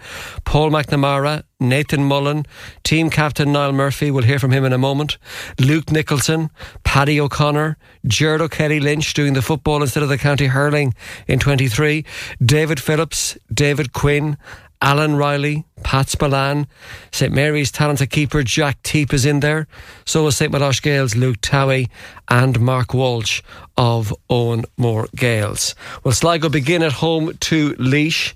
Paul 0.44 0.70
McNamara, 0.70 1.44
Nathan 1.60 2.02
Mullen, 2.02 2.46
team 2.82 3.10
captain 3.10 3.52
Niall 3.52 3.72
Murphy, 3.72 4.10
we'll 4.10 4.24
hear 4.24 4.38
from 4.38 4.52
him 4.52 4.64
in 4.64 4.72
a 4.72 4.78
moment. 4.78 5.18
Luke 5.60 5.92
Nicholson, 5.92 6.50
Paddy 6.82 7.20
O'Connor, 7.20 7.76
Gerard 8.06 8.40
O'Kelly 8.40 8.80
Lynch 8.80 9.12
doing 9.12 9.34
the 9.34 9.42
football 9.42 9.82
instead 9.82 10.02
of 10.02 10.08
the 10.08 10.18
county 10.18 10.46
hurling 10.46 10.94
in 11.28 11.38
23. 11.38 12.04
David 12.42 12.80
Phillips, 12.80 13.36
David 13.52 13.92
Quinn, 13.92 14.38
Alan 14.80 15.16
Riley, 15.16 15.64
Pat 15.82 16.08
Spillane, 16.08 16.66
St 17.10 17.32
Mary's 17.32 17.72
talented 17.72 18.10
keeper 18.10 18.42
Jack 18.42 18.82
Teep 18.82 19.12
is 19.12 19.26
in 19.26 19.40
there. 19.40 19.66
So 20.04 20.26
is 20.26 20.36
St 20.36 20.52
Molaise 20.52 20.80
Gaels 20.80 21.16
Luke 21.16 21.40
Towey 21.40 21.88
and 22.28 22.60
Mark 22.60 22.94
Walsh 22.94 23.42
of 23.76 24.14
Owen 24.30 24.64
Moore 24.76 25.08
Gales. 25.16 25.74
Well, 26.04 26.12
Sligo 26.12 26.48
begin 26.48 26.82
at 26.82 26.92
home 26.92 27.36
to 27.38 27.74
Laois. 27.74 28.34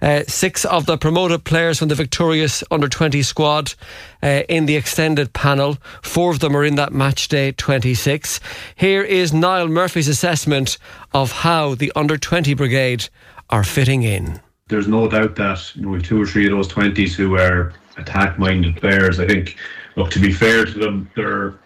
Uh, 0.00 0.22
six 0.28 0.64
of 0.64 0.86
the 0.86 0.96
promoted 0.96 1.44
players 1.44 1.78
from 1.78 1.88
the 1.88 1.94
victorious 1.94 2.64
under 2.70 2.88
20 2.88 3.22
squad 3.22 3.74
uh, 4.22 4.42
in 4.48 4.66
the 4.66 4.76
extended 4.76 5.32
panel. 5.32 5.76
Four 6.02 6.30
of 6.30 6.40
them 6.40 6.56
are 6.56 6.64
in 6.64 6.76
that 6.76 6.92
match 6.92 7.28
day 7.28 7.52
26. 7.52 8.40
Here 8.76 9.02
is 9.02 9.32
Niall 9.32 9.68
Murphy's 9.68 10.08
assessment 10.08 10.78
of 11.12 11.32
how 11.32 11.74
the 11.74 11.92
under 11.94 12.16
20 12.16 12.54
brigade 12.54 13.08
are 13.50 13.64
fitting 13.64 14.02
in 14.02 14.40
there's 14.72 14.88
no 14.88 15.06
doubt 15.06 15.36
that 15.36 15.76
you 15.76 15.82
know 15.82 15.90
we've 15.90 16.02
two 16.02 16.20
or 16.20 16.26
three 16.26 16.46
of 16.46 16.52
those 16.52 16.66
twenties 16.66 17.14
who 17.14 17.36
are 17.36 17.74
attack-minded 17.98 18.76
players. 18.76 19.20
I 19.20 19.26
think, 19.26 19.56
look, 19.96 20.10
to 20.12 20.18
be 20.18 20.32
fair 20.32 20.64
to 20.64 20.78
them, 20.78 21.10
they're 21.14 21.58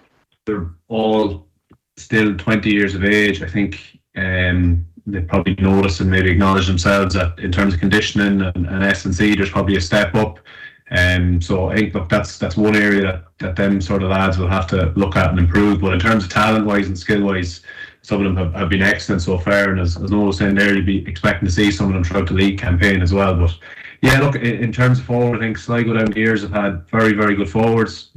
they're 0.44 0.66
all 0.88 1.46
still 1.96 2.36
20 2.36 2.70
years 2.70 2.94
of 2.94 3.04
age. 3.04 3.42
I 3.42 3.48
think 3.48 3.98
um, 4.16 4.84
they 5.06 5.20
probably 5.20 5.54
notice 5.56 6.00
and 6.00 6.10
maybe 6.10 6.30
acknowledge 6.30 6.66
themselves 6.66 7.14
that 7.14 7.38
in 7.38 7.50
terms 7.50 7.74
of 7.74 7.80
conditioning 7.80 8.42
and, 8.42 8.66
and 8.66 8.84
S 8.84 9.04
and 9.04 9.14
C, 9.14 9.34
there's 9.34 9.50
probably 9.50 9.76
a 9.76 9.80
step 9.80 10.14
up. 10.14 10.38
Um, 10.90 11.40
so 11.40 11.68
I 11.68 11.76
think 11.76 11.94
look, 11.94 12.08
that's 12.08 12.38
that's 12.38 12.56
one 12.56 12.76
area 12.76 13.02
that, 13.02 13.24
that 13.38 13.56
them 13.56 13.80
sort 13.80 14.02
of 14.02 14.10
lads 14.10 14.38
will 14.38 14.48
have 14.48 14.66
to 14.68 14.92
look 14.96 15.16
at 15.16 15.30
and 15.30 15.38
improve. 15.38 15.80
But 15.80 15.94
in 15.94 16.00
terms 16.00 16.24
of 16.24 16.30
talent 16.30 16.66
wise 16.66 16.86
and 16.88 16.98
skill 16.98 17.22
wise, 17.22 17.62
some 18.06 18.24
of 18.24 18.24
them 18.24 18.36
have, 18.36 18.54
have 18.54 18.68
been 18.68 18.82
excellent 18.82 19.20
so 19.20 19.36
far. 19.36 19.70
And 19.70 19.80
as, 19.80 20.00
as 20.00 20.12
Noel 20.12 20.26
was 20.26 20.38
saying 20.38 20.54
there, 20.54 20.72
you'd 20.72 20.86
be 20.86 21.04
expecting 21.08 21.44
to 21.44 21.52
see 21.52 21.72
some 21.72 21.88
of 21.88 21.92
them 21.92 22.04
throughout 22.04 22.28
the 22.28 22.34
league 22.34 22.56
campaign 22.56 23.02
as 23.02 23.12
well. 23.12 23.34
But 23.34 23.58
yeah, 24.00 24.20
look, 24.20 24.36
in, 24.36 24.62
in 24.62 24.72
terms 24.72 25.00
of 25.00 25.06
forward, 25.06 25.38
I 25.38 25.40
think 25.40 25.58
Sligo 25.58 25.92
down 25.92 26.12
the 26.12 26.20
years 26.20 26.42
have 26.42 26.52
had 26.52 26.88
very, 26.88 27.14
very 27.14 27.34
good 27.34 27.50
forwards. 27.50 28.12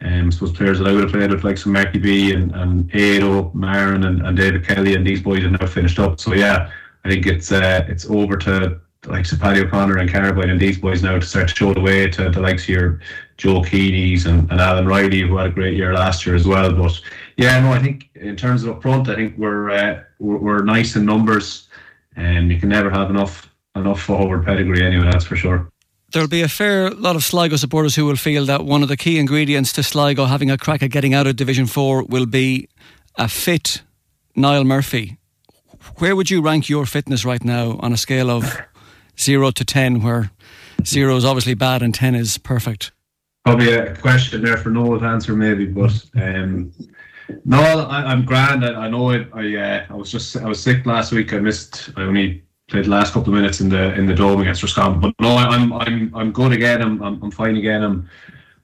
Um, 0.00 0.26
I 0.26 0.30
suppose 0.30 0.50
players 0.50 0.80
that 0.80 0.88
I 0.88 0.92
would 0.92 1.04
have 1.04 1.12
played 1.12 1.30
with, 1.30 1.44
like 1.44 1.58
some 1.58 1.72
Marky 1.72 2.00
B 2.00 2.32
and, 2.32 2.50
and 2.56 2.92
Ado, 2.92 3.52
Marren 3.54 4.04
and, 4.04 4.26
and 4.26 4.36
David 4.36 4.66
Kelly, 4.66 4.96
and 4.96 5.06
these 5.06 5.22
boys 5.22 5.44
have 5.44 5.52
now 5.52 5.66
finished 5.68 6.00
up. 6.00 6.18
So 6.18 6.34
yeah, 6.34 6.72
I 7.04 7.08
think 7.08 7.26
it's 7.26 7.52
uh, 7.52 7.86
it's 7.88 8.10
over 8.10 8.36
to 8.38 8.80
like 9.06 9.26
so 9.26 9.36
Paddy 9.36 9.60
O'Connor 9.60 9.98
and 9.98 10.10
Carabine 10.10 10.50
and 10.50 10.60
these 10.60 10.78
boys 10.78 11.04
now 11.04 11.20
to 11.20 11.24
start 11.24 11.48
to 11.48 11.54
show 11.54 11.72
the 11.72 11.80
way 11.80 12.08
to 12.08 12.30
the 12.30 12.40
likes 12.40 12.64
of 12.64 12.68
your 12.70 13.00
Joe 13.36 13.62
Keeney's 13.62 14.26
and, 14.26 14.50
and 14.50 14.60
Alan 14.60 14.86
Riley, 14.86 15.20
who 15.20 15.36
had 15.36 15.48
a 15.48 15.50
great 15.50 15.76
year 15.76 15.94
last 15.94 16.26
year 16.26 16.34
as 16.34 16.46
well. 16.46 16.72
But 16.72 17.00
yeah, 17.36 17.60
no, 17.60 17.72
I 17.72 17.80
think 17.80 18.10
in 18.14 18.36
terms 18.36 18.62
of 18.62 18.76
up 18.76 18.82
front, 18.82 19.08
I 19.08 19.16
think 19.16 19.36
we're 19.36 19.70
uh, 19.70 20.02
we're, 20.18 20.38
we're, 20.38 20.62
nice 20.62 20.96
in 20.96 21.04
numbers, 21.04 21.68
and 22.16 22.50
you 22.50 22.60
can 22.60 22.68
never 22.68 22.90
have 22.90 23.10
enough 23.10 23.50
enough 23.74 24.00
forward 24.00 24.44
pedigree 24.44 24.84
anyway. 24.84 25.10
That's 25.10 25.24
for 25.24 25.36
sure. 25.36 25.68
There'll 26.12 26.28
be 26.28 26.42
a 26.42 26.48
fair 26.48 26.90
lot 26.90 27.16
of 27.16 27.24
Sligo 27.24 27.56
supporters 27.56 27.96
who 27.96 28.06
will 28.06 28.16
feel 28.16 28.46
that 28.46 28.64
one 28.64 28.82
of 28.82 28.88
the 28.88 28.96
key 28.96 29.18
ingredients 29.18 29.72
to 29.72 29.82
Sligo 29.82 30.26
having 30.26 30.50
a 30.50 30.56
crack 30.56 30.82
at 30.82 30.90
getting 30.90 31.12
out 31.12 31.26
of 31.26 31.34
Division 31.34 31.66
Four 31.66 32.04
will 32.04 32.26
be 32.26 32.68
a 33.16 33.28
fit 33.28 33.82
Niall 34.36 34.64
Murphy. 34.64 35.18
Where 35.96 36.14
would 36.14 36.30
you 36.30 36.40
rank 36.40 36.68
your 36.68 36.86
fitness 36.86 37.24
right 37.24 37.44
now 37.44 37.78
on 37.80 37.92
a 37.92 37.96
scale 37.96 38.30
of 38.30 38.60
zero 39.18 39.50
to 39.50 39.64
ten, 39.64 40.02
where 40.02 40.30
zero 40.84 41.16
is 41.16 41.24
obviously 41.24 41.54
bad 41.54 41.82
and 41.82 41.92
ten 41.92 42.14
is 42.14 42.38
perfect? 42.38 42.92
Probably 43.44 43.74
a 43.74 43.94
question 43.96 44.42
there 44.42 44.56
for 44.56 44.70
Noel 44.70 45.00
to 45.00 45.04
answer, 45.04 45.34
maybe, 45.34 45.66
but 45.66 45.92
um, 46.14 46.72
no, 47.44 47.60
I, 47.60 48.12
am 48.12 48.24
grand. 48.24 48.64
I, 48.64 48.74
I, 48.74 48.88
know 48.88 49.10
it. 49.10 49.28
I 49.32 49.56
uh, 49.56 49.86
I 49.90 49.94
was 49.94 50.10
just 50.10 50.36
I 50.36 50.46
was 50.46 50.62
sick 50.62 50.84
last 50.86 51.12
week. 51.12 51.32
I 51.32 51.38
missed. 51.38 51.90
I 51.96 52.02
only 52.02 52.42
played 52.68 52.86
the 52.86 52.90
last 52.90 53.12
couple 53.12 53.32
of 53.32 53.34
minutes 53.34 53.60
in 53.60 53.68
the 53.68 53.94
in 53.94 54.06
the 54.06 54.14
dome 54.14 54.40
against 54.40 54.62
Roscommon. 54.62 55.00
But 55.00 55.14
no, 55.20 55.36
I'm 55.36 55.72
I'm 55.72 56.14
I'm 56.14 56.32
good 56.32 56.52
again. 56.52 56.82
I'm 56.82 57.02
I'm, 57.02 57.22
I'm 57.22 57.30
fine 57.30 57.56
again. 57.56 57.82
I'm 57.82 58.08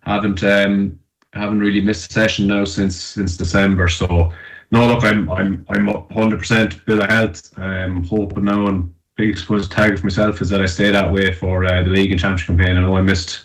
haven't 0.02 0.42
um 0.44 0.98
haven't 1.32 1.61
really 1.61 1.80
missed 1.80 2.11
a 2.11 2.12
session 2.12 2.46
now 2.46 2.64
since 2.64 2.96
since 2.96 3.36
December. 3.36 3.88
So 3.88 4.32
no, 4.70 4.86
look, 4.86 5.04
I'm 5.04 5.30
I'm 5.30 5.66
I'm 5.68 5.86
100 5.86 6.38
percent 6.38 6.84
bill 6.86 7.02
of 7.02 7.11
health. 7.11 7.58
I'm 7.58 8.04
hoping 8.04 8.44
now 8.44 8.66
and 8.66 8.92
big 9.16 9.36
suppose 9.36 9.68
target 9.68 9.98
for 9.98 10.06
myself 10.06 10.40
is 10.40 10.48
that 10.48 10.62
I 10.62 10.66
stay 10.66 10.90
that 10.90 11.12
way 11.12 11.32
for 11.32 11.64
uh, 11.64 11.82
the 11.82 11.90
league 11.90 12.11
and 12.11 12.20
championship 12.20 12.46
campaign. 12.48 12.76
I 12.76 12.80
know 12.80 12.96
I 12.96 13.02
missed 13.02 13.44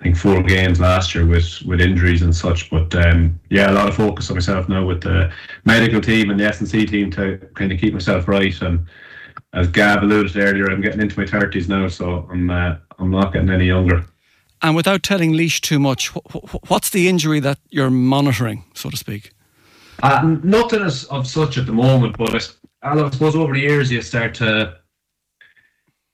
I 0.00 0.04
think 0.04 0.16
four 0.16 0.42
games 0.42 0.80
last 0.80 1.14
year 1.14 1.26
with 1.26 1.60
with 1.66 1.80
injuries 1.80 2.22
and 2.22 2.34
such, 2.34 2.70
but 2.70 2.94
um, 2.94 3.38
yeah, 3.50 3.70
a 3.70 3.74
lot 3.74 3.88
of 3.88 3.94
focus 3.94 4.30
on 4.30 4.36
myself 4.36 4.66
now 4.66 4.84
with 4.84 5.02
the 5.02 5.30
medical 5.66 6.00
team 6.00 6.30
and 6.30 6.40
the 6.40 6.44
S&C 6.44 6.86
team 6.86 7.10
to 7.12 7.36
kind 7.54 7.70
of 7.70 7.78
keep 7.78 7.92
myself 7.92 8.26
right. 8.26 8.58
And 8.62 8.86
as 9.52 9.68
Gab 9.68 10.02
alluded 10.02 10.36
earlier, 10.36 10.70
I'm 10.70 10.80
getting 10.80 11.02
into 11.02 11.18
my 11.18 11.26
thirties 11.26 11.68
now, 11.68 11.86
so 11.88 12.26
I'm 12.30 12.48
uh, 12.48 12.76
I'm 12.98 13.10
not 13.10 13.34
getting 13.34 13.50
any 13.50 13.66
younger. 13.66 14.06
And 14.62 14.74
without 14.74 15.02
telling 15.02 15.32
Laois 15.32 15.60
too 15.60 15.78
much, 15.78 16.08
what's 16.68 16.90
the 16.90 17.06
injury 17.06 17.40
that 17.40 17.58
you're 17.68 17.90
monitoring, 17.90 18.64
so 18.74 18.88
to 18.88 18.96
speak? 18.96 19.32
Uh, 20.02 20.36
nothing 20.42 20.80
as 20.80 21.04
of 21.04 21.26
such 21.26 21.58
at 21.58 21.66
the 21.66 21.72
moment, 21.72 22.16
but 22.16 22.34
I, 22.82 22.90
I 22.90 23.10
suppose 23.10 23.36
over 23.36 23.52
the 23.52 23.60
years 23.60 23.92
you 23.92 24.00
start 24.00 24.34
to 24.36 24.79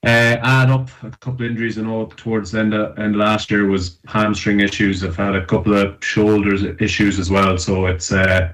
add 0.07 0.69
up 0.69 0.89
a 1.03 1.11
couple 1.11 1.45
of 1.45 1.51
injuries. 1.51 1.77
and 1.77 1.87
all 1.87 2.07
towards 2.07 2.51
the 2.51 2.59
end 2.59 2.73
of, 2.73 2.97
end 2.97 3.15
last 3.17 3.51
year 3.51 3.67
was 3.67 3.99
hamstring 4.07 4.59
issues. 4.59 5.03
I've 5.03 5.15
had 5.15 5.35
a 5.35 5.45
couple 5.45 5.75
of 5.75 6.03
shoulders 6.03 6.63
issues 6.79 7.19
as 7.19 7.29
well. 7.29 7.57
So 7.57 7.87
it's 7.87 8.11
uh, 8.11 8.53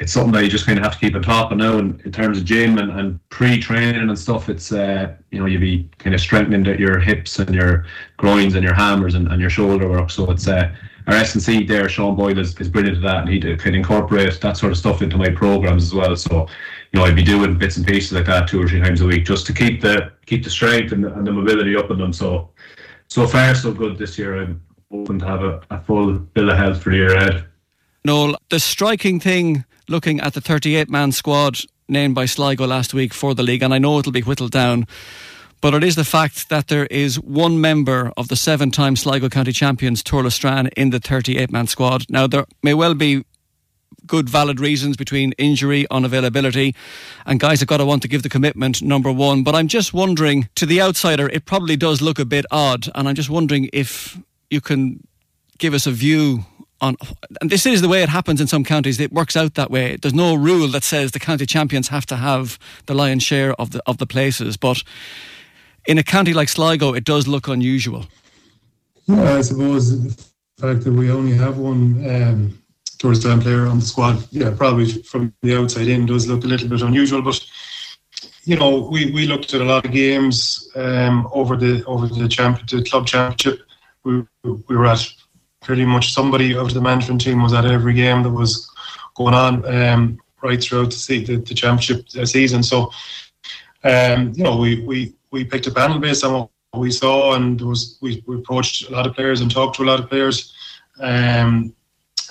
it's 0.00 0.12
something 0.12 0.32
that 0.32 0.42
you 0.42 0.50
just 0.50 0.66
kind 0.66 0.78
of 0.78 0.84
have 0.84 0.94
to 0.94 0.98
keep 0.98 1.14
on 1.14 1.22
top 1.22 1.52
of 1.52 1.58
now. 1.58 1.78
And 1.78 2.00
in 2.02 2.12
terms 2.12 2.38
of 2.38 2.44
gym 2.44 2.78
and, 2.78 2.90
and 2.98 3.28
pre-training 3.28 4.08
and 4.08 4.18
stuff, 4.18 4.48
it's 4.48 4.72
uh, 4.72 5.14
you 5.30 5.38
know 5.38 5.46
you 5.46 5.58
be 5.58 5.88
kind 5.98 6.14
of 6.14 6.20
strengthening 6.20 6.78
your 6.78 6.98
hips 6.98 7.38
and 7.38 7.54
your 7.54 7.86
groins 8.16 8.54
and 8.54 8.64
your 8.64 8.74
hammers 8.74 9.14
and, 9.14 9.28
and 9.28 9.40
your 9.40 9.50
shoulder 9.50 9.88
work. 9.88 10.10
So 10.10 10.30
it's 10.30 10.48
uh, 10.48 10.74
our 11.06 11.14
S 11.14 11.34
and 11.34 11.42
C 11.42 11.64
there, 11.64 11.88
Sean 11.88 12.16
Boyle 12.16 12.38
is, 12.38 12.58
is 12.58 12.68
brilliant 12.68 12.98
at 12.98 13.02
that, 13.02 13.16
and 13.18 13.28
he 13.28 13.56
can 13.56 13.74
incorporate 13.74 14.40
that 14.40 14.56
sort 14.56 14.72
of 14.72 14.78
stuff 14.78 15.02
into 15.02 15.18
my 15.18 15.28
programs 15.28 15.82
as 15.82 15.94
well. 15.94 16.16
So 16.16 16.46
you 16.94 17.00
know, 17.00 17.06
I'd 17.06 17.16
be 17.16 17.24
doing 17.24 17.58
bits 17.58 17.76
and 17.76 17.84
pieces 17.84 18.12
like 18.12 18.26
that 18.26 18.46
two 18.46 18.62
or 18.62 18.68
three 18.68 18.80
times 18.80 19.00
a 19.00 19.06
week 19.06 19.24
just 19.24 19.46
to 19.46 19.52
keep 19.52 19.80
the 19.80 20.12
keep 20.26 20.44
the 20.44 20.50
strength 20.50 20.92
and 20.92 21.02
the, 21.02 21.12
and 21.12 21.26
the 21.26 21.32
mobility 21.32 21.74
up 21.74 21.90
in 21.90 21.98
them. 21.98 22.12
So, 22.12 22.50
so 23.08 23.26
far 23.26 23.52
so 23.56 23.72
good 23.72 23.98
this 23.98 24.16
year. 24.16 24.40
I'm 24.40 24.62
hoping 24.92 25.18
to 25.18 25.26
have 25.26 25.42
a, 25.42 25.60
a 25.70 25.80
full 25.80 26.12
bill 26.12 26.50
of 26.50 26.56
health 26.56 26.80
for 26.80 26.90
the 26.90 26.96
year 26.96 27.16
ahead. 27.16 27.46
Noel, 28.04 28.36
the 28.48 28.60
striking 28.60 29.18
thing 29.18 29.64
looking 29.88 30.20
at 30.20 30.34
the 30.34 30.40
38 30.40 30.88
man 30.88 31.10
squad 31.10 31.58
named 31.88 32.14
by 32.14 32.26
Sligo 32.26 32.64
last 32.64 32.94
week 32.94 33.12
for 33.12 33.34
the 33.34 33.42
league, 33.42 33.64
and 33.64 33.74
I 33.74 33.78
know 33.78 33.98
it'll 33.98 34.12
be 34.12 34.22
whittled 34.22 34.52
down, 34.52 34.86
but 35.60 35.74
it 35.74 35.82
is 35.82 35.96
the 35.96 36.04
fact 36.04 36.48
that 36.48 36.68
there 36.68 36.86
is 36.86 37.18
one 37.18 37.60
member 37.60 38.12
of 38.16 38.28
the 38.28 38.36
seven 38.36 38.70
time 38.70 38.94
Sligo 38.94 39.28
County 39.28 39.52
champions, 39.52 40.00
Tourlestrane, 40.00 40.70
in 40.76 40.90
the 40.90 41.00
38 41.00 41.50
man 41.50 41.66
squad. 41.66 42.06
Now, 42.08 42.28
there 42.28 42.46
may 42.62 42.74
well 42.74 42.94
be 42.94 43.24
good 44.06 44.28
valid 44.28 44.60
reasons 44.60 44.96
between 44.96 45.32
injury, 45.32 45.86
unavailability, 45.90 46.74
and 47.26 47.40
guys 47.40 47.60
have 47.60 47.68
got 47.68 47.78
to 47.78 47.86
want 47.86 48.02
to 48.02 48.08
give 48.08 48.22
the 48.22 48.28
commitment, 48.28 48.82
number 48.82 49.10
one. 49.12 49.42
But 49.44 49.54
I'm 49.54 49.68
just 49.68 49.94
wondering, 49.94 50.48
to 50.56 50.66
the 50.66 50.80
outsider, 50.80 51.28
it 51.28 51.44
probably 51.46 51.76
does 51.76 52.02
look 52.02 52.18
a 52.18 52.24
bit 52.24 52.44
odd, 52.50 52.88
and 52.94 53.08
I'm 53.08 53.14
just 53.14 53.30
wondering 53.30 53.70
if 53.72 54.18
you 54.50 54.60
can 54.60 55.06
give 55.58 55.74
us 55.74 55.86
a 55.86 55.92
view 55.92 56.44
on, 56.80 56.96
and 57.40 57.50
this 57.50 57.66
is 57.66 57.80
the 57.80 57.88
way 57.88 58.02
it 58.02 58.08
happens 58.08 58.40
in 58.40 58.46
some 58.46 58.64
counties. 58.64 59.00
It 59.00 59.12
works 59.12 59.36
out 59.36 59.54
that 59.54 59.70
way. 59.70 59.96
There's 59.96 60.14
no 60.14 60.34
rule 60.34 60.68
that 60.68 60.82
says 60.82 61.12
the 61.12 61.18
county 61.18 61.46
champions 61.46 61.88
have 61.88 62.06
to 62.06 62.16
have 62.16 62.58
the 62.86 62.94
lion's 62.94 63.22
share 63.22 63.54
of 63.54 63.70
the 63.70 63.82
of 63.86 63.98
the 63.98 64.06
places, 64.06 64.56
but 64.56 64.82
in 65.86 65.98
a 65.98 66.02
county 66.02 66.32
like 66.32 66.48
Sligo, 66.48 66.94
it 66.94 67.04
does 67.04 67.28
look 67.28 67.48
unusual. 67.48 68.06
Yeah, 69.06 69.34
I 69.34 69.42
suppose 69.42 70.02
the 70.02 70.24
fact 70.58 70.84
that 70.84 70.92
we 70.92 71.10
only 71.10 71.36
have 71.36 71.58
one 71.58 72.04
um, 72.08 72.63
Tourlestrane 73.04 73.42
player 73.42 73.66
on 73.66 73.80
the 73.80 73.84
squad, 73.84 74.26
yeah, 74.30 74.50
probably 74.56 74.90
from 75.02 75.34
the 75.42 75.58
outside 75.58 75.88
in 75.88 76.06
does 76.06 76.26
look 76.26 76.44
a 76.44 76.46
little 76.46 76.68
bit 76.68 76.80
unusual. 76.80 77.20
But 77.20 77.44
you 78.44 78.56
know, 78.56 78.88
we, 78.90 79.10
we 79.10 79.26
looked 79.26 79.52
at 79.52 79.60
a 79.60 79.64
lot 79.64 79.84
of 79.84 79.92
games 79.92 80.70
um, 80.74 81.28
over 81.32 81.54
the 81.54 81.84
over 81.84 82.06
the 82.06 82.28
champ 82.28 82.66
the 82.66 82.82
club 82.82 83.06
championship. 83.06 83.60
We 84.04 84.24
we 84.42 84.76
were 84.76 84.86
at 84.86 85.06
pretty 85.60 85.84
much 85.84 86.12
somebody 86.12 86.54
of 86.54 86.72
the 86.72 86.80
management 86.80 87.20
team 87.20 87.42
was 87.42 87.52
at 87.52 87.66
every 87.66 87.92
game 87.92 88.22
that 88.22 88.30
was 88.30 88.70
going 89.14 89.34
on 89.34 89.64
um, 89.66 90.18
right 90.42 90.62
throughout 90.62 90.90
the, 90.90 91.24
the, 91.24 91.36
the 91.36 91.54
championship 91.54 92.08
season. 92.26 92.62
So, 92.62 92.90
um, 93.82 94.32
you 94.36 94.44
know, 94.44 94.56
we, 94.56 94.82
we, 94.82 95.14
we 95.30 95.44
picked 95.44 95.66
a 95.66 95.70
panel 95.70 95.98
based 95.98 96.24
on 96.24 96.32
what 96.32 96.50
we 96.74 96.90
saw, 96.90 97.34
and 97.34 97.60
was 97.60 97.98
we, 98.02 98.22
we 98.26 98.36
approached 98.36 98.88
a 98.88 98.92
lot 98.92 99.06
of 99.06 99.14
players 99.14 99.40
and 99.40 99.50
talked 99.50 99.76
to 99.76 99.82
a 99.82 99.86
lot 99.86 100.00
of 100.00 100.08
players. 100.10 100.52
Um, 101.00 101.74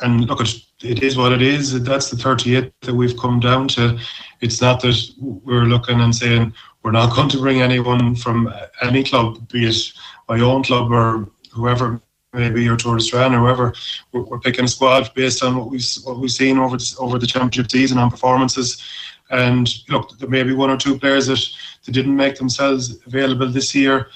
and 0.04 0.26
look, 0.26 0.41
it, 0.41 0.54
it 0.82 1.01
is 1.01 1.18
what 1.18 1.32
it 1.32 1.41
is. 1.41 1.82
That's 1.84 2.10
the 2.10 2.18
38th 2.18 2.72
that 2.82 2.93
we've 2.93 3.18
come 3.18 3.39
down 3.39 3.68
to. 3.70 3.97
It's 4.41 4.62
not 4.62 4.82
that 4.82 4.95
we're 5.20 5.64
looking 5.64 6.01
and 6.01 6.14
saying 6.14 6.54
we're 6.84 6.91
not 6.91 7.16
going 7.16 7.30
to 7.30 7.39
bring 7.39 7.62
anyone 7.62 8.16
from 8.16 8.54
any 8.82 9.04
club, 9.04 9.47
be 9.49 9.66
it 9.66 9.93
my 10.30 10.39
own 10.39 10.64
club 10.64 10.91
or 10.91 11.30
whoever 11.51 12.01
maybe 12.34 12.68
or 12.68 12.76
Tourlestrane 12.76 13.34
or 13.34 13.39
whoever. 13.39 13.74
We're, 14.12 14.24
we're, 14.24 14.39
picking 14.39 14.66
a 14.66 14.68
squad 14.68 15.14
based 15.14 15.43
on 15.43 15.56
what 15.56 15.70
we've 15.70 15.86
what 16.04 16.20
we've 16.20 16.32
seen 16.32 16.58
over 16.58 16.78
the, 16.78 16.95
over 16.99 17.20
the 17.20 17.28
championship 17.28 17.72
season 17.72 17.97
on 17.97 18.10
performances. 18.10 18.82
And 19.30 19.70
look, 19.89 20.18
there 20.20 20.30
may 20.30 20.43
be 20.43 20.54
one 20.54 20.70
or 20.70 20.78
two 20.78 20.97
players 20.99 21.28
that, 21.28 21.45
that 21.86 21.91
didn't 21.91 22.16
make 22.16 22.36
themselves 22.36 22.99
available 23.06 23.47
this 23.47 23.74
year. 23.74 24.08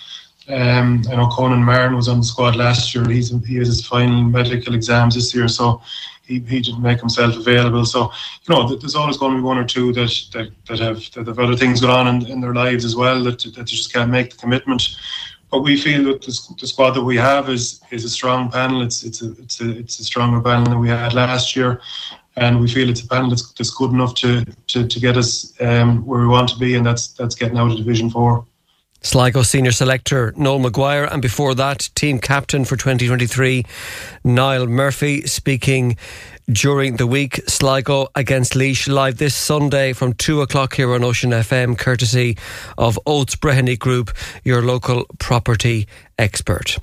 Um, 0.49 1.03
I 1.11 1.15
know 1.15 1.27
Conan 1.27 1.63
Martin 1.63 1.95
was 1.95 2.07
on 2.07 2.19
the 2.19 2.25
squad 2.25 2.55
last 2.55 2.95
year. 2.95 3.07
He's 3.09 3.29
he 3.45 3.57
has 3.57 3.67
his 3.67 3.85
final 3.85 4.23
medical 4.23 4.73
exams 4.73 5.15
this 5.15 5.35
year, 5.35 5.47
so 5.47 5.81
he, 6.25 6.39
he 6.39 6.61
didn't 6.61 6.81
make 6.81 6.99
himself 6.99 7.35
available. 7.35 7.85
So 7.85 8.11
you 8.47 8.55
know, 8.55 8.75
there's 8.75 8.95
always 8.95 9.17
going 9.17 9.33
to 9.33 9.37
be 9.37 9.43
one 9.43 9.57
or 9.57 9.65
two 9.65 9.91
that 9.93 10.11
that, 10.33 10.51
that 10.67 10.79
have 10.79 11.11
that 11.11 11.27
have 11.27 11.39
other 11.39 11.55
things 11.55 11.81
going 11.81 11.93
on 11.93 12.07
in, 12.07 12.27
in 12.27 12.41
their 12.41 12.53
lives 12.53 12.85
as 12.85 12.95
well 12.95 13.23
that 13.23 13.39
that 13.55 13.65
just 13.65 13.91
can't 13.91 14.09
make 14.09 14.31
the 14.31 14.37
commitment. 14.37 14.87
But 15.51 15.61
we 15.61 15.77
feel 15.77 16.03
that 16.05 16.21
the, 16.21 16.55
the 16.59 16.67
squad 16.67 16.91
that 16.91 17.03
we 17.03 17.17
have 17.17 17.49
is 17.49 17.81
is 17.91 18.05
a 18.05 18.09
strong 18.09 18.49
panel. 18.49 18.81
It's 18.81 19.03
it's 19.03 19.21
a 19.21 19.31
it's 19.31 19.59
a 19.59 19.77
it's 19.77 19.99
a 19.99 20.03
stronger 20.03 20.41
panel 20.41 20.65
than 20.65 20.79
we 20.79 20.89
had 20.89 21.13
last 21.13 21.55
year, 21.57 21.81
and 22.37 22.61
we 22.61 22.69
feel 22.69 22.89
it's 22.89 23.01
a 23.01 23.07
panel 23.07 23.29
that's, 23.29 23.51
that's 23.53 23.71
good 23.71 23.91
enough 23.91 24.13
to, 24.15 24.45
to, 24.67 24.87
to 24.87 24.99
get 24.99 25.17
us 25.17 25.53
um, 25.59 26.05
where 26.05 26.21
we 26.21 26.27
want 26.27 26.47
to 26.49 26.57
be, 26.57 26.75
and 26.75 26.85
that's 26.85 27.07
that's 27.07 27.35
getting 27.35 27.57
out 27.57 27.71
of 27.71 27.77
Division 27.77 28.09
Four. 28.09 28.45
Sligo 29.01 29.41
senior 29.41 29.71
selector 29.71 30.33
Noel 30.35 30.59
Maguire, 30.59 31.05
and 31.05 31.21
before 31.21 31.55
that, 31.55 31.89
team 31.95 32.19
captain 32.19 32.65
for 32.65 32.75
2023, 32.75 33.65
Niall 34.23 34.67
Murphy, 34.67 35.21
speaking 35.27 35.97
during 36.51 36.95
the 36.95 37.07
week. 37.07 37.41
Sligo 37.47 38.07
against 38.15 38.53
Laois 38.55 38.87
live 38.87 39.17
this 39.17 39.35
Sunday 39.35 39.93
from 39.93 40.13
2 40.13 40.41
o'clock 40.41 40.75
here 40.75 40.93
on 40.93 41.03
Ocean 41.03 41.31
FM, 41.31 41.77
courtesy 41.77 42.37
of 42.77 42.97
Oates 43.05 43.35
Breheny 43.35 43.77
Group, 43.77 44.11
your 44.43 44.61
local 44.61 45.05
property 45.19 45.87
expert. 46.19 46.79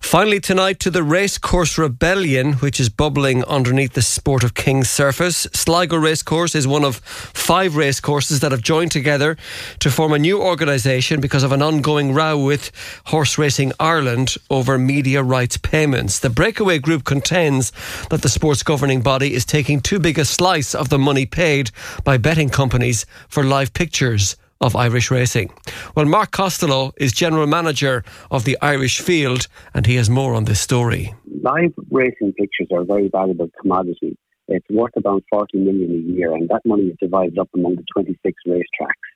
Finally, 0.00 0.40
tonight 0.40 0.80
to 0.80 0.90
the 0.90 1.02
Racecourse 1.02 1.76
Rebellion, 1.76 2.54
which 2.54 2.80
is 2.80 2.88
bubbling 2.88 3.44
underneath 3.44 3.92
the 3.92 4.02
Sport 4.02 4.42
of 4.42 4.54
King's 4.54 4.88
surface. 4.88 5.46
Sligo 5.52 5.96
Racecourse 5.96 6.54
is 6.54 6.66
one 6.66 6.84
of 6.84 6.96
five 6.96 7.76
racecourses 7.76 8.40
that 8.40 8.52
have 8.52 8.62
joined 8.62 8.90
together 8.90 9.36
to 9.80 9.90
form 9.90 10.12
a 10.12 10.18
new 10.18 10.40
organisation 10.40 11.20
because 11.20 11.42
of 11.42 11.52
an 11.52 11.60
ongoing 11.60 12.14
row 12.14 12.38
with 12.38 12.70
Horse 13.06 13.36
Racing 13.36 13.72
Ireland 13.78 14.36
over 14.48 14.78
media 14.78 15.22
rights 15.22 15.58
payments. 15.58 16.20
The 16.20 16.30
breakaway 16.30 16.78
group 16.78 17.04
contends 17.04 17.72
that 18.08 18.22
the 18.22 18.28
sport's 18.30 18.62
governing 18.62 19.02
body 19.14 19.32
is 19.32 19.46
taking 19.46 19.80
too 19.80 19.98
big 19.98 20.18
a 20.18 20.24
slice 20.26 20.74
of 20.74 20.90
the 20.90 20.98
money 20.98 21.24
paid 21.24 21.70
by 22.04 22.18
betting 22.18 22.50
companies 22.50 23.06
for 23.28 23.42
live 23.42 23.72
pictures 23.72 24.36
of 24.60 24.76
Irish 24.76 25.10
racing. 25.10 25.50
Well, 25.94 26.04
Mark 26.04 26.30
Costello 26.30 26.92
is 26.98 27.10
general 27.12 27.46
manager 27.46 28.04
of 28.30 28.44
the 28.44 28.58
Irish 28.60 29.00
Field, 29.00 29.48
and 29.72 29.86
he 29.86 29.94
has 29.94 30.10
more 30.10 30.34
on 30.34 30.44
this 30.44 30.60
story. 30.60 31.14
Live 31.40 31.72
racing 31.90 32.34
pictures 32.34 32.68
are 32.70 32.82
a 32.82 32.84
very 32.84 33.08
valuable 33.08 33.48
commodity. 33.58 34.14
It's 34.46 34.68
worth 34.68 34.94
about 34.94 35.22
40 35.30 35.56
million 35.56 35.90
a 35.90 36.12
year, 36.12 36.34
and 36.34 36.46
that 36.50 36.60
money 36.66 36.88
is 36.88 36.96
divided 37.00 37.38
up 37.38 37.48
among 37.54 37.76
the 37.76 37.84
26 37.94 38.36
racetracks. 38.46 39.08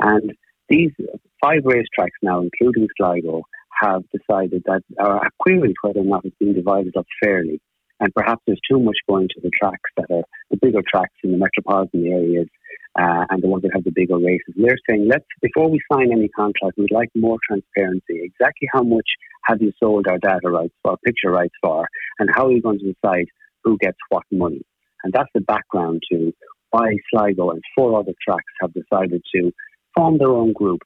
And 0.00 0.32
these 0.70 0.92
five 1.42 1.64
racetracks 1.64 2.16
now, 2.22 2.40
including 2.40 2.88
Sligo, 2.96 3.42
have 3.82 4.04
decided 4.10 4.62
that, 4.64 4.80
or 4.98 5.20
have 5.22 5.36
queried 5.38 5.76
whether 5.82 6.00
or 6.00 6.04
not 6.04 6.24
it's 6.24 6.34
been 6.40 6.54
divided 6.54 6.96
up 6.96 7.06
fairly. 7.22 7.60
And 8.00 8.12
perhaps 8.14 8.42
there's 8.46 8.60
too 8.68 8.80
much 8.80 8.96
going 9.08 9.28
to 9.28 9.40
the 9.42 9.50
tracks 9.58 9.90
that 9.96 10.10
are 10.10 10.24
the 10.50 10.58
bigger 10.60 10.82
tracks 10.86 11.14
in 11.22 11.32
the 11.32 11.38
metropolitan 11.38 12.06
areas 12.06 12.48
uh, 12.98 13.24
and 13.30 13.42
the 13.42 13.48
ones 13.48 13.62
that 13.62 13.72
have 13.74 13.84
the 13.84 13.92
bigger 13.94 14.18
races. 14.18 14.54
They're 14.56 14.78
saying, 14.88 15.08
let's 15.08 15.24
before 15.40 15.70
we 15.70 15.80
sign 15.92 16.12
any 16.12 16.28
contract, 16.28 16.76
we'd 16.76 16.90
like 16.90 17.10
more 17.14 17.38
transparency. 17.48 18.22
Exactly 18.22 18.68
how 18.72 18.82
much 18.82 19.06
have 19.44 19.60
you 19.60 19.72
sold 19.82 20.06
our 20.08 20.18
data 20.18 20.48
rights 20.50 20.74
for, 20.82 20.96
picture 21.04 21.30
rights 21.30 21.54
for, 21.62 21.86
and 22.18 22.28
how 22.34 22.46
are 22.46 22.52
you 22.52 22.62
going 22.62 22.78
to 22.78 22.92
decide 22.92 23.26
who 23.62 23.78
gets 23.78 23.98
what 24.08 24.24
money? 24.30 24.62
And 25.02 25.12
that's 25.12 25.30
the 25.34 25.40
background 25.40 26.02
to 26.10 26.32
why 26.70 26.96
Sligo 27.10 27.50
and 27.50 27.62
four 27.74 27.98
other 27.98 28.12
tracks 28.26 28.52
have 28.60 28.72
decided 28.72 29.22
to 29.34 29.52
form 29.94 30.18
their 30.18 30.30
own 30.30 30.52
group 30.52 30.80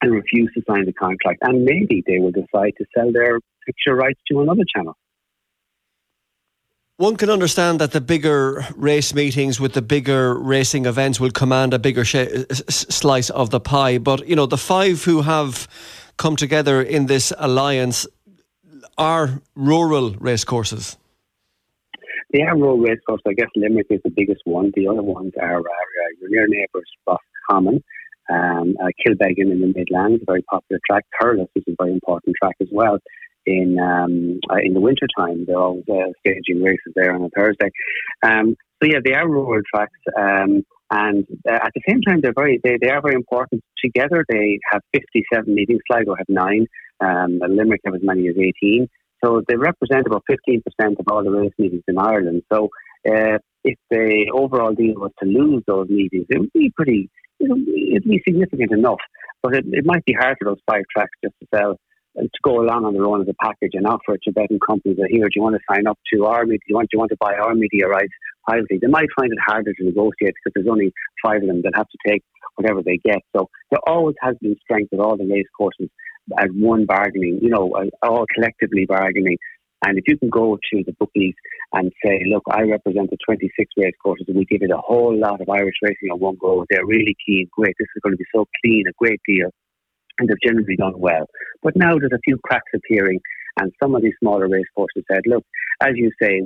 and 0.00 0.12
refuse 0.12 0.50
to 0.54 0.62
sign 0.68 0.86
the 0.86 0.92
contract. 0.92 1.40
And 1.42 1.64
maybe 1.64 2.02
they 2.06 2.18
will 2.18 2.30
decide 2.30 2.72
to 2.78 2.84
sell 2.96 3.12
their 3.12 3.38
picture 3.66 3.94
rights 3.94 4.20
to 4.30 4.40
another 4.40 4.64
channel. 4.74 4.96
One 7.02 7.16
can 7.16 7.30
understand 7.30 7.80
that 7.80 7.90
the 7.90 8.00
bigger 8.00 8.64
race 8.76 9.12
meetings 9.12 9.58
with 9.58 9.72
the 9.72 9.82
bigger 9.82 10.38
racing 10.38 10.86
events 10.86 11.18
will 11.18 11.32
command 11.32 11.74
a 11.74 11.78
bigger 11.80 12.04
sh- 12.04 12.30
slice 13.00 13.28
of 13.30 13.50
the 13.50 13.58
pie. 13.58 13.98
But, 13.98 14.28
you 14.28 14.36
know, 14.36 14.46
the 14.46 14.56
five 14.56 15.02
who 15.02 15.22
have 15.22 15.66
come 16.16 16.36
together 16.36 16.80
in 16.80 17.06
this 17.06 17.32
alliance 17.38 18.06
are 18.96 19.42
rural 19.56 20.12
racecourses. 20.20 20.96
They 22.32 22.42
are 22.42 22.56
rural 22.56 22.78
racecourses. 22.78 23.24
I 23.26 23.32
guess 23.32 23.50
Limerick 23.56 23.88
is 23.90 24.00
the 24.04 24.14
biggest 24.14 24.42
one. 24.44 24.70
The 24.76 24.86
other 24.86 25.02
ones 25.02 25.32
are, 25.40 25.58
uh, 25.58 26.10
your 26.20 26.30
near 26.30 26.46
neighbours, 26.46 26.88
Roscommon, 27.04 27.82
um, 28.30 28.76
uh, 28.80 28.90
Kilbeggan 29.04 29.50
in 29.50 29.58
the 29.60 29.72
Midlands, 29.74 30.22
a 30.22 30.24
very 30.24 30.42
popular 30.42 30.78
track. 30.88 31.04
Thurles 31.20 31.48
is 31.56 31.64
a 31.66 31.74
very 31.80 31.94
important 31.94 32.36
track 32.40 32.54
as 32.60 32.68
well 32.70 32.98
in 33.46 33.78
um, 33.78 34.40
uh, 34.50 34.60
in 34.62 34.74
the 34.74 34.80
winter 34.80 35.06
time. 35.16 35.44
They're 35.46 35.58
always 35.58 35.84
uh, 35.90 36.12
staging 36.20 36.62
races 36.62 36.92
there 36.94 37.14
on 37.14 37.22
a 37.22 37.28
Thursday. 37.30 37.70
Um, 38.22 38.56
so 38.82 38.88
yeah, 38.90 39.00
they 39.04 39.14
are 39.14 39.28
rural 39.28 39.62
tracks, 39.72 39.98
um, 40.18 40.62
and 40.90 41.26
uh, 41.48 41.54
at 41.54 41.72
the 41.74 41.82
same 41.88 42.00
time, 42.02 42.20
they're 42.22 42.34
very 42.34 42.60
they, 42.62 42.78
they 42.80 42.90
are 42.90 43.00
very 43.00 43.14
important. 43.14 43.62
Together, 43.82 44.24
they 44.28 44.58
have 44.70 44.82
57 44.92 45.54
meetings. 45.54 45.80
Sligo 45.90 46.14
have 46.14 46.26
nine. 46.28 46.66
Um, 47.00 47.40
Limerick 47.48 47.80
have 47.84 47.94
as 47.94 48.00
many 48.02 48.28
as 48.28 48.36
18. 48.38 48.88
So 49.24 49.42
they 49.46 49.56
represent 49.56 50.06
about 50.06 50.24
15% 50.30 50.62
of 50.98 51.06
all 51.10 51.22
the 51.22 51.30
race 51.30 51.52
meetings 51.58 51.82
in 51.86 51.98
Ireland. 51.98 52.42
So 52.52 52.70
uh, 53.08 53.38
if 53.64 53.78
the 53.90 54.30
overall 54.34 54.74
deal 54.74 54.94
was 54.96 55.12
to 55.22 55.28
lose 55.28 55.62
those 55.66 55.88
meetings, 55.88 56.26
it 56.28 56.40
would 56.40 56.52
be 56.52 56.72
pretty, 56.76 57.08
it'd 57.40 58.04
be 58.04 58.22
significant 58.26 58.72
enough. 58.72 59.00
But 59.42 59.54
it, 59.54 59.64
it 59.68 59.84
might 59.84 60.04
be 60.04 60.12
hard 60.12 60.36
for 60.38 60.50
those 60.50 60.60
five 60.68 60.84
tracks 60.92 61.12
just 61.24 61.34
to 61.40 61.46
sell 61.54 61.78
to 62.16 62.40
go 62.42 62.60
along 62.60 62.84
on 62.84 62.92
their 62.92 63.04
own 63.04 63.22
as 63.22 63.28
a 63.28 63.34
package 63.42 63.72
and 63.72 63.86
offer 63.86 64.14
it 64.14 64.20
to 64.24 64.32
betting 64.32 64.58
companies 64.66 64.98
that 64.98 65.08
here, 65.10 65.24
do 65.24 65.32
you 65.36 65.42
want 65.42 65.56
to 65.56 65.74
sign 65.74 65.86
up 65.86 65.98
to 66.12 66.26
our 66.26 66.44
media? 66.44 66.58
Do 66.66 66.68
you 66.68 66.76
want, 66.76 66.88
do 66.90 66.96
you 66.96 66.98
want 66.98 67.10
to 67.10 67.16
buy 67.18 67.34
our 67.34 67.54
media 67.54 67.88
rights 67.88 68.12
privately? 68.46 68.78
They 68.80 68.88
might 68.88 69.08
find 69.16 69.32
it 69.32 69.38
harder 69.44 69.72
to 69.72 69.84
negotiate 69.84 70.34
because 70.36 70.52
there's 70.54 70.70
only 70.70 70.92
five 71.24 71.42
of 71.42 71.48
them 71.48 71.62
that 71.62 71.72
have 71.74 71.88
to 71.88 71.98
take 72.06 72.22
whatever 72.56 72.82
they 72.82 72.98
get. 72.98 73.20
So 73.34 73.48
there 73.70 73.80
always 73.86 74.16
has 74.20 74.36
been 74.40 74.56
strength 74.62 74.90
with 74.92 75.00
all 75.00 75.16
the 75.16 75.26
race 75.26 75.48
courses 75.56 75.88
as 76.38 76.48
one 76.54 76.84
bargaining, 76.86 77.40
you 77.40 77.48
know, 77.48 77.72
uh, 77.72 78.06
all 78.06 78.26
collectively 78.34 78.84
bargaining. 78.86 79.38
And 79.84 79.98
if 79.98 80.04
you 80.06 80.16
can 80.16 80.28
go 80.28 80.56
to 80.56 80.84
the 80.84 80.92
bookies 81.00 81.34
and 81.72 81.90
say, 82.04 82.22
look, 82.28 82.44
I 82.48 82.62
represent 82.62 83.10
the 83.10 83.16
26 83.24 83.50
race 83.76 83.94
courses 84.00 84.26
and 84.28 84.36
we 84.36 84.44
give 84.44 84.62
it 84.62 84.70
a 84.70 84.76
whole 84.76 85.18
lot 85.18 85.40
of 85.40 85.48
Irish 85.48 85.74
racing 85.82 86.10
on 86.12 86.20
one 86.20 86.36
go, 86.40 86.64
they're 86.70 86.86
really 86.86 87.16
keen, 87.26 87.48
great, 87.50 87.74
this 87.78 87.88
is 87.96 88.00
going 88.02 88.12
to 88.12 88.18
be 88.18 88.24
so 88.32 88.46
clean, 88.62 88.84
a 88.86 88.92
great 88.98 89.20
deal 89.26 89.50
and 90.18 90.28
they've 90.28 90.36
generally 90.42 90.76
done 90.76 90.98
well. 90.98 91.28
But 91.62 91.76
now 91.76 91.98
there's 91.98 92.12
a 92.12 92.18
few 92.24 92.38
cracks 92.38 92.70
appearing, 92.74 93.20
and 93.60 93.72
some 93.82 93.94
of 93.94 94.02
these 94.02 94.14
smaller 94.20 94.48
race 94.48 94.66
courses 94.74 95.04
said, 95.10 95.22
look, 95.26 95.44
as 95.82 95.92
you 95.94 96.10
say, 96.20 96.40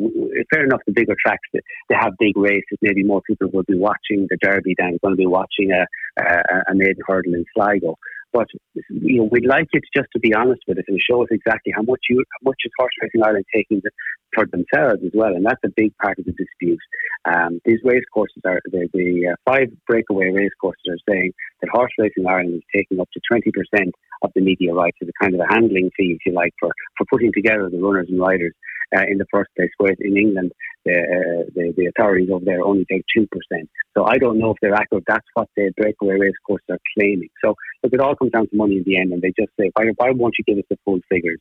fair 0.52 0.64
enough, 0.64 0.80
the 0.86 0.92
bigger 0.92 1.14
tracks, 1.24 1.48
they 1.52 1.94
have 1.94 2.12
big 2.18 2.36
races, 2.36 2.78
maybe 2.80 3.02
more 3.02 3.22
people 3.22 3.48
will 3.52 3.64
be 3.64 3.78
watching 3.78 4.26
the 4.30 4.36
Derby 4.40 4.74
than 4.78 4.98
going 5.02 5.12
to 5.12 5.16
be 5.16 5.26
watching 5.26 5.70
a, 5.72 5.86
a, 6.20 6.72
a 6.72 6.74
maiden 6.74 7.02
hurdle 7.06 7.34
in 7.34 7.44
Sligo. 7.54 7.98
But 8.36 8.48
you 8.90 9.16
know, 9.18 9.28
we'd 9.32 9.46
like 9.46 9.68
it 9.72 9.84
just 9.96 10.10
to 10.12 10.20
be 10.20 10.34
honest 10.34 10.60
with 10.68 10.76
us 10.76 10.84
and 10.88 11.00
show 11.00 11.22
us 11.24 11.30
exactly 11.30 11.72
how 11.74 11.84
much 11.90 12.02
you, 12.10 12.18
how 12.34 12.50
much 12.50 12.60
is 12.66 12.72
Horse 12.78 12.92
Racing 13.00 13.22
Ireland 13.24 13.46
taking 13.54 13.80
for 14.34 14.44
themselves 14.44 15.00
as 15.08 15.14
well, 15.14 15.32
and 15.36 15.44
that's 15.46 15.64
a 15.64 15.72
big 15.74 15.96
part 15.96 16.18
of 16.18 16.26
the 16.26 16.36
dispute. 16.36 16.84
Um, 17.24 17.60
these 17.64 17.80
race 17.82 18.04
courses 18.12 18.42
are 18.44 18.60
the, 18.66 18.82
the 18.92 19.32
uh, 19.32 19.36
five 19.48 19.68
breakaway 19.86 20.28
race 20.40 20.56
courses 20.60 20.84
are 20.90 21.02
saying 21.08 21.32
that 21.62 21.70
Horse 21.72 21.94
Racing 21.98 22.26
Ireland 22.26 22.56
is 22.60 22.68
taking 22.74 23.00
up 23.00 23.08
to 23.14 23.20
twenty 23.30 23.50
percent 23.56 23.94
of 24.22 24.30
the 24.34 24.42
media 24.42 24.74
rights 24.74 24.98
as 25.00 25.08
a 25.08 25.16
kind 25.24 25.34
of 25.34 25.40
a 25.40 25.48
handling 25.54 25.88
fee, 25.96 26.12
if 26.18 26.20
you 26.26 26.32
like, 26.34 26.52
for 26.60 26.70
for 26.98 27.06
putting 27.10 27.32
together 27.32 27.70
the 27.70 27.80
runners 27.80 28.08
and 28.10 28.20
riders 28.20 28.52
uh, 28.94 29.02
in 29.08 29.18
the 29.18 29.26
first 29.32 29.50
place. 29.56 29.70
Whereas 29.78 29.96
in 30.00 30.16
England, 30.16 30.52
the, 30.84 30.92
uh, 30.92 31.50
the, 31.54 31.74
the 31.76 31.86
authorities 31.86 32.28
over 32.32 32.44
there 32.44 32.62
only 32.62 32.84
take 32.90 33.04
two 33.14 33.26
percent. 33.28 33.68
So 33.96 34.04
I 34.04 34.18
don't 34.18 34.38
know 34.38 34.50
if 34.50 34.58
they're 34.60 34.74
accurate. 34.74 35.04
That's 35.06 35.26
what 35.34 35.48
the 35.56 35.72
breakaway 35.76 36.18
race 36.18 36.40
courses 36.46 36.66
are 36.70 36.78
claiming. 36.96 37.30
So 37.44 37.54
look, 37.82 37.92
it 37.92 38.00
all 38.00 38.14
comes 38.16 38.32
down 38.32 38.48
to 38.48 38.56
money 38.56 38.76
in 38.76 38.84
the 38.84 38.98
end, 38.98 39.12
and 39.12 39.22
they 39.22 39.32
just 39.38 39.52
say, 39.58 39.70
why, 39.74 39.86
why 39.96 40.10
won't 40.10 40.34
you 40.38 40.44
give 40.44 40.58
us 40.58 40.68
the 40.70 40.78
full 40.84 41.00
figures? 41.08 41.40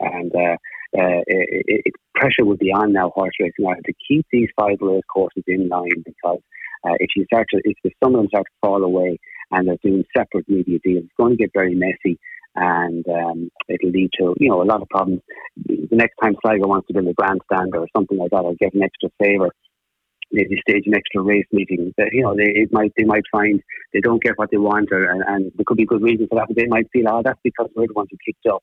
And 0.00 0.32
uh, 0.34 0.56
uh, 0.98 1.22
it, 1.26 1.82
it, 1.86 1.94
pressure 2.14 2.44
would 2.44 2.58
be 2.58 2.72
on 2.72 2.92
now 2.92 3.10
horse 3.14 3.34
racing 3.40 3.64
to 3.84 3.92
keep 4.06 4.26
these 4.32 4.48
five 4.58 4.76
race 4.80 5.02
courses 5.12 5.42
in 5.46 5.68
line 5.68 6.02
because 6.04 6.40
uh, 6.84 6.94
if 7.00 7.10
you 7.16 7.24
start 7.24 7.46
to, 7.50 7.60
if 7.64 7.92
some 8.02 8.14
of 8.14 8.20
them 8.20 8.28
start 8.28 8.44
to 8.44 8.68
fall 8.68 8.82
away 8.82 9.18
and 9.50 9.68
they're 9.68 9.76
doing 9.82 10.04
separate 10.16 10.48
media 10.48 10.78
deals, 10.84 11.04
it's 11.04 11.12
going 11.16 11.32
to 11.32 11.36
get 11.36 11.50
very 11.54 11.74
messy 11.74 12.18
and 12.54 13.04
um, 13.08 13.50
it'll 13.68 13.90
lead 13.90 14.10
to 14.18 14.34
you 14.38 14.48
know 14.48 14.62
a 14.62 14.64
lot 14.64 14.82
of 14.82 14.88
problems. 14.88 15.20
The 15.56 15.96
next 15.96 16.14
time 16.22 16.36
Sligo 16.44 16.68
wants 16.68 16.86
to 16.88 16.94
build 16.94 17.08
a 17.08 17.14
grandstand 17.14 17.74
or 17.74 17.86
something 17.96 18.18
like 18.18 18.30
that, 18.30 18.42
or 18.42 18.54
get 18.54 18.74
an 18.74 18.82
extra 18.82 19.10
favour, 19.22 19.50
maybe 20.32 20.60
stage 20.68 20.84
an 20.86 20.94
extra 20.94 21.22
race 21.22 21.46
meeting. 21.52 21.92
That 21.98 22.10
you 22.12 22.22
know 22.22 22.34
they 22.36 22.66
might 22.70 22.92
they 22.96 23.04
might 23.04 23.24
find 23.30 23.60
they 23.92 24.00
don't 24.00 24.22
get 24.22 24.38
what 24.38 24.50
they 24.50 24.58
want, 24.58 24.90
or, 24.92 25.10
and, 25.10 25.22
and 25.26 25.52
there 25.56 25.64
could 25.66 25.76
be 25.76 25.86
good 25.86 26.02
reasons 26.02 26.28
for 26.28 26.36
that. 26.36 26.48
But 26.48 26.56
they 26.56 26.66
might 26.66 26.86
feel, 26.92 27.08
oh, 27.08 27.22
that's 27.24 27.40
because 27.42 27.68
we're 27.74 27.86
the 27.86 27.94
ones 27.94 28.08
who 28.10 28.18
kicked 28.24 28.46
up. 28.46 28.62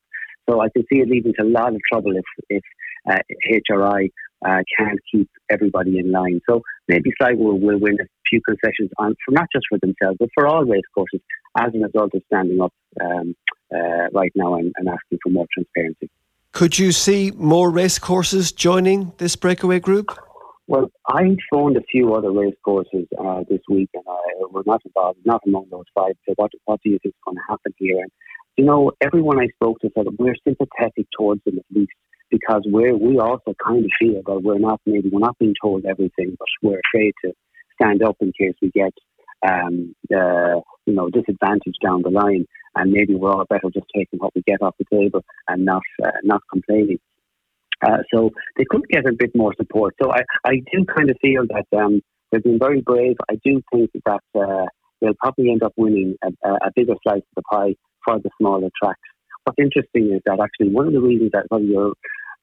So 0.49 0.61
I 0.61 0.69
can 0.69 0.83
see 0.91 0.99
it 0.99 1.09
leading 1.09 1.33
to 1.39 1.45
a 1.45 1.49
lot 1.49 1.73
of 1.73 1.81
trouble 1.91 2.15
if 2.15 2.25
if 2.49 2.63
uh, 3.09 3.19
HRI 3.49 4.09
uh, 4.45 4.61
can't 4.77 4.99
keep 5.11 5.29
everybody 5.49 5.99
in 5.99 6.11
line. 6.11 6.41
So 6.49 6.61
maybe 6.87 7.11
Sligo 7.21 7.41
will, 7.41 7.59
will 7.59 7.79
win 7.79 7.97
a 8.01 8.05
few 8.29 8.41
concessions 8.41 8.89
on, 8.97 9.15
for 9.25 9.31
not 9.31 9.47
just 9.53 9.65
for 9.69 9.77
themselves, 9.79 10.17
but 10.19 10.29
for 10.33 10.47
all 10.47 10.65
race 10.65 10.81
courses 10.95 11.21
as 11.59 11.69
a 11.75 11.79
result 11.79 12.11
of 12.15 12.21
standing 12.27 12.61
up 12.61 12.73
um, 12.99 13.35
uh, 13.73 14.09
right 14.13 14.31
now 14.35 14.55
and, 14.55 14.73
and 14.77 14.87
asking 14.87 15.19
for 15.23 15.29
more 15.29 15.47
transparency. 15.53 16.09
Could 16.51 16.77
you 16.77 16.91
see 16.91 17.31
more 17.31 17.69
race 17.69 17.97
courses 17.97 18.51
joining 18.51 19.13
this 19.17 19.35
breakaway 19.35 19.79
group? 19.79 20.17
Well, 20.67 20.91
I 21.07 21.35
phoned 21.49 21.77
a 21.77 21.81
few 21.91 22.13
other 22.13 22.31
race 22.31 22.55
courses 22.63 23.07
uh, 23.19 23.43
this 23.49 23.61
week, 23.69 23.89
and 23.93 24.03
I 24.07 24.21
was 24.51 24.63
not 24.65 24.81
involved, 24.85 25.19
not 25.25 25.41
among 25.45 25.67
those 25.71 25.85
five. 25.95 26.13
So, 26.27 26.33
what 26.35 26.51
what 26.65 26.79
do 26.83 26.89
you 26.89 26.99
think 27.01 27.13
is 27.15 27.21
going 27.25 27.37
to 27.37 27.43
happen 27.49 27.73
here? 27.77 27.99
And 28.01 28.11
you 28.57 28.65
know, 28.65 28.91
everyone 29.01 29.39
I 29.39 29.47
spoke 29.55 29.79
to 29.79 29.89
said 29.95 30.05
we're 30.19 30.35
sympathetic 30.47 31.07
towards 31.17 31.43
them 31.45 31.57
at 31.57 31.65
least 31.75 31.91
because 32.29 32.61
we're, 32.65 32.95
we 32.95 33.19
also 33.19 33.53
kind 33.63 33.83
of 33.83 33.91
feel 33.99 34.21
that 34.25 34.41
we're 34.43 34.59
not 34.59 34.79
maybe 34.85 35.09
we're 35.11 35.19
not 35.19 35.37
being 35.39 35.55
told 35.61 35.85
everything, 35.85 36.35
but 36.39 36.47
we're 36.61 36.79
afraid 36.93 37.13
to 37.25 37.33
stand 37.81 38.03
up 38.03 38.15
in 38.21 38.31
case 38.39 38.55
we 38.61 38.69
get 38.71 38.93
um, 39.47 39.95
the 40.09 40.61
you 40.85 40.93
know 40.93 41.09
disadvantage 41.09 41.75
down 41.83 42.01
the 42.01 42.09
line, 42.09 42.45
and 42.75 42.91
maybe 42.91 43.15
we're 43.15 43.31
all 43.31 43.45
better 43.45 43.69
just 43.73 43.87
taking 43.95 44.19
what 44.19 44.33
we 44.35 44.41
get 44.45 44.61
off 44.61 44.75
the 44.79 44.85
table 44.91 45.23
and 45.47 45.65
not 45.65 45.83
uh, 46.03 46.11
not 46.23 46.41
complaining. 46.51 46.99
Uh, 47.83 47.97
so 48.13 48.29
they 48.57 48.65
could 48.69 48.87
get 48.89 49.07
a 49.07 49.13
bit 49.17 49.31
more 49.35 49.53
support. 49.57 49.95
So 50.01 50.11
I, 50.11 50.21
I 50.45 50.55
do 50.71 50.85
kind 50.85 51.09
of 51.09 51.17
feel 51.19 51.45
that 51.47 51.65
um, 51.75 52.01
they've 52.31 52.43
been 52.43 52.59
very 52.59 52.81
brave. 52.81 53.15
I 53.29 53.35
do 53.43 53.61
think 53.73 53.89
that 54.05 54.21
uh, 54.35 54.65
they'll 55.01 55.15
probably 55.15 55.51
end 55.51 55.63
up 55.63 55.73
winning 55.77 56.15
a, 56.23 56.49
a 56.49 56.71
bigger 56.75 56.93
slice 57.03 57.17
of 57.17 57.35
the 57.35 57.41
pie 57.41 57.75
for 58.05 58.19
the 58.19 58.29
smaller 58.39 58.69
tracks. 58.81 58.99
What's 59.43 59.57
interesting 59.57 60.13
is 60.13 60.21
that 60.25 60.39
actually 60.39 60.71
one 60.73 60.87
of 60.87 60.93
the 60.93 61.01
reasons 61.01 61.31
that 61.33 61.47
well, 61.49 61.61
you're, 61.61 61.93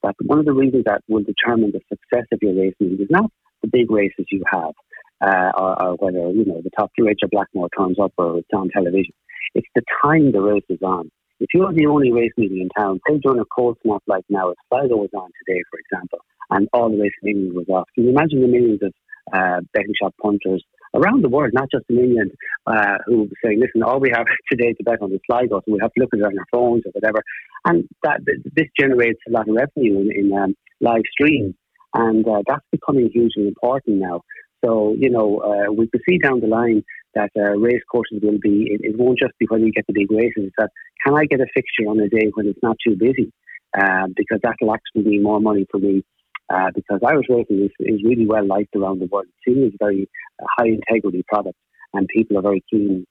that 0.03 0.17
one 0.23 0.41
of 0.41 0.45
the 0.45 0.53
reasons 0.53 0.85
that 0.87 1.03
will 1.09 1.23
determine 1.23 1.73
the 1.73 1.81
success 1.89 2.27
of 2.33 2.41
your 2.43 2.55
racing 2.55 2.99
is 3.01 3.09
not 3.09 3.31
the 3.63 3.69
big 3.69 3.91
races 3.91 4.27
you 4.31 4.43
have, 4.51 4.73
uh, 5.21 5.51
or, 5.57 5.83
or, 5.83 5.95
whether 5.97 6.31
you 6.31 6.45
know 6.45 6.61
the 6.63 6.71
top 6.79 6.91
two 6.97 7.07
Rachel 7.07 7.29
Blackmore 7.31 7.69
turns 7.77 7.99
up 7.99 8.13
or 8.19 8.39
it's 8.39 8.49
on 8.55 8.71
television. 8.71 9.15
It's 9.55 9.67
the 9.75 9.83
time 10.05 10.33
the 10.33 10.41
race 10.41 10.65
is 10.69 10.81
on. 10.83 11.11
If 11.41 11.49
you're 11.55 11.73
the 11.73 11.87
only 11.87 12.13
race 12.13 12.33
meeting 12.37 12.61
in 12.61 12.69
town, 12.77 13.01
say 13.09 13.19
during 13.19 13.41
a 13.41 13.45
cold 13.45 13.79
snap 13.83 14.03
like 14.07 14.25
now, 14.29 14.51
if 14.51 14.57
Sligo 14.69 14.97
was 14.97 15.11
on 15.15 15.31
today, 15.45 15.63
for 15.71 15.79
example, 15.79 16.19
and 16.51 16.69
all 16.73 16.91
the 16.91 16.99
racing 16.99 17.23
meetings 17.23 17.55
was 17.55 17.67
off, 17.69 17.89
can 17.95 18.05
you 18.05 18.11
imagine 18.11 18.41
the 18.41 18.49
millions 18.49 18.81
of 18.83 18.93
uh, 19.33 19.61
betting 19.73 19.95
shop 20.01 20.15
punters 20.23 20.65
around 20.95 21.23
the 21.23 21.29
world, 21.29 21.51
not 21.53 21.69
just 21.71 21.85
in 21.89 21.99
England, 21.99 22.33
uh, 22.67 22.99
who 23.07 23.21
were 23.21 23.39
saying, 23.45 23.61
listen, 23.61 23.83
all 23.83 24.01
we 24.01 24.11
have 24.11 24.27
today 24.51 24.73
to 24.73 24.85
bet 24.85 25.03
on 25.03 25.13
is 25.13 25.21
Sligo, 25.27 25.61
so 25.61 25.73
we 25.73 25.79
have 25.81 25.93
to 25.93 26.01
look 26.01 26.11
at 26.13 26.21
it 26.21 26.25
on 26.25 26.39
our 26.39 26.47
phones 26.53 26.83
or 26.87 26.93
whatever. 26.93 27.23
And 27.65 27.85
that 28.03 28.21
this 28.25 28.69
generates 28.79 29.21
a 29.29 29.33
lot 29.33 29.49
of 29.49 29.55
revenue 29.55 30.01
in, 30.01 30.11
in 30.13 30.33
um, 30.37 30.55
live 30.81 31.03
streams. 31.13 31.55
And 31.95 32.27
uh, 32.29 32.43
that's 32.47 32.65
becoming 32.71 33.11
hugely 33.13 33.49
important 33.49 33.99
now. 33.99 34.23
So, 34.65 34.95
you 34.99 35.11
know, 35.11 35.39
uh, 35.39 35.73
we 35.73 35.89
could 35.89 36.03
see 36.09 36.19
down 36.19 36.41
the 36.41 36.47
line 36.47 36.85
that 37.15 37.31
uh, 37.37 37.57
race 37.59 37.83
courses 37.91 38.21
will 38.23 38.39
be, 38.41 38.69
it, 38.71 38.81
it, 38.83 38.99
won't 38.99 39.19
just 39.19 39.33
be 39.39 39.47
when 39.49 39.65
you 39.65 39.73
get 39.73 39.87
the 39.87 39.95
big 39.95 40.11
races, 40.11 40.45
it's 40.49 40.55
that 40.59 40.71
can 41.05 41.17
I 41.17 41.25
get 41.25 41.41
a 41.41 41.47
fixture 41.55 41.89
on 41.89 42.01
a 42.01 42.09
day 42.09 42.31
when 42.35 42.47
it's 42.47 42.59
not 42.63 42.77
too 42.87 42.97
busy? 42.97 43.33
Uh, 43.79 44.07
because 44.17 44.41
that'll 44.43 44.75
actually 44.75 45.03
be 45.03 45.19
more 45.19 45.41
money 45.41 45.67
for 45.71 45.79
me 45.79 46.03
uh, 46.51 46.71
because 46.75 47.01
Irish 47.07 47.27
racing 47.29 47.65
is, 47.65 47.71
is 47.81 48.03
really 48.05 48.27
well 48.27 48.47
liked 48.47 48.75
around 48.75 49.01
the 49.01 49.07
world. 49.07 49.27
It's 49.29 49.55
seen 49.55 49.65
as 49.67 49.73
a 49.75 49.85
very 49.85 50.09
uh, 50.43 50.47
high 50.59 50.69
integrity 50.69 51.25
product, 51.29 51.59
and 51.93 52.09
people 52.09 52.39
are 52.39 52.43
very 52.43 52.65
keen 52.71 53.07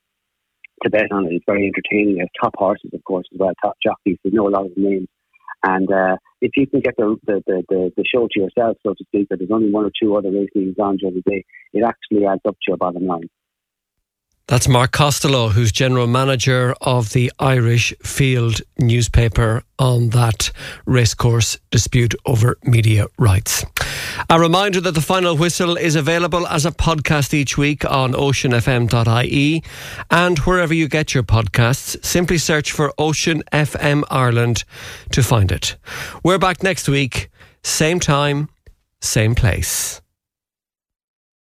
to 0.83 0.89
bet 0.89 1.11
on 1.11 1.25
it. 1.27 1.33
It's 1.33 1.45
very 1.47 1.67
entertaining. 1.67 2.17
It 2.17 2.21
has 2.21 2.29
top 2.41 2.53
horses, 2.57 2.91
of 2.93 3.03
course, 3.03 3.27
as 3.33 3.39
well, 3.39 3.53
top 3.63 3.77
jockeys. 3.83 4.17
We 4.23 4.31
know 4.31 4.47
a 4.47 4.49
lot 4.49 4.65
of 4.65 4.75
the 4.75 4.81
names. 4.81 5.07
And 5.63 5.91
uh, 5.91 6.17
if 6.41 6.51
you 6.55 6.67
can 6.67 6.81
get 6.81 6.95
the, 6.97 7.17
the, 7.25 7.41
the, 7.47 7.91
the, 7.95 8.03
show 8.05 8.27
to 8.31 8.39
yourself, 8.39 8.77
so 8.85 8.93
to 8.93 9.03
speak, 9.05 9.29
that 9.29 9.39
there's 9.39 9.51
only 9.51 9.71
one 9.71 9.85
or 9.85 9.91
two 10.01 10.15
other 10.15 10.29
race 10.29 10.49
meetings 10.53 10.75
on 10.79 10.97
during 10.97 11.15
the 11.15 11.29
day, 11.29 11.43
it 11.73 11.83
actually 11.83 12.25
adds 12.25 12.41
up 12.47 12.53
to 12.53 12.65
your 12.67 12.77
bottom 12.77 13.07
line. 13.07 13.29
That's 14.47 14.69
Mark 14.69 14.93
Costello, 14.93 15.49
who's 15.49 15.73
general 15.73 16.07
manager 16.07 16.73
of 16.79 17.11
the 17.11 17.33
Irish 17.37 17.93
Field 18.01 18.61
newspaper 18.79 19.63
on 19.77 20.11
that 20.11 20.51
racecourse 20.85 21.59
dispute 21.69 22.15
over 22.25 22.57
media 22.63 23.07
rights. 23.19 23.65
A 24.29 24.39
reminder 24.39 24.79
that 24.79 24.93
the 24.93 25.01
final 25.01 25.35
whistle 25.35 25.75
is 25.75 25.97
available 25.97 26.47
as 26.47 26.65
a 26.65 26.71
podcast 26.71 27.33
each 27.33 27.57
week 27.57 27.83
on 27.91 28.13
oceanfm.ie 28.13 29.63
and 30.11 30.39
wherever 30.39 30.73
you 30.73 30.87
get 30.87 31.13
your 31.13 31.23
podcasts. 31.23 32.01
Simply 32.05 32.37
search 32.37 32.71
for 32.71 32.93
Ocean 32.97 33.43
FM 33.51 34.05
Ireland 34.09 34.63
to 35.11 35.23
find 35.23 35.51
it. 35.51 35.75
We're 36.23 36.39
back 36.39 36.63
next 36.63 36.87
week, 36.87 37.29
same 37.63 37.99
time, 37.99 38.47
same 39.01 39.35
place. 39.35 40.01